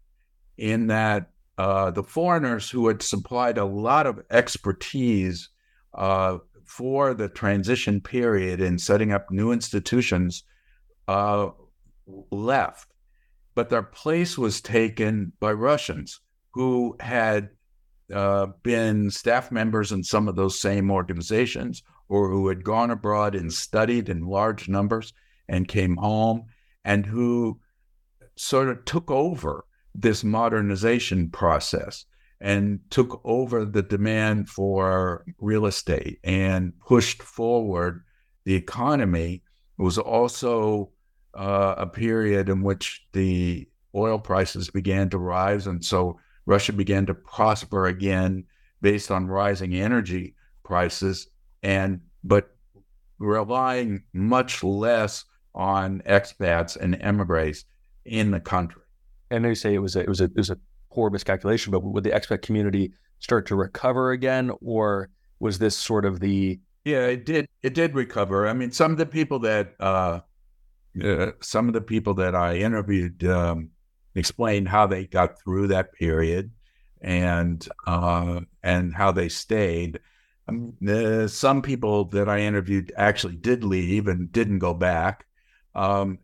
in 0.58 0.88
that 0.88 1.32
uh, 1.58 1.90
the 1.92 2.04
foreigners 2.04 2.70
who 2.70 2.88
had 2.88 3.02
supplied 3.02 3.58
a 3.58 3.66
lot 3.66 4.06
of 4.06 4.22
expertise 4.30 5.50
uh, 5.96 6.38
for 6.66 7.14
the 7.14 7.30
transition 7.30 8.00
period 8.00 8.62
in 8.62 8.78
setting 8.78 9.12
up 9.12 9.32
new 9.32 9.52
institutions 9.52 10.44
uh, 11.08 11.50
left, 12.30 12.92
but 13.58 13.70
their 13.70 13.82
place 13.82 14.38
was 14.38 14.62
taken 14.62 15.34
by 15.40 15.52
Russians 15.52 16.22
who 16.52 16.96
had 17.00 17.50
uh, 18.14 18.46
been 18.62 19.10
staff 19.10 19.52
members 19.52 19.92
in 19.92 20.04
some 20.04 20.28
of 20.28 20.36
those 20.36 20.60
same 20.60 20.92
organizations 20.92 21.82
or 22.08 22.30
who 22.30 22.50
had 22.50 22.64
gone 22.64 22.92
abroad 22.92 23.34
and 23.34 23.52
studied 23.52 24.10
in 24.10 24.22
large 24.28 24.70
numbers 24.70 25.12
and 25.50 25.68
came 25.68 25.96
home 25.96 26.44
and 26.86 27.04
who 27.04 27.60
sort 28.36 28.70
of 28.70 28.86
took 28.86 29.10
over 29.10 29.66
this 29.96 30.24
modernization 30.24 31.28
process 31.28 32.06
and 32.40 32.80
took 32.92 33.20
over 33.24 33.66
the 33.66 33.82
demand 33.82 34.50
for 34.50 35.26
real 35.40 35.66
estate 35.66 36.20
and 36.24 36.74
pushed 36.86 37.24
forward 37.24 38.04
the 38.46 38.54
economy. 38.54 39.42
It 39.80 39.82
was 39.82 39.98
also 39.98 40.92
uh, 41.38 41.76
a 41.78 41.88
period 41.88 42.50
in 42.50 42.62
which 42.62 43.06
the 43.14 43.68
oil 43.96 44.20
prices 44.20 44.70
began 44.70 45.10
to 45.10 45.18
rise. 45.18 45.68
And 45.68 45.84
so 45.84 46.20
Russia 46.46 46.74
began 46.74 47.06
to 47.06 47.14
prosper 47.14 47.88
again 47.88 48.44
based 48.82 49.12
on 49.12 49.28
rising 49.28 49.74
energy 49.74 50.36
prices 50.64 51.28
and 51.64 52.02
but 52.24 52.56
relying 53.20 54.04
much 54.14 54.64
less 54.64 55.26
on 55.56 56.02
expats 56.08 56.76
and 56.76 56.96
emigres 57.02 57.66
in 58.06 58.32
the 58.32 58.40
country. 58.40 58.82
And 59.32 59.46
you 59.46 59.56
say 59.56 59.74
it 59.74 59.80
was 59.80 59.96
a, 59.96 60.02
it 60.02 60.10
was 60.10 60.22
a 60.22 60.26
it 60.26 60.38
was 60.38 60.50
a 60.50 60.58
poor 60.92 61.10
miscalculation, 61.10 61.72
but 61.72 61.84
would 61.84 62.04
the 62.04 62.12
expat 62.12 62.42
community 62.42 62.94
start 63.20 63.46
to 63.48 63.56
recover 63.56 64.12
again, 64.12 64.52
or 64.62 65.10
was 65.40 65.60
this 65.60 65.76
sort 65.76 66.06
of 66.06 66.20
the 66.20 66.60
yeah, 66.88 67.08
it 67.08 67.26
did. 67.26 67.50
It 67.64 67.74
did 67.74 67.96
recover. 67.96 68.48
I 68.48 68.54
mean, 68.54 68.72
some 68.72 68.94
of 68.94 68.98
the 68.98 69.06
people 69.06 69.40
that 69.40 69.76
uh, 69.82 70.22
uh, 71.04 71.32
some 71.42 71.68
of 71.68 71.74
the 71.74 71.82
people 71.82 72.14
that 72.16 72.36
I 72.36 72.58
interviewed 72.58 73.24
um, 73.26 73.70
explained 74.16 74.68
how 74.68 74.88
they 74.88 75.06
got 75.06 75.40
through 75.40 75.68
that 75.68 75.94
period 75.94 76.52
and 77.02 77.68
uh, 77.86 78.42
and 78.64 78.94
how 78.94 79.12
they 79.12 79.30
stayed. 79.30 80.00
Um, 80.48 80.74
uh, 80.88 81.28
some 81.28 81.62
people 81.62 82.06
that 82.06 82.30
I 82.30 82.40
interviewed 82.40 82.92
actually 82.96 83.36
did 83.36 83.64
leave 83.64 84.08
and 84.08 84.32
didn't 84.32 84.60
go 84.60 84.74
back. 84.74 85.26
Um, 85.76 86.20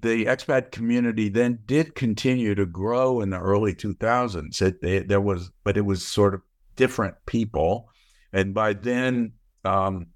the 0.00 0.26
expat 0.26 0.72
community 0.72 1.28
then 1.28 1.60
did 1.66 1.94
continue 1.94 2.54
to 2.54 2.66
grow 2.66 3.20
in 3.20 3.30
the 3.30 3.38
early 3.38 3.74
2000s. 3.74 4.60
It, 4.82 5.08
there 5.08 5.20
was, 5.20 5.50
but 5.62 5.76
it 5.76 5.84
was 5.84 6.06
sort 6.06 6.34
of 6.34 6.42
different 6.76 7.14
people, 7.26 7.88
and 8.32 8.54
by 8.54 8.72
then 8.72 9.32
um, 9.64 10.06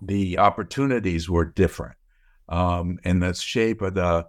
the 0.00 0.38
opportunities 0.38 1.28
were 1.28 1.44
different 1.44 1.96
um, 2.52 2.98
and 3.02 3.22
the 3.22 3.32
shape 3.32 3.80
of 3.80 3.94
the 3.94 4.26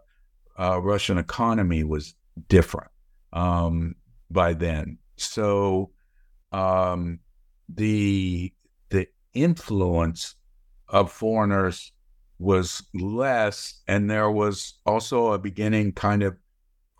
uh, 0.57 0.79
Russian 0.81 1.17
economy 1.17 1.83
was 1.83 2.15
different 2.47 2.89
um, 3.33 3.95
by 4.31 4.53
then. 4.53 4.97
So 5.17 5.91
um, 6.53 7.19
the 7.67 8.53
the 8.89 9.07
influence 9.33 10.35
of 10.87 11.11
foreigners 11.11 11.91
was 12.39 12.81
less, 12.93 13.81
and 13.89 14.09
there 14.09 14.31
was 14.31 14.75
also 14.85 15.33
a 15.33 15.39
beginning 15.39 15.91
kind 15.91 16.23
of 16.23 16.37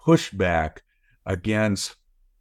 pushback 0.06 0.80
against 1.26 1.96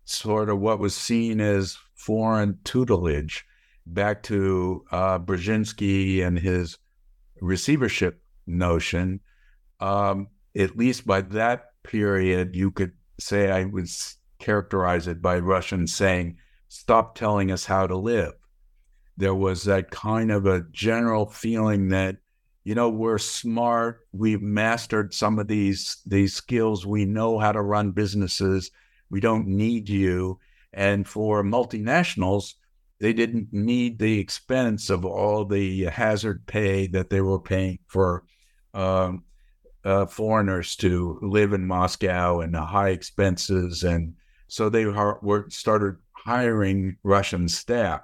sort 0.05 0.49
of 0.49 0.59
what 0.59 0.81
was 0.81 0.97
seen 0.97 1.41
as 1.41 1.79
foreign 1.95 2.59
tutelage 2.65 3.45
back 3.87 4.25
to 4.25 4.85
uh, 4.91 5.21
Brzezinski 5.21 6.27
and 6.27 6.37
his 6.37 6.79
receivership 7.41 8.22
notion. 8.47 9.21
Um, 9.81 10.29
at 10.57 10.77
least 10.77 11.07
by 11.07 11.23
that 11.23 11.65
period, 11.83 12.55
you 12.55 12.71
could 12.71 12.93
say 13.19 13.51
I 13.51 13.65
would 13.65 13.89
characterize 14.39 15.07
it 15.09 15.23
by 15.23 15.39
Russians 15.39 15.95
saying, 15.95 16.37
stop 16.69 17.15
telling 17.15 17.51
us 17.51 17.65
how 17.65 17.87
to 17.87 17.97
live. 17.97 18.33
There 19.17 19.35
was 19.35 19.65
that 19.65 19.91
kind 19.91 20.31
of 20.31 20.47
a 20.47 20.65
general 20.73 21.27
feeling 21.27 21.89
that, 21.89 22.17
you 22.65 22.75
know, 22.75 22.89
we're 22.89 23.19
smart, 23.19 24.01
we've 24.13 24.43
mastered 24.43 25.13
some 25.13 25.39
of 25.39 25.49
these 25.49 25.99
these 26.07 26.35
skills, 26.35 26.87
we 26.87 27.05
know 27.05 27.39
how 27.39 27.53
to 27.53 27.61
run 27.61 27.91
businesses, 27.91 28.71
we 29.11 29.21
don't 29.21 29.47
need 29.47 29.89
you. 29.89 30.39
And 30.73 31.07
for 31.07 31.43
multinationals, 31.45 32.55
they 33.01 33.13
didn't 33.13 33.49
need 33.53 33.99
the 33.99 34.19
expense 34.19 34.89
of 34.89 35.05
all 35.05 35.45
the 35.45 35.85
hazard 35.85 36.47
pay 36.47 36.87
that 36.89 37.11
they 37.11 37.21
were 37.21 37.41
paying 37.41 37.81
for 37.87 38.25
um, 38.75 39.25
uh, 39.85 40.07
foreigners 40.07 40.77
to 40.77 41.19
live 41.23 41.53
in 41.53 41.67
Moscow 41.67 42.41
and 42.41 42.55
the 42.55 42.63
high 42.63 42.91
expenses, 42.91 43.83
and 43.83 44.15
so 44.49 44.69
they 44.69 44.87
were 44.87 45.47
started 45.49 45.97
hiring 46.13 46.97
Russian 47.03 47.49
staff. 47.49 48.01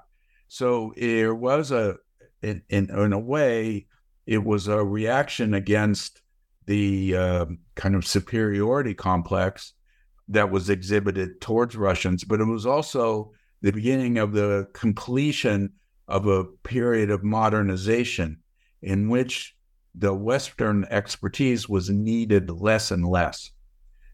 So 0.49 0.93
there 0.97 1.35
was 1.35 1.71
a, 1.71 1.97
in, 2.43 2.63
in, 2.69 2.91
in 2.91 3.13
a 3.13 3.19
way, 3.19 3.87
it 4.27 4.43
was 4.43 4.67
a 4.67 4.83
reaction 4.83 5.55
against 5.55 6.23
the 6.67 7.17
uh, 7.17 7.47
kind 7.77 7.95
of 7.95 8.07
superiority 8.07 8.95
complex 8.95 9.75
that 10.29 10.51
was 10.51 10.69
exhibited 10.69 11.41
towards 11.41 11.77
Russians, 11.77 12.25
but 12.25 12.41
it 12.41 12.45
was 12.45 12.67
also 12.67 13.33
the 13.63 13.73
beginning 13.73 14.19
of 14.19 14.33
the 14.33 14.69
completion 14.73 15.73
of 16.07 16.27
a 16.27 16.45
period 16.45 17.11
of 17.11 17.25
modernization 17.25 18.39
in 18.83 19.09
which 19.09 19.57
the 19.95 20.15
Western 20.15 20.85
expertise 20.91 21.69
was 21.69 21.91
needed 21.91 22.51
less 22.51 22.91
and 22.91 23.07
less 23.07 23.51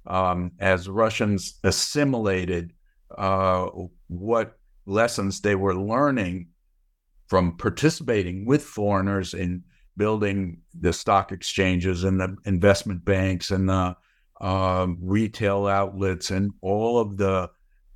um, 0.07 0.53
as 0.59 0.89
Russians 0.89 1.59
assimilated 1.64 2.72
uh, 3.16 3.68
what 4.09 4.59
lessons 4.87 5.41
they 5.41 5.55
were 5.55 5.75
learning 5.75 6.49
from 7.29 7.57
participating 7.57 8.45
with 8.45 8.62
foreigners 8.62 9.35
in 9.35 9.62
building 9.97 10.59
the 10.79 10.93
stock 10.93 11.33
exchanges 11.33 12.05
and 12.05 12.20
the 12.20 12.37
investment 12.45 13.05
banks 13.05 13.51
and 13.51 13.68
the 13.68 13.97
uh, 14.41 14.87
retail 15.01 15.66
outlets 15.66 16.31
and 16.31 16.53
all 16.61 16.99
of 16.99 17.16
the 17.16 17.49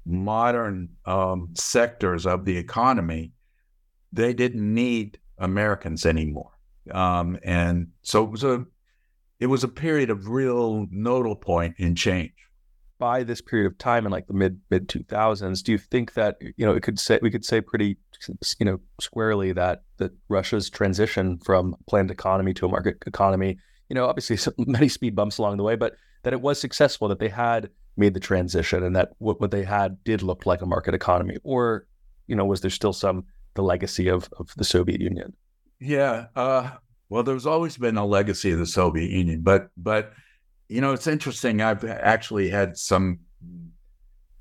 modern 0.06 0.88
um, 1.04 1.50
sectors 1.54 2.24
of 2.24 2.44
the 2.44 2.56
economy, 2.56 3.32
they 4.12 4.32
didn't 4.32 4.72
need 4.72 5.18
Americans 5.38 6.06
anymore. 6.06 6.57
Um, 6.92 7.38
and 7.42 7.88
so 8.02 8.24
it 8.24 8.30
was 8.30 8.44
a 8.44 8.64
it 9.40 9.46
was 9.46 9.64
a 9.64 9.68
period 9.68 10.10
of 10.10 10.28
real 10.28 10.86
nodal 10.90 11.36
point 11.36 11.76
in 11.78 11.94
change. 11.94 12.32
By 12.98 13.22
this 13.22 13.40
period 13.40 13.68
of 13.68 13.78
time 13.78 14.06
in 14.06 14.12
like 14.12 14.26
the 14.26 14.34
mid 14.34 14.60
mid 14.70 14.88
two 14.88 15.04
thousands, 15.04 15.62
do 15.62 15.70
you 15.70 15.78
think 15.78 16.14
that 16.14 16.36
you 16.40 16.66
know 16.66 16.72
it 16.72 16.82
could 16.82 16.98
say 16.98 17.20
we 17.22 17.30
could 17.30 17.44
say 17.44 17.60
pretty 17.60 17.96
you 18.58 18.66
know 18.66 18.80
squarely 19.00 19.52
that 19.52 19.82
that 19.98 20.12
Russia's 20.28 20.68
transition 20.68 21.38
from 21.38 21.76
planned 21.88 22.10
economy 22.10 22.54
to 22.54 22.66
a 22.66 22.68
market 22.68 22.96
economy, 23.06 23.58
you 23.88 23.94
know, 23.94 24.06
obviously 24.06 24.52
many 24.66 24.88
speed 24.88 25.14
bumps 25.14 25.38
along 25.38 25.56
the 25.56 25.62
way, 25.62 25.76
but 25.76 25.94
that 26.24 26.32
it 26.32 26.40
was 26.40 26.60
successful, 26.60 27.08
that 27.08 27.20
they 27.20 27.28
had 27.28 27.70
made 27.96 28.14
the 28.14 28.20
transition, 28.20 28.82
and 28.82 28.96
that 28.96 29.10
what, 29.18 29.40
what 29.40 29.50
they 29.50 29.64
had 29.64 30.02
did 30.04 30.22
look 30.22 30.46
like 30.46 30.62
a 30.62 30.66
market 30.66 30.94
economy, 30.94 31.36
or 31.44 31.86
you 32.26 32.34
know, 32.34 32.44
was 32.44 32.60
there 32.60 32.70
still 32.70 32.92
some 32.92 33.24
the 33.54 33.62
legacy 33.62 34.08
of 34.08 34.28
of 34.38 34.52
the 34.56 34.64
Soviet 34.64 35.00
Union? 35.00 35.34
Yeah, 35.80 36.26
uh, 36.34 36.70
well, 37.08 37.22
there's 37.22 37.46
always 37.46 37.76
been 37.76 37.96
a 37.96 38.04
legacy 38.04 38.50
of 38.50 38.58
the 38.58 38.66
Soviet 38.66 39.10
Union, 39.10 39.42
but 39.42 39.70
but 39.76 40.12
you 40.68 40.80
know, 40.80 40.92
it's 40.92 41.06
interesting. 41.06 41.62
I've 41.62 41.84
actually 41.84 42.48
had 42.48 42.76
some 42.76 43.20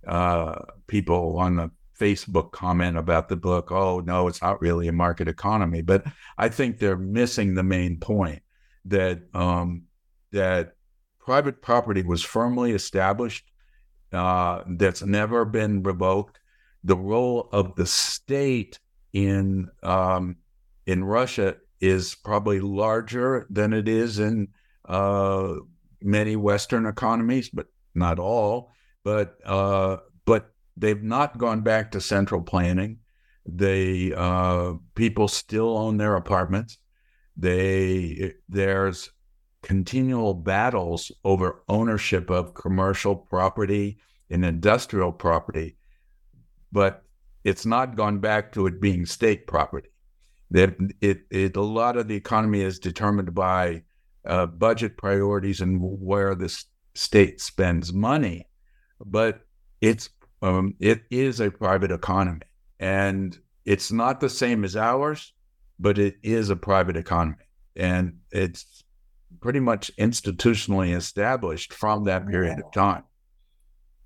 uh, 0.06 0.56
people 0.88 1.38
on 1.38 1.56
the 1.56 1.72
Facebook 2.00 2.52
comment 2.52 2.98
about 2.98 3.30
the 3.30 3.36
book. 3.36 3.72
Oh 3.72 4.00
no, 4.00 4.28
it's 4.28 4.42
not 4.42 4.62
really 4.62 4.88
a 4.88 4.94
market 4.94 5.28
economy, 5.28 5.82
but 5.82 6.06
I 6.38 6.50
think 6.50 6.78
they're 6.80 6.98
missing 6.98 7.54
the 7.54 7.64
main 7.64 8.00
point 8.00 8.42
that 8.86 9.22
um, 9.34 9.84
that 10.32 10.74
private 11.20 11.62
property 11.62 12.04
was 12.04 12.24
firmly 12.24 12.72
established. 12.72 13.46
Uh, 14.12 14.64
that's 14.68 15.04
never 15.04 15.46
been 15.46 15.84
revoked. 15.84 16.40
The 16.84 16.96
role 16.96 17.50
of 17.52 17.76
the 17.76 17.86
state 17.86 18.80
in 19.14 19.70
um, 19.84 20.38
in 20.88 21.04
Russia 21.04 21.58
is 21.80 22.16
probably 22.16 22.60
larger 22.60 23.46
than 23.50 23.74
it 23.74 23.88
is 23.88 24.18
in 24.18 24.48
uh, 24.86 25.54
many 26.02 26.36
Western 26.36 26.86
economies, 26.86 27.50
but 27.50 27.68
not 27.94 28.18
all. 28.18 28.72
But 29.04 29.38
uh, 29.46 29.98
but 30.26 30.54
they've 30.76 31.04
not 31.04 31.38
gone 31.38 31.62
back 31.62 31.92
to 31.92 32.02
central 32.02 32.42
planning. 32.42 33.00
They 33.46 34.14
uh, 34.16 34.74
people 34.96 35.28
still 35.28 35.78
own 35.78 35.98
their 35.98 36.16
apartments. 36.16 36.78
They 37.36 38.34
there's 38.50 39.12
continual 39.62 40.34
battles 40.34 41.12
over 41.24 41.64
ownership 41.68 42.30
of 42.30 42.54
commercial 42.54 43.16
property 43.16 44.00
and 44.30 44.44
industrial 44.46 45.12
property, 45.12 45.78
but 46.72 47.04
it's 47.44 47.66
not 47.66 47.96
gone 47.96 48.20
back 48.20 48.52
to 48.54 48.68
it 48.68 48.82
being 48.82 49.06
state 49.06 49.48
property 49.48 49.90
that 50.52 50.76
it, 51.02 51.22
it 51.30 51.56
a 51.56 51.62
lot 51.62 51.98
of 51.98 52.08
the 52.08 52.16
economy 52.16 52.62
is 52.62 52.80
determined 52.80 53.34
by 53.34 53.84
uh, 54.26 54.46
budget 54.46 54.98
priorities 54.98 55.62
and 55.62 55.80
where 55.82 56.36
the 56.36 56.54
state 56.96 57.42
spends 57.42 57.94
money, 57.94 58.48
but 59.06 59.42
it's 59.82 60.10
um, 60.42 60.76
it 60.80 61.04
is 61.10 61.40
a 61.40 61.52
private 61.52 61.92
economy, 61.92 62.42
and 62.80 63.38
it's 63.66 63.92
not 63.92 64.20
the 64.20 64.30
same 64.30 64.64
as 64.64 64.76
ours, 64.76 65.34
but 65.80 65.98
it 65.98 66.16
is 66.24 66.50
a 66.50 66.56
private 66.56 66.96
economy, 66.96 67.46
and 67.76 68.18
it's 68.32 68.84
pretty 69.42 69.60
much 69.60 69.92
institutionally 69.98 70.96
established 70.96 71.74
from 71.74 72.06
that 72.06 72.28
period 72.28 72.60
of 72.60 72.72
time. 72.72 73.04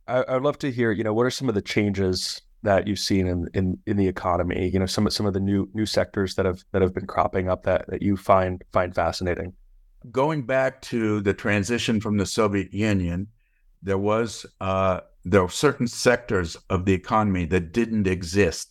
I, 0.08 0.24
I'd 0.28 0.42
love 0.42 0.60
to 0.60 0.72
hear, 0.72 0.92
you 0.92 1.04
know, 1.04 1.14
what 1.14 1.26
are 1.26 1.32
some 1.32 1.50
of 1.50 1.56
the 1.56 1.62
changes 1.62 2.42
that 2.64 2.88
you've 2.88 2.99
seen 2.99 3.28
in, 3.28 3.47
in, 3.53 3.78
in 3.86 3.97
the 3.97 4.07
economy? 4.07 4.70
You 4.70 4.80
know, 4.80 4.86
some 4.86 5.09
some 5.09 5.26
of 5.26 5.34
the 5.34 5.39
new 5.39 5.70
new 5.74 5.86
sectors 5.86 6.36
that 6.36 6.45
have 6.45 6.64
that 6.72 6.82
have 6.82 6.93
been 6.93 7.07
cropping 7.07 7.49
up 7.49 7.64
that, 7.64 7.86
that 7.88 8.01
you 8.01 8.18
find 8.18 8.64
find 8.72 8.93
fascinating. 8.93 9.53
Going 10.12 10.45
back 10.45 10.82
to 10.84 11.22
the 11.22 11.34
transition 11.34 12.01
from 12.01 12.18
the 12.18 12.26
Soviet 12.26 12.74
Union, 12.74 13.28
there 13.84 13.97
was 13.97 14.45
uh, 14.59 15.01
there 15.24 15.43
were 15.43 15.49
certain 15.49 15.88
sectors 15.88 16.55
of 16.70 16.86
the 16.86 16.93
economy 16.93 17.45
that 17.45 17.74
didn't 17.74 18.07
exist. 18.07 18.70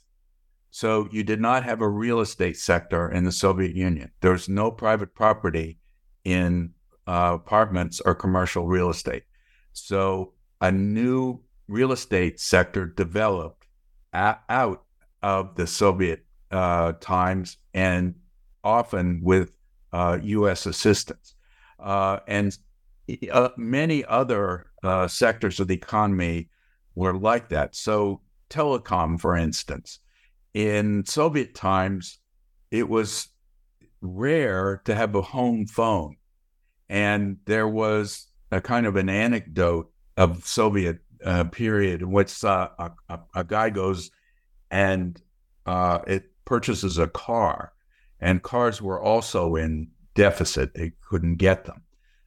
So 0.72 1.09
you 1.11 1.24
did 1.24 1.41
not 1.41 1.64
have 1.64 1.80
a 1.80 1.88
real 1.88 2.20
estate 2.20 2.57
sector 2.57 3.11
in 3.11 3.24
the 3.24 3.32
Soviet 3.32 3.74
Union. 3.74 4.11
There 4.20 4.32
was 4.32 4.49
no 4.49 4.70
private 4.70 5.14
property 5.14 5.78
in 6.24 6.74
uh, 7.09 7.32
apartments 7.34 8.01
or 8.01 8.14
commercial 8.14 8.68
real 8.68 8.91
estate. 8.91 9.24
So 9.72 10.34
a 10.61 10.70
new 10.70 11.41
real 11.66 11.93
estate 11.93 12.38
sector 12.38 12.86
developed 12.86 13.60
out 14.13 14.85
of 15.23 15.55
the 15.55 15.67
Soviet 15.67 16.25
uh, 16.51 16.93
times 17.01 17.59
and 17.75 18.15
often 18.65 19.21
with 19.23 19.53
uh, 19.93 20.19
U.S. 20.23 20.67
assistance. 20.67 21.35
Uh, 21.79 22.19
and 22.27 22.57
uh, 23.33 23.51
many 23.57 24.05
other 24.05 24.67
uh, 24.83 25.09
sectors 25.09 25.61
of 25.61 25.69
the 25.69 25.75
economy 25.75 26.49
were 26.95 27.17
like 27.17 27.49
that. 27.49 27.75
So, 27.75 28.21
telecom, 28.49 29.21
for 29.21 29.37
instance, 29.37 30.01
in 30.55 31.05
Soviet 31.07 31.55
times, 31.55 32.19
it 32.71 32.89
was 32.89 33.29
rare 34.01 34.83
to 34.85 34.95
have 34.95 35.15
a 35.15 35.23
home 35.23 35.67
phone. 35.67 36.17
And 36.89 37.39
there 37.47 37.69
was 37.69 38.27
a 38.51 38.61
kind 38.61 38.87
of 38.87 38.97
an 38.97 39.09
anecdote 39.09 39.91
of 40.17 40.45
Soviet 40.45 40.99
uh, 41.25 41.45
period 41.45 42.03
in 42.03 42.11
which 42.11 42.43
uh, 42.45 42.68
a, 42.79 43.21
a, 43.35 43.45
guy 43.45 43.71
goes 43.71 44.11
and 44.71 45.21
uh, 45.66 46.01
it 46.07 46.31
purchases 46.45 46.99
a 46.99 47.09
car, 47.09 47.73
and 48.21 48.43
cars 48.43 48.81
were 48.81 49.01
also 49.01 49.57
in 49.57 49.89
deficit; 50.14 50.75
they 50.75 50.93
couldn't 51.09 51.37
get 51.37 51.64
them. 51.64 51.83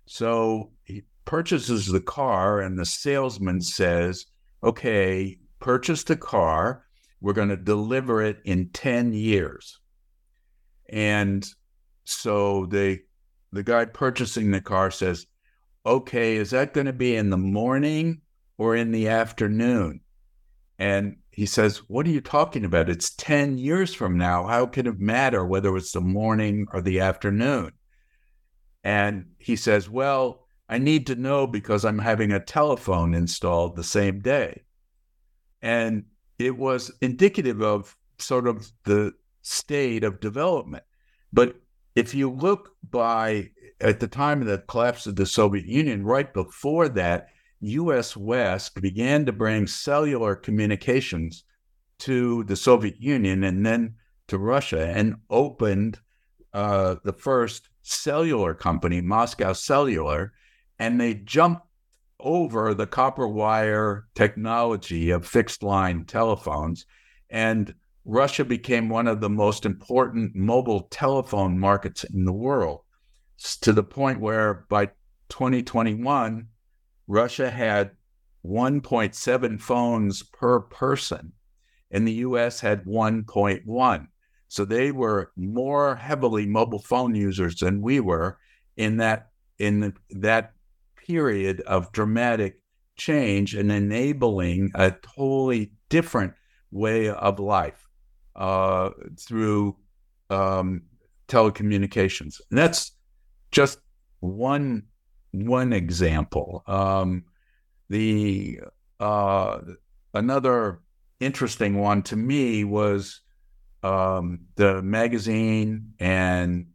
So 0.06 0.72
he 0.84 1.04
purchases 1.26 1.88
the 1.88 2.02
car, 2.02 2.60
and 2.60 2.78
the 2.78 2.86
salesman 2.86 3.62
says, 3.62 4.26
"Okay, 4.64 5.38
purchase 5.60 6.04
the 6.04 6.18
car. 6.18 6.86
We're 7.22 7.34
going 7.34 7.50
to 7.50 7.58
deliver 7.58 8.22
it 8.22 8.40
in 8.44 8.70
ten 8.70 9.14
years." 9.14 9.80
And 10.90 11.48
so 12.06 12.66
the 12.68 13.00
the 13.52 13.64
guy 13.64 13.86
purchasing 13.86 14.52
the 14.52 14.62
car 14.62 14.92
says, 14.92 15.26
"Okay, 15.86 16.36
is 16.36 16.52
that 16.52 16.74
going 16.74 16.88
to 16.88 16.94
be 16.94 17.16
in 17.16 17.30
the 17.30 17.38
morning 17.38 18.22
or 18.64 18.78
in 18.78 18.92
the 18.92 19.10
afternoon. 19.10 20.00
And 20.80 21.18
he 21.32 21.46
says, 21.46 21.80
What 21.90 22.08
are 22.08 22.12
you 22.12 22.22
talking 22.22 22.64
about? 22.64 22.90
It's 22.90 23.14
10 23.16 23.58
years 23.58 23.94
from 23.94 24.18
now. 24.18 24.48
How 24.48 24.66
can 24.66 24.88
it 24.88 25.00
matter 25.00 25.46
whether 25.46 25.76
it's 25.76 25.92
the 25.92 26.00
morning 26.00 26.66
or 26.72 26.82
the 26.82 27.02
afternoon? 27.02 27.74
And 28.82 29.26
he 29.38 29.58
says, 29.58 29.90
Well, 29.90 30.48
I 30.70 30.78
need 30.78 31.08
to 31.08 31.16
know 31.16 31.46
because 31.46 31.84
I'm 31.84 32.00
having 32.00 32.32
a 32.32 32.40
telephone 32.40 33.14
installed 33.14 33.76
the 33.76 33.84
same 33.84 34.22
day. 34.22 34.64
And 35.62 36.06
it 36.40 36.58
was 36.58 36.90
indicative 37.02 37.62
of 37.62 37.98
sort 38.18 38.48
of 38.48 38.72
the 38.86 39.14
state 39.42 40.06
of 40.06 40.22
development. 40.22 40.84
But 41.34 41.58
if 41.96 42.16
you 42.16 42.32
look 42.32 42.72
by 42.90 43.50
at 43.82 44.00
the 44.00 44.08
time 44.08 44.42
of 44.42 44.48
the 44.48 44.60
collapse 44.60 45.06
of 45.06 45.18
the 45.18 45.26
Soviet 45.26 45.66
Union, 45.66 46.06
right 46.06 46.34
before 46.34 46.88
that, 46.90 47.28
US 47.64 48.16
West 48.18 48.80
began 48.82 49.26
to 49.26 49.32
bring 49.32 49.68
cellular 49.68 50.36
communications 50.36 51.44
to 52.00 52.44
the 52.44 52.56
Soviet 52.56 53.00
Union 53.00 53.44
and 53.44 53.66
then 53.66 53.96
to 54.28 54.38
Russia 54.38 54.88
and 54.88 55.16
opened 55.30 56.00
uh, 56.54 56.96
the 57.04 57.14
first 57.14 57.70
cellular 57.82 58.54
company, 58.54 59.02
Moscow 59.02 59.54
Cellular, 59.54 60.34
and 60.80 61.00
they 61.00 61.14
jumped 61.14 61.66
over 62.20 62.74
the 62.74 62.88
copper 62.88 63.28
wire 63.28 64.08
technology 64.16 65.10
of 65.10 65.26
fixed 65.26 65.64
line 65.64 66.06
telephones. 66.06 66.86
And 67.30 67.74
Russia 68.06 68.46
became 68.46 68.90
one 68.90 69.08
of 69.08 69.22
the 69.22 69.30
most 69.30 69.66
important 69.66 70.36
mobile 70.36 70.82
telephone 70.90 71.60
markets 71.60 72.04
in 72.04 72.26
the 72.26 72.34
world 72.34 72.82
to 73.62 73.74
the 73.74 73.84
point 73.84 74.20
where 74.20 74.66
by 74.70 74.88
2021, 75.30 76.48
Russia 77.14 77.52
had 77.52 77.92
1.7 78.44 79.62
phones 79.62 80.24
per 80.24 80.62
person, 80.62 81.32
and 81.92 82.08
the 82.08 82.26
US 82.28 82.60
had 82.60 82.84
1.1. 82.86 84.08
So 84.48 84.66
they 84.66 84.92
were 84.92 85.32
more 85.36 85.96
heavily 85.96 86.48
mobile 86.48 86.82
phone 86.82 87.14
users 87.14 87.58
than 87.60 87.84
we 87.84 88.00
were 88.00 88.40
in 88.78 88.98
that 88.98 89.30
in 89.60 89.94
that 90.10 90.54
period 90.96 91.62
of 91.62 91.92
dramatic 91.92 92.60
change 92.98 93.54
and 93.54 93.72
enabling 93.72 94.72
a 94.74 94.92
totally 95.16 95.72
different 95.90 96.34
way 96.72 97.10
of 97.10 97.40
life 97.40 97.88
uh, 98.36 98.90
through 99.20 99.76
um, 100.32 100.82
telecommunications. 101.28 102.42
And 102.50 102.58
that's 102.58 102.94
just 103.52 103.78
one 104.20 104.84
one 105.34 105.74
example. 105.74 106.64
Um, 106.68 107.26
the 107.90 108.62
uh, 109.00 109.60
another 110.14 110.80
interesting 111.20 111.78
one 111.78 112.04
to 112.04 112.16
me 112.16 112.64
was 112.64 113.22
um, 113.82 114.42
the 114.56 114.82
magazine 114.82 115.94
and 116.00 116.68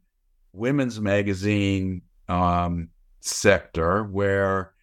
women's 0.52 1.00
magazine 1.00 2.02
um, 2.28 2.88
sector, 3.20 4.04
where 4.04 4.74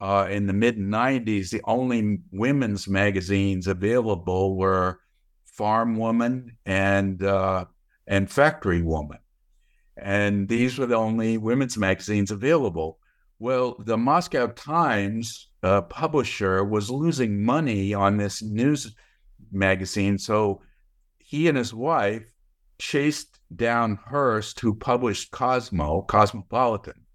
uh, 0.00 0.26
in 0.30 0.46
the 0.46 0.52
mid 0.52 0.76
90s, 0.76 1.50
the 1.50 1.62
only 1.64 2.20
women's 2.32 2.88
magazines 2.88 3.66
available 3.66 4.56
were 4.56 5.00
Farm 5.44 5.96
Woman 5.96 6.56
and, 6.64 7.22
uh, 7.22 7.66
and 8.06 8.30
Factory 8.30 8.82
Woman. 8.82 9.18
And 9.96 10.48
these 10.48 10.78
were 10.78 10.86
the 10.86 10.96
only 10.96 11.36
women's 11.36 11.76
magazines 11.76 12.30
available. 12.30 12.98
Well, 13.40 13.74
the 13.78 13.96
Moscow 13.96 14.48
Times 14.48 15.48
uh, 15.62 15.80
publisher 15.82 16.62
was 16.62 16.90
losing 16.90 17.42
money 17.42 17.94
on 17.94 18.18
this 18.18 18.42
news 18.42 18.94
magazine. 19.50 20.18
So 20.18 20.60
he 21.18 21.48
and 21.48 21.56
his 21.56 21.72
wife 21.72 22.34
chased 22.78 23.38
down 23.56 23.96
Hearst, 23.96 24.60
who 24.60 24.74
published 24.74 25.30
Cosmo, 25.30 26.02
Cosmopolitan, 26.02 27.06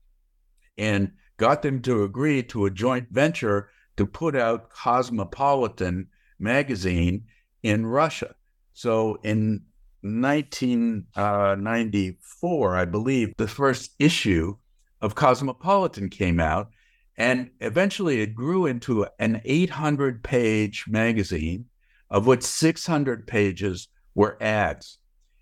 and 0.79 1.11
got 1.37 1.61
them 1.61 1.83
to 1.83 2.01
agree 2.03 2.41
to 2.41 2.65
a 2.65 2.71
joint 2.71 3.09
venture 3.11 3.69
to 3.97 4.07
put 4.07 4.35
out 4.35 4.71
Cosmopolitan 4.71 6.07
magazine 6.39 7.25
in 7.61 7.85
Russia. 7.85 8.33
So 8.73 9.19
in 9.21 9.61
1994, 10.01 12.75
uh, 12.75 12.81
I 12.81 12.85
believe, 12.85 13.35
the 13.37 13.47
first 13.47 13.91
issue 13.99 14.57
of 15.05 15.13
Cosmopolitan 15.13 16.09
came 16.09 16.39
out. 16.39 16.71
And 17.15 17.51
eventually 17.59 18.21
it 18.21 18.33
grew 18.33 18.65
into 18.65 19.05
an 19.19 19.39
800 19.45 20.23
page 20.23 20.85
magazine, 20.87 21.65
of 22.09 22.25
which 22.25 22.41
600 22.41 23.27
pages 23.27 23.87
were 24.15 24.35
ads. 24.41 24.97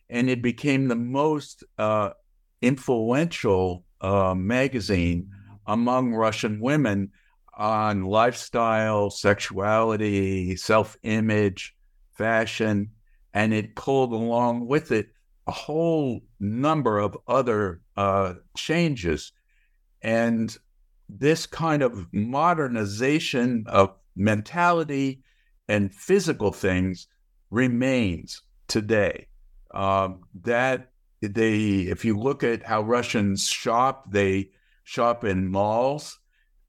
And 0.09 0.29
it 0.29 0.41
became 0.41 0.89
the 0.89 0.97
most 0.97 1.63
uh, 1.79 2.09
influential 2.61 3.85
uh, 4.01 4.35
magazine 4.35 5.31
among 5.65 6.13
Russian 6.13 6.59
women 6.59 7.11
on 7.55 8.03
lifestyle, 8.03 9.09
sexuality, 9.09 10.57
self 10.57 10.97
image, 11.03 11.73
fashion. 12.11 12.91
And 13.33 13.53
it 13.53 13.75
pulled 13.75 14.11
along 14.11 14.67
with 14.67 14.91
it 14.91 15.07
a 15.47 15.51
whole 15.51 16.21
number 16.39 16.99
of 16.99 17.17
other 17.27 17.81
uh, 17.95 18.33
changes. 18.57 19.31
And 20.03 20.55
this 21.09 21.45
kind 21.45 21.81
of 21.81 22.07
modernization 22.13 23.65
of 23.67 23.95
mentality 24.15 25.23
and 25.67 25.93
physical 25.93 26.51
things 26.51 27.07
remains 27.49 28.41
today. 28.67 29.27
Um, 29.73 30.21
that 30.43 30.91
they, 31.21 31.81
if 31.81 32.03
you 32.05 32.17
look 32.17 32.43
at 32.43 32.63
how 32.63 32.81
Russians 32.81 33.47
shop, 33.47 34.11
they 34.11 34.51
shop 34.83 35.23
in 35.23 35.47
malls, 35.49 36.19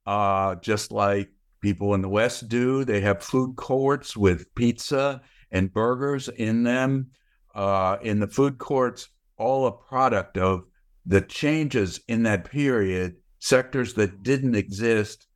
uh, 0.06 0.54
just 0.56 0.92
like 0.92 1.28
people 1.60 1.94
in 1.94 2.02
the 2.02 2.08
West 2.08 2.48
do. 2.48 2.84
They 2.84 3.00
have 3.00 3.22
food 3.22 3.56
courts 3.56 4.16
with 4.16 4.54
pizza 4.54 5.22
and 5.50 5.72
burgers 5.72 6.28
in 6.28 6.62
them. 6.62 7.10
Uh, 7.54 7.98
in 8.02 8.20
the 8.20 8.26
food 8.26 8.58
courts, 8.58 9.08
all 9.36 9.66
a 9.66 9.72
product 9.72 10.36
of 10.36 10.64
the 11.06 11.20
changes 11.20 12.00
in 12.08 12.24
that 12.24 12.50
period, 12.50 13.16
sectors 13.44 13.92
that 13.92 14.22
didn't 14.22 14.54
exist 14.54 15.26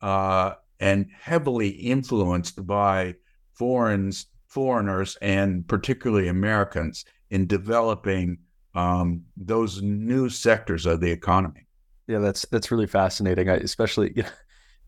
uh, 0.00 0.52
and 0.80 1.06
heavily 1.20 1.68
influenced 1.68 2.66
by 2.66 3.14
foreigners 3.54 4.26
foreigners 4.48 5.16
and 5.22 5.66
particularly 5.68 6.26
Americans 6.26 7.04
in 7.30 7.46
developing 7.46 8.36
um, 8.74 9.22
those 9.36 9.80
new 9.80 10.28
sectors 10.28 10.86
of 10.86 11.00
the 11.00 11.10
economy. 11.10 11.64
Yeah, 12.08 12.18
that's 12.18 12.44
that's 12.50 12.72
really 12.72 12.88
fascinating. 12.88 13.48
I, 13.48 13.54
especially 13.54 14.12
you 14.16 14.24
know, 14.24 14.28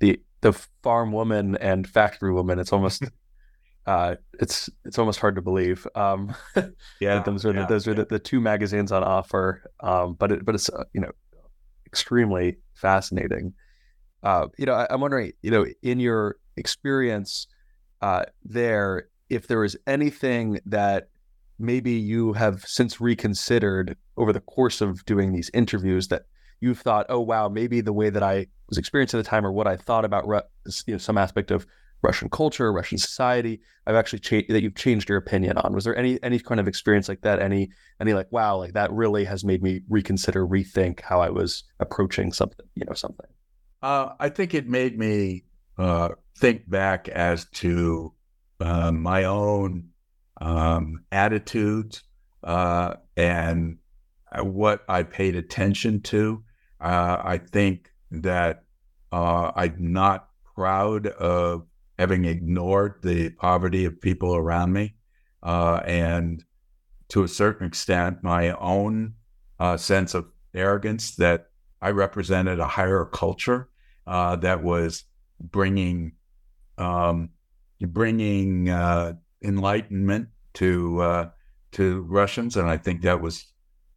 the 0.00 0.20
the 0.40 0.52
farm 0.82 1.12
woman 1.12 1.56
and 1.58 1.88
factory 1.88 2.32
woman. 2.32 2.58
It's 2.58 2.72
almost 2.72 3.04
uh, 3.86 4.16
it's 4.40 4.68
it's 4.84 4.98
almost 4.98 5.20
hard 5.20 5.36
to 5.36 5.42
believe. 5.42 5.86
Um, 5.94 6.34
yeah, 7.00 7.22
those 7.22 7.46
are 7.46 7.54
yeah, 7.54 7.60
the, 7.60 7.66
those 7.66 7.86
are 7.86 7.94
the, 7.94 8.06
the, 8.06 8.18
two 8.18 8.40
magazines 8.40 8.90
on 8.90 9.04
offer. 9.04 9.70
Um, 9.78 10.14
but 10.14 10.32
it, 10.32 10.44
but 10.44 10.56
it's 10.56 10.68
uh, 10.68 10.84
you 10.92 11.00
know 11.00 11.12
extremely 11.94 12.56
fascinating. 12.74 13.54
Uh, 14.24 14.48
you 14.58 14.66
know, 14.66 14.74
I, 14.74 14.92
am 14.92 15.00
wondering, 15.00 15.30
you 15.42 15.50
know, 15.52 15.64
in 15.80 16.00
your 16.00 16.38
experience 16.56 17.46
uh, 18.02 18.24
there, 18.44 19.08
if 19.30 19.46
there 19.46 19.62
is 19.62 19.78
anything 19.86 20.58
that 20.66 21.08
maybe 21.56 21.92
you 21.92 22.32
have 22.32 22.64
since 22.64 23.00
reconsidered 23.00 23.96
over 24.16 24.32
the 24.32 24.40
course 24.40 24.80
of 24.80 25.04
doing 25.04 25.32
these 25.32 25.52
interviews 25.54 26.08
that 26.08 26.22
you've 26.60 26.80
thought, 26.80 27.06
oh 27.08 27.20
wow, 27.20 27.48
maybe 27.48 27.80
the 27.80 27.92
way 27.92 28.10
that 28.10 28.24
I 28.24 28.48
was 28.68 28.76
experiencing 28.76 29.20
at 29.20 29.24
the 29.24 29.30
time 29.30 29.46
or 29.46 29.52
what 29.52 29.68
I 29.68 29.76
thought 29.76 30.04
about 30.04 30.24
you 30.86 30.94
know, 30.94 30.98
some 30.98 31.16
aspect 31.16 31.52
of 31.52 31.64
Russian 32.04 32.28
culture, 32.28 32.70
Russian 32.70 32.98
society, 32.98 33.60
I've 33.86 33.96
actually 33.96 34.18
changed 34.18 34.50
that 34.50 34.62
you've 34.62 34.74
changed 34.74 35.08
your 35.08 35.18
opinion 35.18 35.56
on. 35.58 35.74
Was 35.74 35.84
there 35.84 35.96
any 35.96 36.22
any 36.22 36.38
kind 36.38 36.60
of 36.60 36.68
experience 36.68 37.08
like 37.08 37.22
that? 37.22 37.40
Any 37.40 37.70
any 38.00 38.12
like 38.12 38.30
wow, 38.30 38.58
like 38.58 38.74
that 38.74 38.92
really 38.92 39.24
has 39.24 39.44
made 39.44 39.62
me 39.62 39.80
reconsider, 39.88 40.46
rethink 40.46 41.00
how 41.00 41.20
I 41.20 41.30
was 41.30 41.64
approaching 41.80 42.32
something, 42.32 42.66
you 42.74 42.84
know, 42.84 42.92
something. 42.94 43.26
Uh, 43.82 44.10
I 44.20 44.28
think 44.28 44.54
it 44.54 44.68
made 44.68 44.98
me 44.98 45.44
uh, 45.78 46.10
think 46.38 46.68
back 46.68 47.08
as 47.08 47.46
to 47.62 48.12
uh, 48.60 48.92
my 48.92 49.24
own 49.24 49.88
um, 50.40 51.04
attitudes 51.10 52.02
uh, 52.42 52.94
and 53.16 53.78
what 54.40 54.84
I 54.88 55.02
paid 55.02 55.36
attention 55.36 56.00
to. 56.02 56.44
Uh, 56.80 57.16
I 57.22 57.38
think 57.38 57.90
that 58.10 58.64
uh, 59.12 59.52
I'm 59.56 59.76
not 59.78 60.28
proud 60.54 61.06
of 61.06 61.66
having 61.98 62.24
ignored 62.24 63.00
the 63.02 63.30
poverty 63.30 63.84
of 63.84 64.00
people 64.00 64.34
around 64.34 64.72
me. 64.72 64.94
Uh, 65.42 65.80
and 65.84 66.44
to 67.08 67.22
a 67.22 67.28
certain 67.28 67.66
extent, 67.66 68.22
my 68.22 68.50
own 68.52 69.14
sense 69.76 70.14
of 70.14 70.26
arrogance 70.54 71.16
that 71.16 71.46
I 71.80 71.90
represented 71.90 72.58
a 72.58 72.66
higher 72.66 73.04
culture 73.04 73.68
that 74.06 74.62
was 74.62 75.04
bringing 75.40 76.12
um, 76.78 77.30
bringing 77.80 78.68
uh, 78.68 79.14
enlightenment 79.42 80.28
to 80.54 81.00
uh, 81.00 81.30
to 81.72 82.02
Russians, 82.02 82.56
and 82.56 82.68
I 82.68 82.76
think 82.76 83.02
that 83.02 83.20
was 83.20 83.46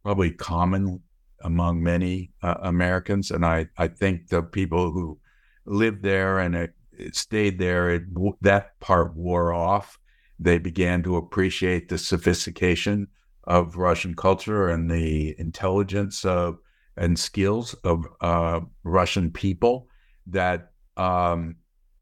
probably 0.02 0.30
common 0.30 1.00
among 1.42 1.82
many 1.82 2.32
uh, 2.42 2.56
Americans. 2.62 3.30
And 3.30 3.44
I 3.44 3.68
I 3.76 3.88
think 3.88 4.28
the 4.28 4.42
people 4.42 4.90
who 4.90 5.18
lived 5.64 6.02
there 6.02 6.38
and 6.38 6.56
stayed 7.12 7.58
there, 7.58 7.90
it, 7.90 8.02
that 8.42 8.78
part 8.80 9.14
wore 9.14 9.52
off. 9.52 9.98
They 10.38 10.58
began 10.58 11.02
to 11.02 11.16
appreciate 11.16 11.88
the 11.88 11.98
sophistication 11.98 13.08
of 13.44 13.76
Russian 13.76 14.14
culture 14.14 14.68
and 14.68 14.90
the 14.90 15.34
intelligence 15.38 16.24
of 16.24 16.58
and 16.96 17.18
skills 17.18 17.74
of 17.84 18.06
uh, 18.20 18.60
Russian 18.82 19.30
people 19.30 19.88
that 20.26 20.72
um, 20.96 21.56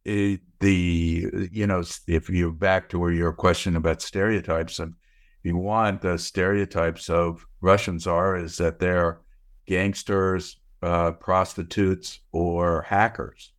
it, 0.05 0.41
the 0.61 1.49
you 1.53 1.67
know 1.67 1.83
if 2.07 2.29
you're 2.31 2.51
back 2.51 2.89
to 2.89 2.99
where 2.99 3.13
your 3.13 3.33
question 3.33 3.77
about 3.77 4.01
stereotypes 4.03 4.79
and 4.79 4.95
if 5.41 5.45
you 5.45 5.57
want 5.57 6.01
the 6.01 6.19
stereotypes 6.19 7.09
of 7.11 7.47
Russians 7.61 8.07
are 8.07 8.37
is 8.37 8.57
that 8.57 8.79
they're 8.79 9.21
gangsters, 9.67 10.59
uh, 10.83 11.13
prostitutes, 11.13 12.21
or 12.33 12.83
hackers. 12.83 13.53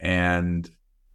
And 0.00 0.68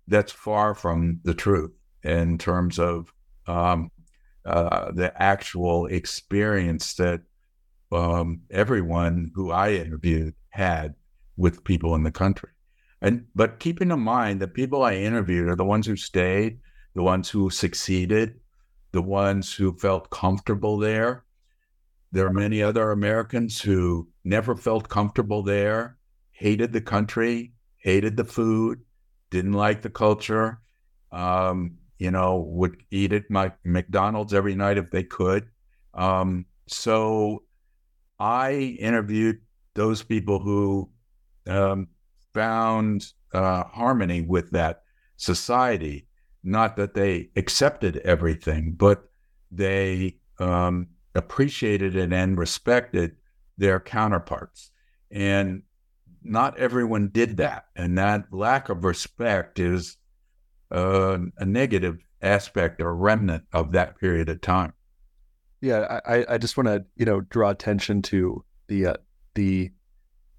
that's 0.08 0.32
far 0.32 0.76
from 0.76 1.20
the 1.24 1.34
truth 1.34 1.72
in 2.04 2.38
terms 2.38 2.80
of 2.80 3.12
um, 3.48 3.92
uh, 4.46 4.92
the 4.92 5.12
actual 5.22 5.88
experience 5.88 6.94
that 6.96 7.22
um, 7.92 8.42
everyone 8.52 9.32
who 9.34 9.52
I 9.52 9.74
interviewed 9.74 10.36
had 10.50 10.94
with 11.36 11.64
people 11.64 11.96
in 11.96 12.04
the 12.04 12.12
country. 12.12 12.50
And 13.02 13.26
but 13.36 13.60
keeping 13.60 13.92
in 13.92 14.00
mind 14.00 14.40
that 14.42 14.54
people 14.54 14.84
I 14.84 14.96
interviewed 14.96 15.50
are 15.50 15.56
the 15.56 15.66
ones 15.66 15.86
who 15.86 15.96
stayed, 15.96 16.60
the 16.94 17.04
ones 17.04 17.30
who 17.30 17.50
succeeded, 17.50 18.40
the 18.92 19.02
ones 19.02 19.54
who 19.54 19.74
felt 19.74 20.10
comfortable 20.10 20.78
there. 20.78 21.26
There 22.12 22.26
are 22.26 22.34
many 22.34 22.64
other 22.64 22.92
Americans 22.92 23.60
who 23.60 24.08
never 24.24 24.56
felt 24.56 24.88
comfortable 24.88 25.44
there, 25.44 25.98
hated 26.32 26.72
the 26.72 26.82
country, 26.82 27.52
hated 27.86 28.18
the 28.18 28.26
food, 28.26 28.82
didn't 29.30 29.54
like 29.54 29.84
the 29.84 29.92
culture, 29.92 30.60
um, 31.12 31.78
you 32.00 32.10
know, 32.10 32.40
would 32.50 32.82
eat 32.90 33.14
at 33.14 33.30
my 33.30 33.52
McDonald's 33.64 34.34
every 34.34 34.56
night 34.56 34.80
if 34.80 34.90
they 34.90 35.04
could. 35.04 35.48
Um, 35.94 36.48
so 36.68 37.44
I 38.20 38.76
interviewed 38.80 39.38
those 39.76 40.02
people 40.02 40.40
who 40.40 40.90
um, 41.48 41.88
found 42.34 43.14
uh, 43.34 43.66
harmony 43.66 44.22
with 44.22 44.50
that 44.50 44.82
society. 45.18 46.08
Not 46.44 46.78
that 46.78 46.96
they 46.96 47.30
accepted 47.36 47.98
everything, 47.98 48.74
but 48.76 49.10
they 49.52 50.18
um, 50.40 50.88
appreciated 51.14 51.96
it 51.96 52.12
and 52.12 52.36
respected 52.36 53.16
their 53.60 53.80
counterparts. 53.80 54.72
And 55.12 55.62
not 56.26 56.58
everyone 56.58 57.10
did 57.10 57.38
that. 57.38 57.66
And 57.76 57.98
that 57.98 58.26
lack 58.32 58.70
of 58.70 58.84
respect 58.84 59.60
is 59.60 59.98
uh, 60.72 61.18
a 61.38 61.46
negative 61.46 62.00
aspect 62.22 62.82
or 62.82 62.96
remnant 62.96 63.44
of 63.54 63.72
that 63.74 64.00
period 64.00 64.30
of 64.30 64.42
time. 64.42 64.74
Yeah, 65.62 66.00
I, 66.06 66.26
I 66.30 66.38
just 66.38 66.58
want 66.58 66.68
to 66.68 66.86
you 66.96 67.06
know 67.06 67.22
draw 67.22 67.50
attention 67.50 68.02
to 68.04 68.44
the 68.68 68.88
uh, 68.88 68.94
the 69.36 69.72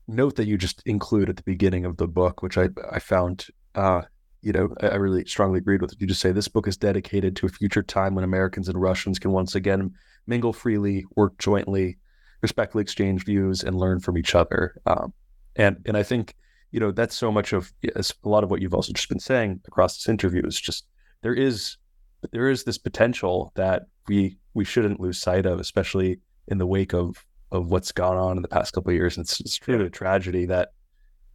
note 0.07 0.37
that 0.37 0.47
you 0.47 0.57
just 0.59 0.82
include 0.87 1.28
at 1.28 1.37
the 1.37 1.43
beginning 1.43 1.84
of 1.84 1.97
the 1.97 2.07
book, 2.07 2.43
which 2.43 2.59
I 2.59 2.68
I 2.93 2.99
found 2.99 3.47
uh, 3.74 4.03
you 4.43 4.53
know 4.53 4.74
I 4.80 4.97
really 4.97 5.24
strongly 5.24 5.59
agreed 5.59 5.80
with. 5.80 5.95
You 5.99 6.07
just 6.07 6.20
say 6.20 6.32
this 6.32 6.49
book 6.49 6.68
is 6.68 6.76
dedicated 6.76 7.34
to 7.37 7.47
a 7.47 7.49
future 7.49 7.82
time 7.82 8.14
when 8.14 8.24
Americans 8.24 8.68
and 8.68 8.80
Russians 8.80 9.18
can 9.18 9.32
once 9.32 9.55
again 9.55 9.95
mingle 10.26 10.53
freely, 10.53 11.05
work 11.16 11.39
jointly, 11.39 11.99
respectfully 12.43 12.82
exchange 12.82 13.24
views, 13.24 13.62
and 13.64 13.76
learn 13.76 14.01
from 14.01 14.18
each 14.18 14.34
other. 14.34 14.80
Um, 14.87 15.12
and 15.57 15.79
and 15.87 15.97
I 15.97 16.03
think 16.03 16.35
you 16.71 16.81
know 16.81 16.93
that's 16.93 17.17
so 17.17 17.33
much 17.33 17.53
of 17.53 17.73
a 17.85 18.29
lot 18.29 18.45
of 18.45 18.51
what 18.51 18.61
you've 18.61 18.75
also 18.75 18.93
just 18.93 19.09
been 19.09 19.21
saying 19.21 19.61
across 19.67 19.97
this 19.97 20.09
interview 20.09 20.45
is 20.47 20.61
just 20.61 20.87
there 21.23 21.35
is 21.35 21.77
there 22.33 22.49
is 22.49 22.65
this 22.65 22.79
potential 22.79 23.53
that 23.57 23.87
we 24.09 24.39
we 24.55 24.65
shouldn't 24.65 25.01
lose 25.01 25.19
sight 25.19 25.47
of, 25.47 25.61
especially 25.61 26.21
in 26.49 26.59
the 26.59 26.67
wake 26.67 26.95
of 26.95 27.25
of 27.53 27.71
what's 27.71 27.93
gone 27.93 28.17
on 28.17 28.37
in 28.37 28.43
the 28.43 28.49
past 28.49 28.73
couple 28.73 28.91
of 28.91 28.97
years. 28.97 29.17
And 29.17 29.25
it's, 29.25 29.41
it's 29.41 29.57
truly 29.57 29.87
a 29.87 29.91
tragedy 29.91 30.47
that 30.47 30.73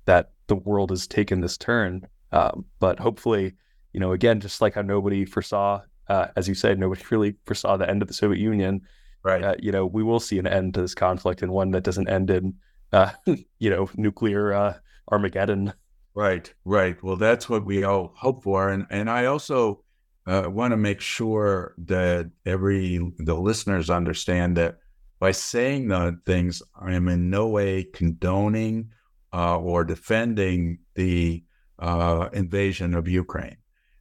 that 0.06 0.32
the 0.48 0.56
world 0.56 0.90
has 0.90 1.08
taken 1.08 1.40
this 1.40 1.58
turn. 1.58 2.08
Um, 2.32 2.66
but 2.80 3.00
hopefully, 3.00 3.54
you 3.94 4.00
know, 4.00 4.12
again, 4.12 4.40
just 4.40 4.62
like 4.62 4.74
how 4.74 4.82
nobody 4.82 5.26
foresaw, 5.26 5.82
uh, 6.08 6.28
as 6.36 6.48
you 6.48 6.56
said, 6.56 6.80
nobody 6.80 7.02
really 7.12 7.36
foresaw 7.46 7.78
the 7.78 7.90
end 7.90 8.02
of 8.02 8.08
the 8.08 8.14
Soviet 8.14 8.42
Union. 8.42 8.82
Right. 9.24 9.44
Uh, 9.44 9.56
you 9.60 9.72
know, 9.72 9.86
we 9.86 10.02
will 10.02 10.20
see 10.20 10.40
an 10.40 10.48
end 10.48 10.74
to 10.74 10.82
this 10.82 10.96
conflict 10.96 11.44
and 11.44 11.52
one 11.52 11.72
that 11.72 11.84
doesn't 11.84 12.10
end 12.10 12.32
in, 12.32 12.56
uh, 12.92 13.12
you 13.60 13.70
know, 13.70 13.90
nuclear 13.96 14.54
uh, 14.54 14.78
Armageddon. 15.12 15.74
Right. 16.14 16.54
Right. 16.66 17.02
Well, 17.04 17.16
that's 17.16 17.50
what 17.50 17.66
we 17.66 17.84
all 17.84 18.14
hope 18.16 18.44
for, 18.44 18.70
and 18.70 18.86
and 18.90 19.10
I 19.10 19.26
also 19.26 19.84
uh, 20.28 20.48
want 20.48 20.72
to 20.72 20.78
make 20.78 21.02
sure 21.02 21.74
that 21.86 22.30
every 22.46 23.00
the 23.18 23.36
listeners 23.36 23.90
understand 23.90 24.58
that 24.58 24.78
by 25.20 25.32
saying 25.32 25.88
the 25.88 26.20
things, 26.26 26.62
I 26.80 26.94
am 26.94 27.08
in 27.08 27.30
no 27.30 27.48
way 27.48 27.84
condoning 27.84 28.90
uh, 29.34 29.58
or 29.58 29.84
defending 29.84 30.80
the 30.96 31.44
uh, 31.80 32.30
invasion 32.34 32.94
of 32.94 33.08
Ukraine. 33.08 33.58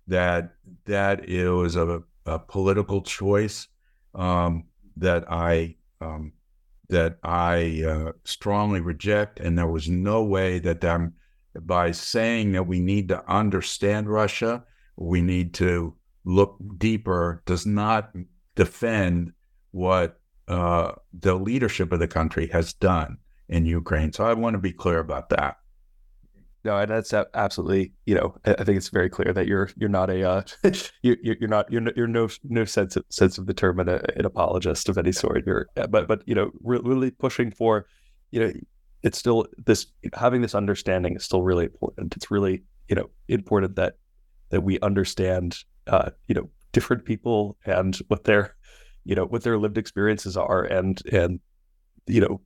That 0.09 0.55
that 0.87 1.29
it 1.29 1.49
was 1.49 1.77
a, 1.77 2.03
a 2.27 2.39
political 2.39 3.03
choice 3.03 3.69
um, 4.15 4.65
that 4.97 5.31
I 5.31 5.77
um, 6.01 6.33
that 6.91 7.19
I 7.23 7.83
uh, 7.87 8.13
strongly 8.25 8.81
reject, 8.81 9.41
and 9.41 9.59
there 9.59 9.67
was 9.67 9.89
no 9.89 10.23
way 10.23 10.59
that 10.61 10.81
by 11.63 11.91
saying 11.91 12.53
that 12.53 12.67
we 12.67 12.81
need 12.81 13.09
to 13.09 13.29
understand 13.31 14.09
Russia, 14.09 14.65
we 14.97 15.23
need 15.23 15.55
to 15.55 15.95
look 16.25 16.59
deeper, 16.79 17.43
does 17.47 17.67
not 17.67 18.13
defend 18.55 19.33
what 19.71 20.21
uh, 20.49 20.93
the 21.13 21.35
leadership 21.35 21.93
of 21.93 21.99
the 21.99 22.09
country 22.09 22.49
has 22.49 22.73
done 22.75 23.19
in 23.49 23.67
Ukraine. 23.67 24.13
So 24.13 24.25
I 24.25 24.35
want 24.35 24.55
to 24.55 24.59
be 24.59 24.73
clear 24.73 24.99
about 24.99 25.29
that. 25.31 25.57
No, 26.63 26.77
and 26.77 26.91
that's 26.91 27.15
absolutely, 27.15 27.93
you 28.05 28.15
know, 28.15 28.37
I 28.45 28.65
think 28.65 28.77
it's 28.77 28.91
very 28.91 29.09
clear 29.09 29.33
that 29.33 29.47
you're 29.47 29.71
you're 29.77 29.89
not 29.89 30.11
a 30.11 30.29
uh, 30.29 30.43
you, 31.03 31.17
you're 31.23 31.49
not 31.49 31.73
you're 31.73 31.81
no, 31.81 31.93
you're 31.97 32.07
no 32.07 32.29
no 32.45 32.67
sense 32.67 32.97
of, 32.97 33.05
sense 33.09 33.39
of 33.39 33.47
the 33.47 33.55
term 33.55 33.81
an, 33.81 33.89
an 33.89 34.27
apologist 34.27 34.89
of 34.91 34.99
any 34.99 35.13
sort. 35.13 35.47
You're 35.47 35.67
but 35.89 36.07
but 36.07 36.23
you 36.27 36.35
know 36.35 36.51
really 36.63 37.11
pushing 37.11 37.51
for, 37.51 37.87
you 38.31 38.41
know, 38.41 38.53
it's 39.03 39.19
still 39.19 39.47
this 39.65 39.87
having 40.15 40.43
this 40.43 40.55
understanding 40.55 41.17
is 41.17 41.25
still 41.25 41.43
really 41.43 41.65
important. 41.65 42.15
It's 42.15 42.31
really 42.31 42.63
you 42.89 42.97
know 42.97 43.09
important 43.29 43.77
that 43.77 43.95
that 44.51 44.61
we 44.61 44.79
understand 44.81 45.57
uh, 45.87 46.11
you 46.29 46.35
know 46.35 46.51
different 46.73 47.07
people 47.07 47.57
and 47.65 47.97
what 48.09 48.25
their 48.25 48.55
you 49.05 49.15
know 49.15 49.25
what 49.25 49.45
their 49.45 49.57
lived 49.57 49.79
experiences 49.79 50.37
are 50.37 50.65
and 50.65 51.01
and 51.11 51.41
you 52.07 52.21
know 52.21 52.41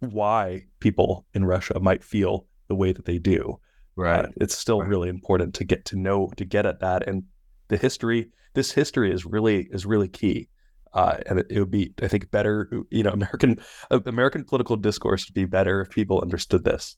why 0.00 0.64
people 0.80 1.26
in 1.34 1.44
Russia 1.44 1.78
might 1.78 2.02
feel 2.02 2.46
the 2.70 2.74
way 2.74 2.92
that 2.92 3.04
they 3.04 3.18
do. 3.18 3.58
Right. 3.96 4.24
Uh, 4.24 4.28
it's 4.40 4.56
still 4.56 4.80
right. 4.80 4.88
really 4.88 5.08
important 5.10 5.54
to 5.56 5.64
get 5.64 5.84
to 5.86 5.96
know 5.96 6.30
to 6.36 6.44
get 6.44 6.64
at 6.64 6.80
that 6.80 7.06
and 7.06 7.24
the 7.68 7.76
history. 7.76 8.30
This 8.54 8.72
history 8.72 9.12
is 9.12 9.26
really 9.26 9.68
is 9.72 9.84
really 9.84 10.08
key. 10.08 10.48
Uh, 10.92 11.18
and 11.26 11.38
it, 11.40 11.46
it, 11.50 11.60
would 11.60 11.70
be, 11.70 11.94
I 12.02 12.08
think, 12.08 12.30
better. 12.30 12.68
You 12.90 13.02
know, 13.02 13.10
American 13.20 13.58
uh, 13.90 14.00
American 14.06 14.44
political 14.44 14.76
discourse 14.76 15.28
would 15.28 15.34
be 15.34 15.44
better 15.44 15.82
if 15.82 15.90
people 15.90 16.20
understood 16.20 16.64
this. 16.64 16.96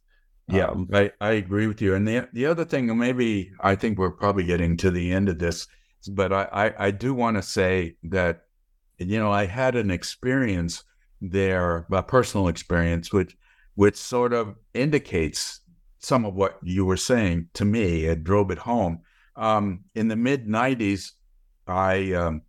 Yeah, 0.48 0.66
um, 0.66 0.88
I, 0.92 1.10
I 1.20 1.32
agree 1.32 1.66
with 1.66 1.80
you. 1.80 1.94
And 1.94 2.06
the 2.06 2.28
the 2.32 2.46
other 2.46 2.64
thing, 2.64 2.96
maybe 2.96 3.50
I 3.60 3.74
think 3.74 3.98
we're 3.98 4.10
probably 4.10 4.44
getting 4.44 4.76
to 4.78 4.90
the 4.90 5.10
end 5.10 5.28
of 5.28 5.38
this, 5.38 5.66
but 6.10 6.32
I 6.32 6.48
I, 6.52 6.86
I 6.86 6.90
do 6.90 7.14
want 7.14 7.38
to 7.38 7.42
say 7.42 7.96
that 8.04 8.42
you 8.98 9.18
know, 9.18 9.32
I 9.32 9.46
had 9.46 9.74
an 9.74 9.90
experience 9.90 10.84
there, 11.20 11.86
a 11.90 12.02
personal 12.02 12.48
experience, 12.48 13.12
which 13.12 13.36
which 13.74 13.96
sort 13.96 14.32
of 14.32 14.54
indicates 14.74 15.60
some 16.02 16.24
of 16.24 16.34
what 16.34 16.58
you 16.62 16.84
were 16.84 16.96
saying 16.96 17.48
to 17.54 17.64
me. 17.64 18.04
It 18.04 18.24
drove 18.24 18.50
it 18.50 18.58
home. 18.58 19.00
Um, 19.36 19.84
in 19.94 20.08
the 20.08 20.16
mid 20.16 20.46
'90s, 20.46 21.12
I 21.66 22.12
um, 22.12 22.42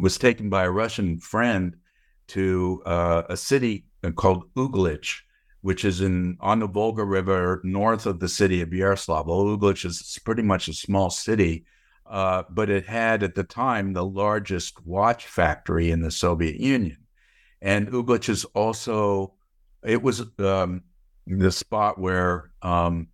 was 0.00 0.18
taken 0.18 0.50
by 0.50 0.64
a 0.64 0.70
Russian 0.70 1.18
friend 1.18 1.76
to 2.28 2.82
uh, 2.84 3.22
a 3.28 3.36
city 3.36 3.86
called 4.16 4.52
Uglich, 4.54 5.20
which 5.60 5.84
is 5.84 6.00
in 6.00 6.36
on 6.40 6.60
the 6.60 6.66
Volga 6.66 7.04
River, 7.04 7.60
north 7.64 8.06
of 8.06 8.18
the 8.18 8.28
city 8.28 8.60
of 8.62 8.70
Yaroslavl. 8.70 9.58
Uglich 9.58 9.84
is 9.84 10.18
pretty 10.24 10.42
much 10.42 10.68
a 10.68 10.72
small 10.72 11.10
city 11.10 11.64
uh, 12.08 12.44
but 12.48 12.70
it 12.70 12.86
had 12.86 13.22
at 13.22 13.34
the 13.34 13.44
time 13.44 13.92
the 13.92 14.04
largest 14.04 14.84
watch 14.86 15.26
factory 15.26 15.90
in 15.90 16.00
the 16.00 16.10
Soviet 16.10 16.56
Union. 16.56 16.98
And 17.60 17.88
Uglich 17.88 18.28
is 18.28 18.44
also, 18.46 19.34
it 19.82 20.02
was 20.02 20.22
um, 20.38 20.82
the 21.26 21.50
spot 21.50 21.98
where 21.98 22.50
um, 22.62 23.08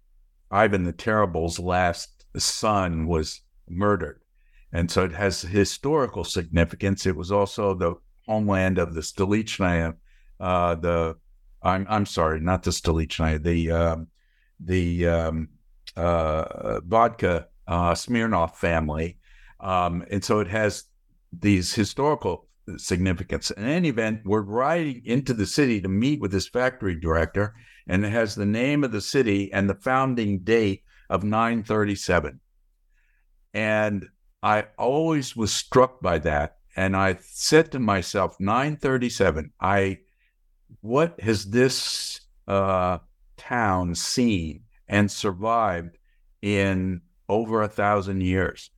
Ivan 0.51 0.85
the 0.85 0.93
Terrible's 0.93 1.59
last 1.59 2.25
son 2.37 3.07
was 3.07 3.41
murdered. 3.69 4.21
And 4.73 4.91
so 4.91 5.05
it 5.05 5.13
has 5.13 5.43
historical 5.43 6.25
significance. 6.25 7.07
It 7.07 7.17
was 7.17 7.31
also 7.31 7.75
the 7.75 7.95
homeland 8.27 8.79
of 8.79 8.95
the 8.95 9.01
Stolichnaya, 9.01 9.95
uh, 10.41 10.75
the, 10.77 11.17
I'm, 11.63 11.87
I'm 11.89 12.07
sorry, 12.07 12.41
not 12.41 12.63
the 12.63 12.71
Stolichnaya, 12.71 13.43
the, 13.43 13.71
um, 13.71 14.07
the 14.61 15.07
um, 15.07 15.49
uh, 15.97 16.81
vodka 16.81 17.49
uh, 17.67 17.95
Smirnov 17.95 18.57
family. 18.57 19.19
Um, 19.61 20.05
and 20.11 20.25
so 20.25 20.41
it 20.41 20.49
has 20.49 20.85
these 21.33 21.75
historical 21.75 22.49
significance. 22.77 23.51
In 23.51 23.65
any 23.65 23.89
event, 23.89 24.21
we're 24.25 24.43
riding 24.43 25.03
into 25.05 25.35
the 25.35 25.47
city 25.47 25.81
to 25.81 25.89
meet 25.89 26.21
with 26.21 26.33
this 26.33 26.49
factory 26.49 26.99
director, 26.99 27.55
and 27.89 28.05
it 28.05 28.11
has 28.11 28.35
the 28.35 28.47
name 28.47 28.85
of 28.85 28.93
the 28.93 29.01
city 29.01 29.53
and 29.53 29.69
the 29.69 29.75
founding 29.75 30.41
date 30.41 30.83
of 31.11 31.25
937. 31.25 32.41
And 33.55 34.07
I 34.43 34.67
always 34.79 35.37
was 35.37 35.53
struck 35.53 36.01
by 36.01 36.19
that. 36.21 36.57
And 36.75 36.97
I 36.97 37.19
said 37.21 37.73
to 37.73 37.79
myself, 37.79 38.37
937, 38.41 39.53
I 39.61 39.99
what 40.81 41.21
has 41.21 41.45
this 41.51 42.21
uh, 42.49 42.99
town 43.37 43.95
seen 43.95 44.63
and 44.89 45.11
survived 45.11 45.99
in 46.41 47.03
over 47.29 47.63
a 47.63 47.69
thousand 47.69 48.23
years. 48.23 48.71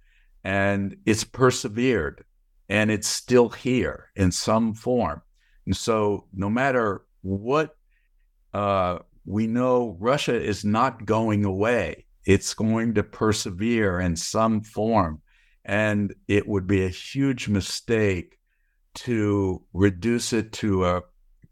And 0.43 0.97
it's 1.07 1.25
persevered 1.25 2.25
and 2.69 2.91
it's 2.91 3.09
still 3.09 3.49
here 3.49 4.11
in 4.17 4.31
some 4.33 4.75
form. 4.75 5.23
And 5.67 5.77
so, 5.77 6.27
no 6.33 6.51
matter 6.51 7.03
what 7.23 7.77
uh, 8.55 9.01
we 9.27 9.47
know, 9.47 9.97
Russia 10.01 10.41
is 10.41 10.65
not 10.65 11.05
going 11.05 11.45
away. 11.45 12.07
It's 12.25 12.55
going 12.55 12.95
to 12.95 13.03
persevere 13.03 14.01
in 14.01 14.17
some 14.17 14.63
form. 14.63 15.21
And 15.65 16.15
it 16.29 16.47
would 16.47 16.67
be 16.67 16.85
a 16.85 16.89
huge 16.89 17.49
mistake 17.49 18.39
to 18.95 19.63
reduce 19.73 20.33
it 20.33 20.53
to 20.53 20.85
a 20.85 21.03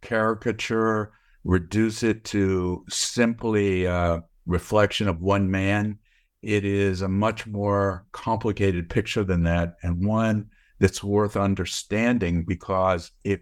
caricature, 0.00 1.12
reduce 1.44 2.02
it 2.02 2.24
to 2.24 2.84
simply 2.88 3.84
a 3.86 4.22
reflection 4.46 5.08
of 5.08 5.20
one 5.20 5.50
man. 5.50 5.98
It 6.42 6.64
is 6.64 7.02
a 7.02 7.08
much 7.08 7.46
more 7.46 8.06
complicated 8.12 8.90
picture 8.90 9.24
than 9.24 9.44
that, 9.44 9.76
and 9.82 10.04
one 10.04 10.50
that's 10.78 11.02
worth 11.02 11.36
understanding 11.36 12.44
because 12.44 13.12
if 13.22 13.40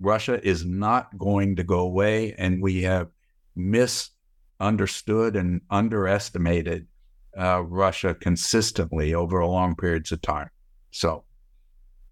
Russia 0.00 0.44
is 0.46 0.64
not 0.64 1.16
going 1.18 1.56
to 1.56 1.64
go 1.64 1.80
away, 1.80 2.34
and 2.38 2.62
we 2.62 2.82
have 2.82 3.08
misunderstood 3.54 5.36
and 5.36 5.60
underestimated 5.70 6.86
uh, 7.38 7.62
Russia 7.62 8.14
consistently 8.14 9.14
over 9.14 9.44
long 9.44 9.76
periods 9.76 10.10
of 10.10 10.22
time. 10.22 10.50
So, 10.90 11.24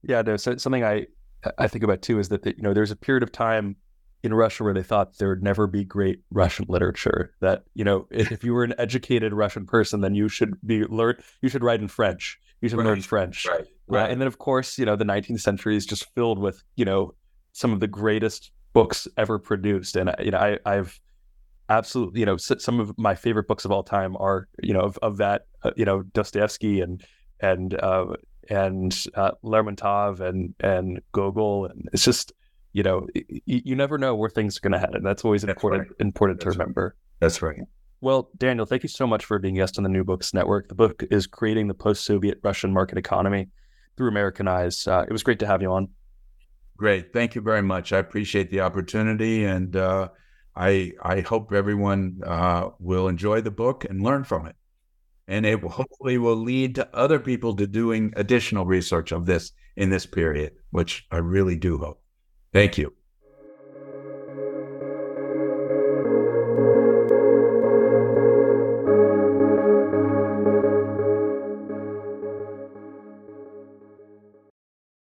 yeah, 0.03 0.22
no, 0.22 0.36
so 0.36 0.57
something 0.57 0.84
I 0.84 1.07
I 1.57 1.68
think 1.68 1.84
about 1.84 2.03
too 2.03 2.18
is 2.18 2.28
that, 2.28 2.45
you 2.47 2.62
know 2.62 2.74
there's 2.74 2.91
a 2.91 2.97
period 2.97 3.22
of 3.22 3.32
time 3.32 3.76
in 4.22 4.34
Russia 4.34 4.64
where 4.64 4.74
they 4.74 4.82
thought 4.82 5.16
there 5.18 5.28
would 5.28 5.43
never 5.43 5.66
be 5.66 5.84
great 5.84 6.20
Russian 6.30 6.66
literature. 6.68 7.32
That 7.41 7.64
you 7.74 7.84
know 7.84 8.07
if 8.11 8.45
you 8.45 8.53
were 8.55 8.64
an 8.64 8.74
educated 8.78 9.32
Russian 9.32 9.66
person, 9.66 10.01
then 10.01 10.14
you 10.14 10.28
should 10.28 10.55
be 10.66 10.84
learn 10.84 11.16
you 11.43 11.49
should 11.49 11.64
write 11.64 11.80
in 11.80 11.89
French. 11.89 12.39
You 12.61 12.68
should 12.68 12.78
right. 12.78 12.86
learn 12.86 13.03
French. 13.03 13.47
Right. 13.47 13.66
Right. 13.91 14.11
and 14.11 14.20
then 14.20 14.28
of 14.28 14.36
course 14.36 14.76
you 14.78 14.84
know 14.84 14.97
the 14.97 15.05
19th 15.05 15.41
century 15.41 15.74
is 15.74 15.86
just 15.86 16.12
filled 16.14 16.39
with 16.39 16.62
you 16.76 16.84
know 16.84 17.14
some 17.53 17.72
of 17.72 17.80
the 17.80 17.88
greatest 17.88 18.53
books 18.72 19.09
ever 19.16 19.38
produced, 19.38 19.96
and 19.96 20.14
you 20.20 20.30
know 20.30 20.38
I 20.38 20.59
I've 20.64 21.01
absolutely 21.68 22.20
you 22.20 22.26
know 22.26 22.36
some 22.36 22.80
of 22.80 22.96
my 22.99 23.14
favorite 23.14 23.46
books 23.46 23.64
of 23.64 23.72
all 23.72 23.82
time 23.82 24.16
are 24.18 24.49
you 24.62 24.72
know 24.72 24.80
of, 24.80 24.99
of 24.99 25.16
that 25.18 25.46
uh, 25.62 25.70
you 25.76 25.84
know 25.84 26.03
Dostoevsky 26.03 26.80
and 26.80 27.03
and 27.40 27.74
uh, 27.80 28.07
and 28.49 29.05
uh, 29.14 29.32
Lermontov 29.44 30.20
and 30.20 30.55
and 30.61 31.01
Gogol, 31.12 31.66
and 31.66 31.88
it's 31.92 32.05
just 32.05 32.32
you 32.72 32.82
know 32.82 33.07
y- 33.14 33.24
you 33.46 33.76
never 33.76 33.99
know 33.99 34.14
where 34.14 34.30
things 34.30 34.57
are 34.57 34.61
going 34.61 34.72
to 34.72 34.78
head, 34.78 34.94
and 34.94 35.05
that's 35.05 35.24
always 35.24 35.42
that's 35.42 35.57
important 35.57 35.88
right. 35.88 36.01
important 36.01 36.40
that's 36.40 36.55
to 36.55 36.59
remember. 36.59 36.84
Right. 36.84 37.20
That's 37.20 37.42
right. 37.42 37.61
Well, 38.01 38.30
Daniel, 38.36 38.64
thank 38.64 38.84
you 38.84 38.88
so 38.88 39.09
much 39.09 39.24
for 39.24 39.40
being 39.40 39.57
guest 39.57 39.76
on 39.76 39.82
the 39.82 39.90
New 39.90 40.05
Books 40.05 40.32
Network. 40.32 40.68
The 40.68 40.76
book 40.76 41.03
is 41.11 41.26
creating 41.26 41.66
the 41.66 41.74
post-Soviet 41.74 42.38
Russian 42.44 42.72
market 42.72 42.96
economy 42.96 43.49
through 43.96 44.07
American 44.07 44.46
eyes. 44.46 44.86
Uh, 44.86 45.05
it 45.09 45.12
was 45.12 45.24
great 45.24 45.40
to 45.40 45.46
have 45.49 45.62
you 45.62 45.72
on. 45.72 45.88
Great, 46.79 47.12
thank 47.12 47.35
you 47.35 47.43
very 47.43 47.62
much. 47.62 47.93
I 47.93 47.99
appreciate 47.99 48.51
the 48.51 48.61
opportunity, 48.62 49.45
and 49.45 49.76
uh, 49.76 50.09
I 50.57 50.93
I 51.03 51.20
hope 51.20 51.53
everyone 51.53 52.20
uh, 52.24 52.70
will 52.79 53.09
enjoy 53.09 53.43
the 53.43 53.51
book 53.51 53.85
and 53.85 54.03
learn 54.03 54.24
from 54.24 54.47
it 54.47 54.57
and 55.29 55.45
it 55.45 55.62
hopefully 55.62 56.18
will 56.18 56.37
lead 56.37 56.74
to 56.74 56.97
other 56.97 57.20
people 57.20 57.55
to 57.55 57.66
doing 57.66 58.12
additional 58.16 58.64
research 58.64 59.12
of 59.12 59.26
this 59.26 59.53
in 59.76 59.91
this 59.91 60.07
period, 60.07 60.55
which 60.70 61.07
I 61.12 61.18
really 61.18 61.55
do 61.55 61.79
hope. 61.79 62.03
Thank 62.53 62.79
you. 62.79 62.97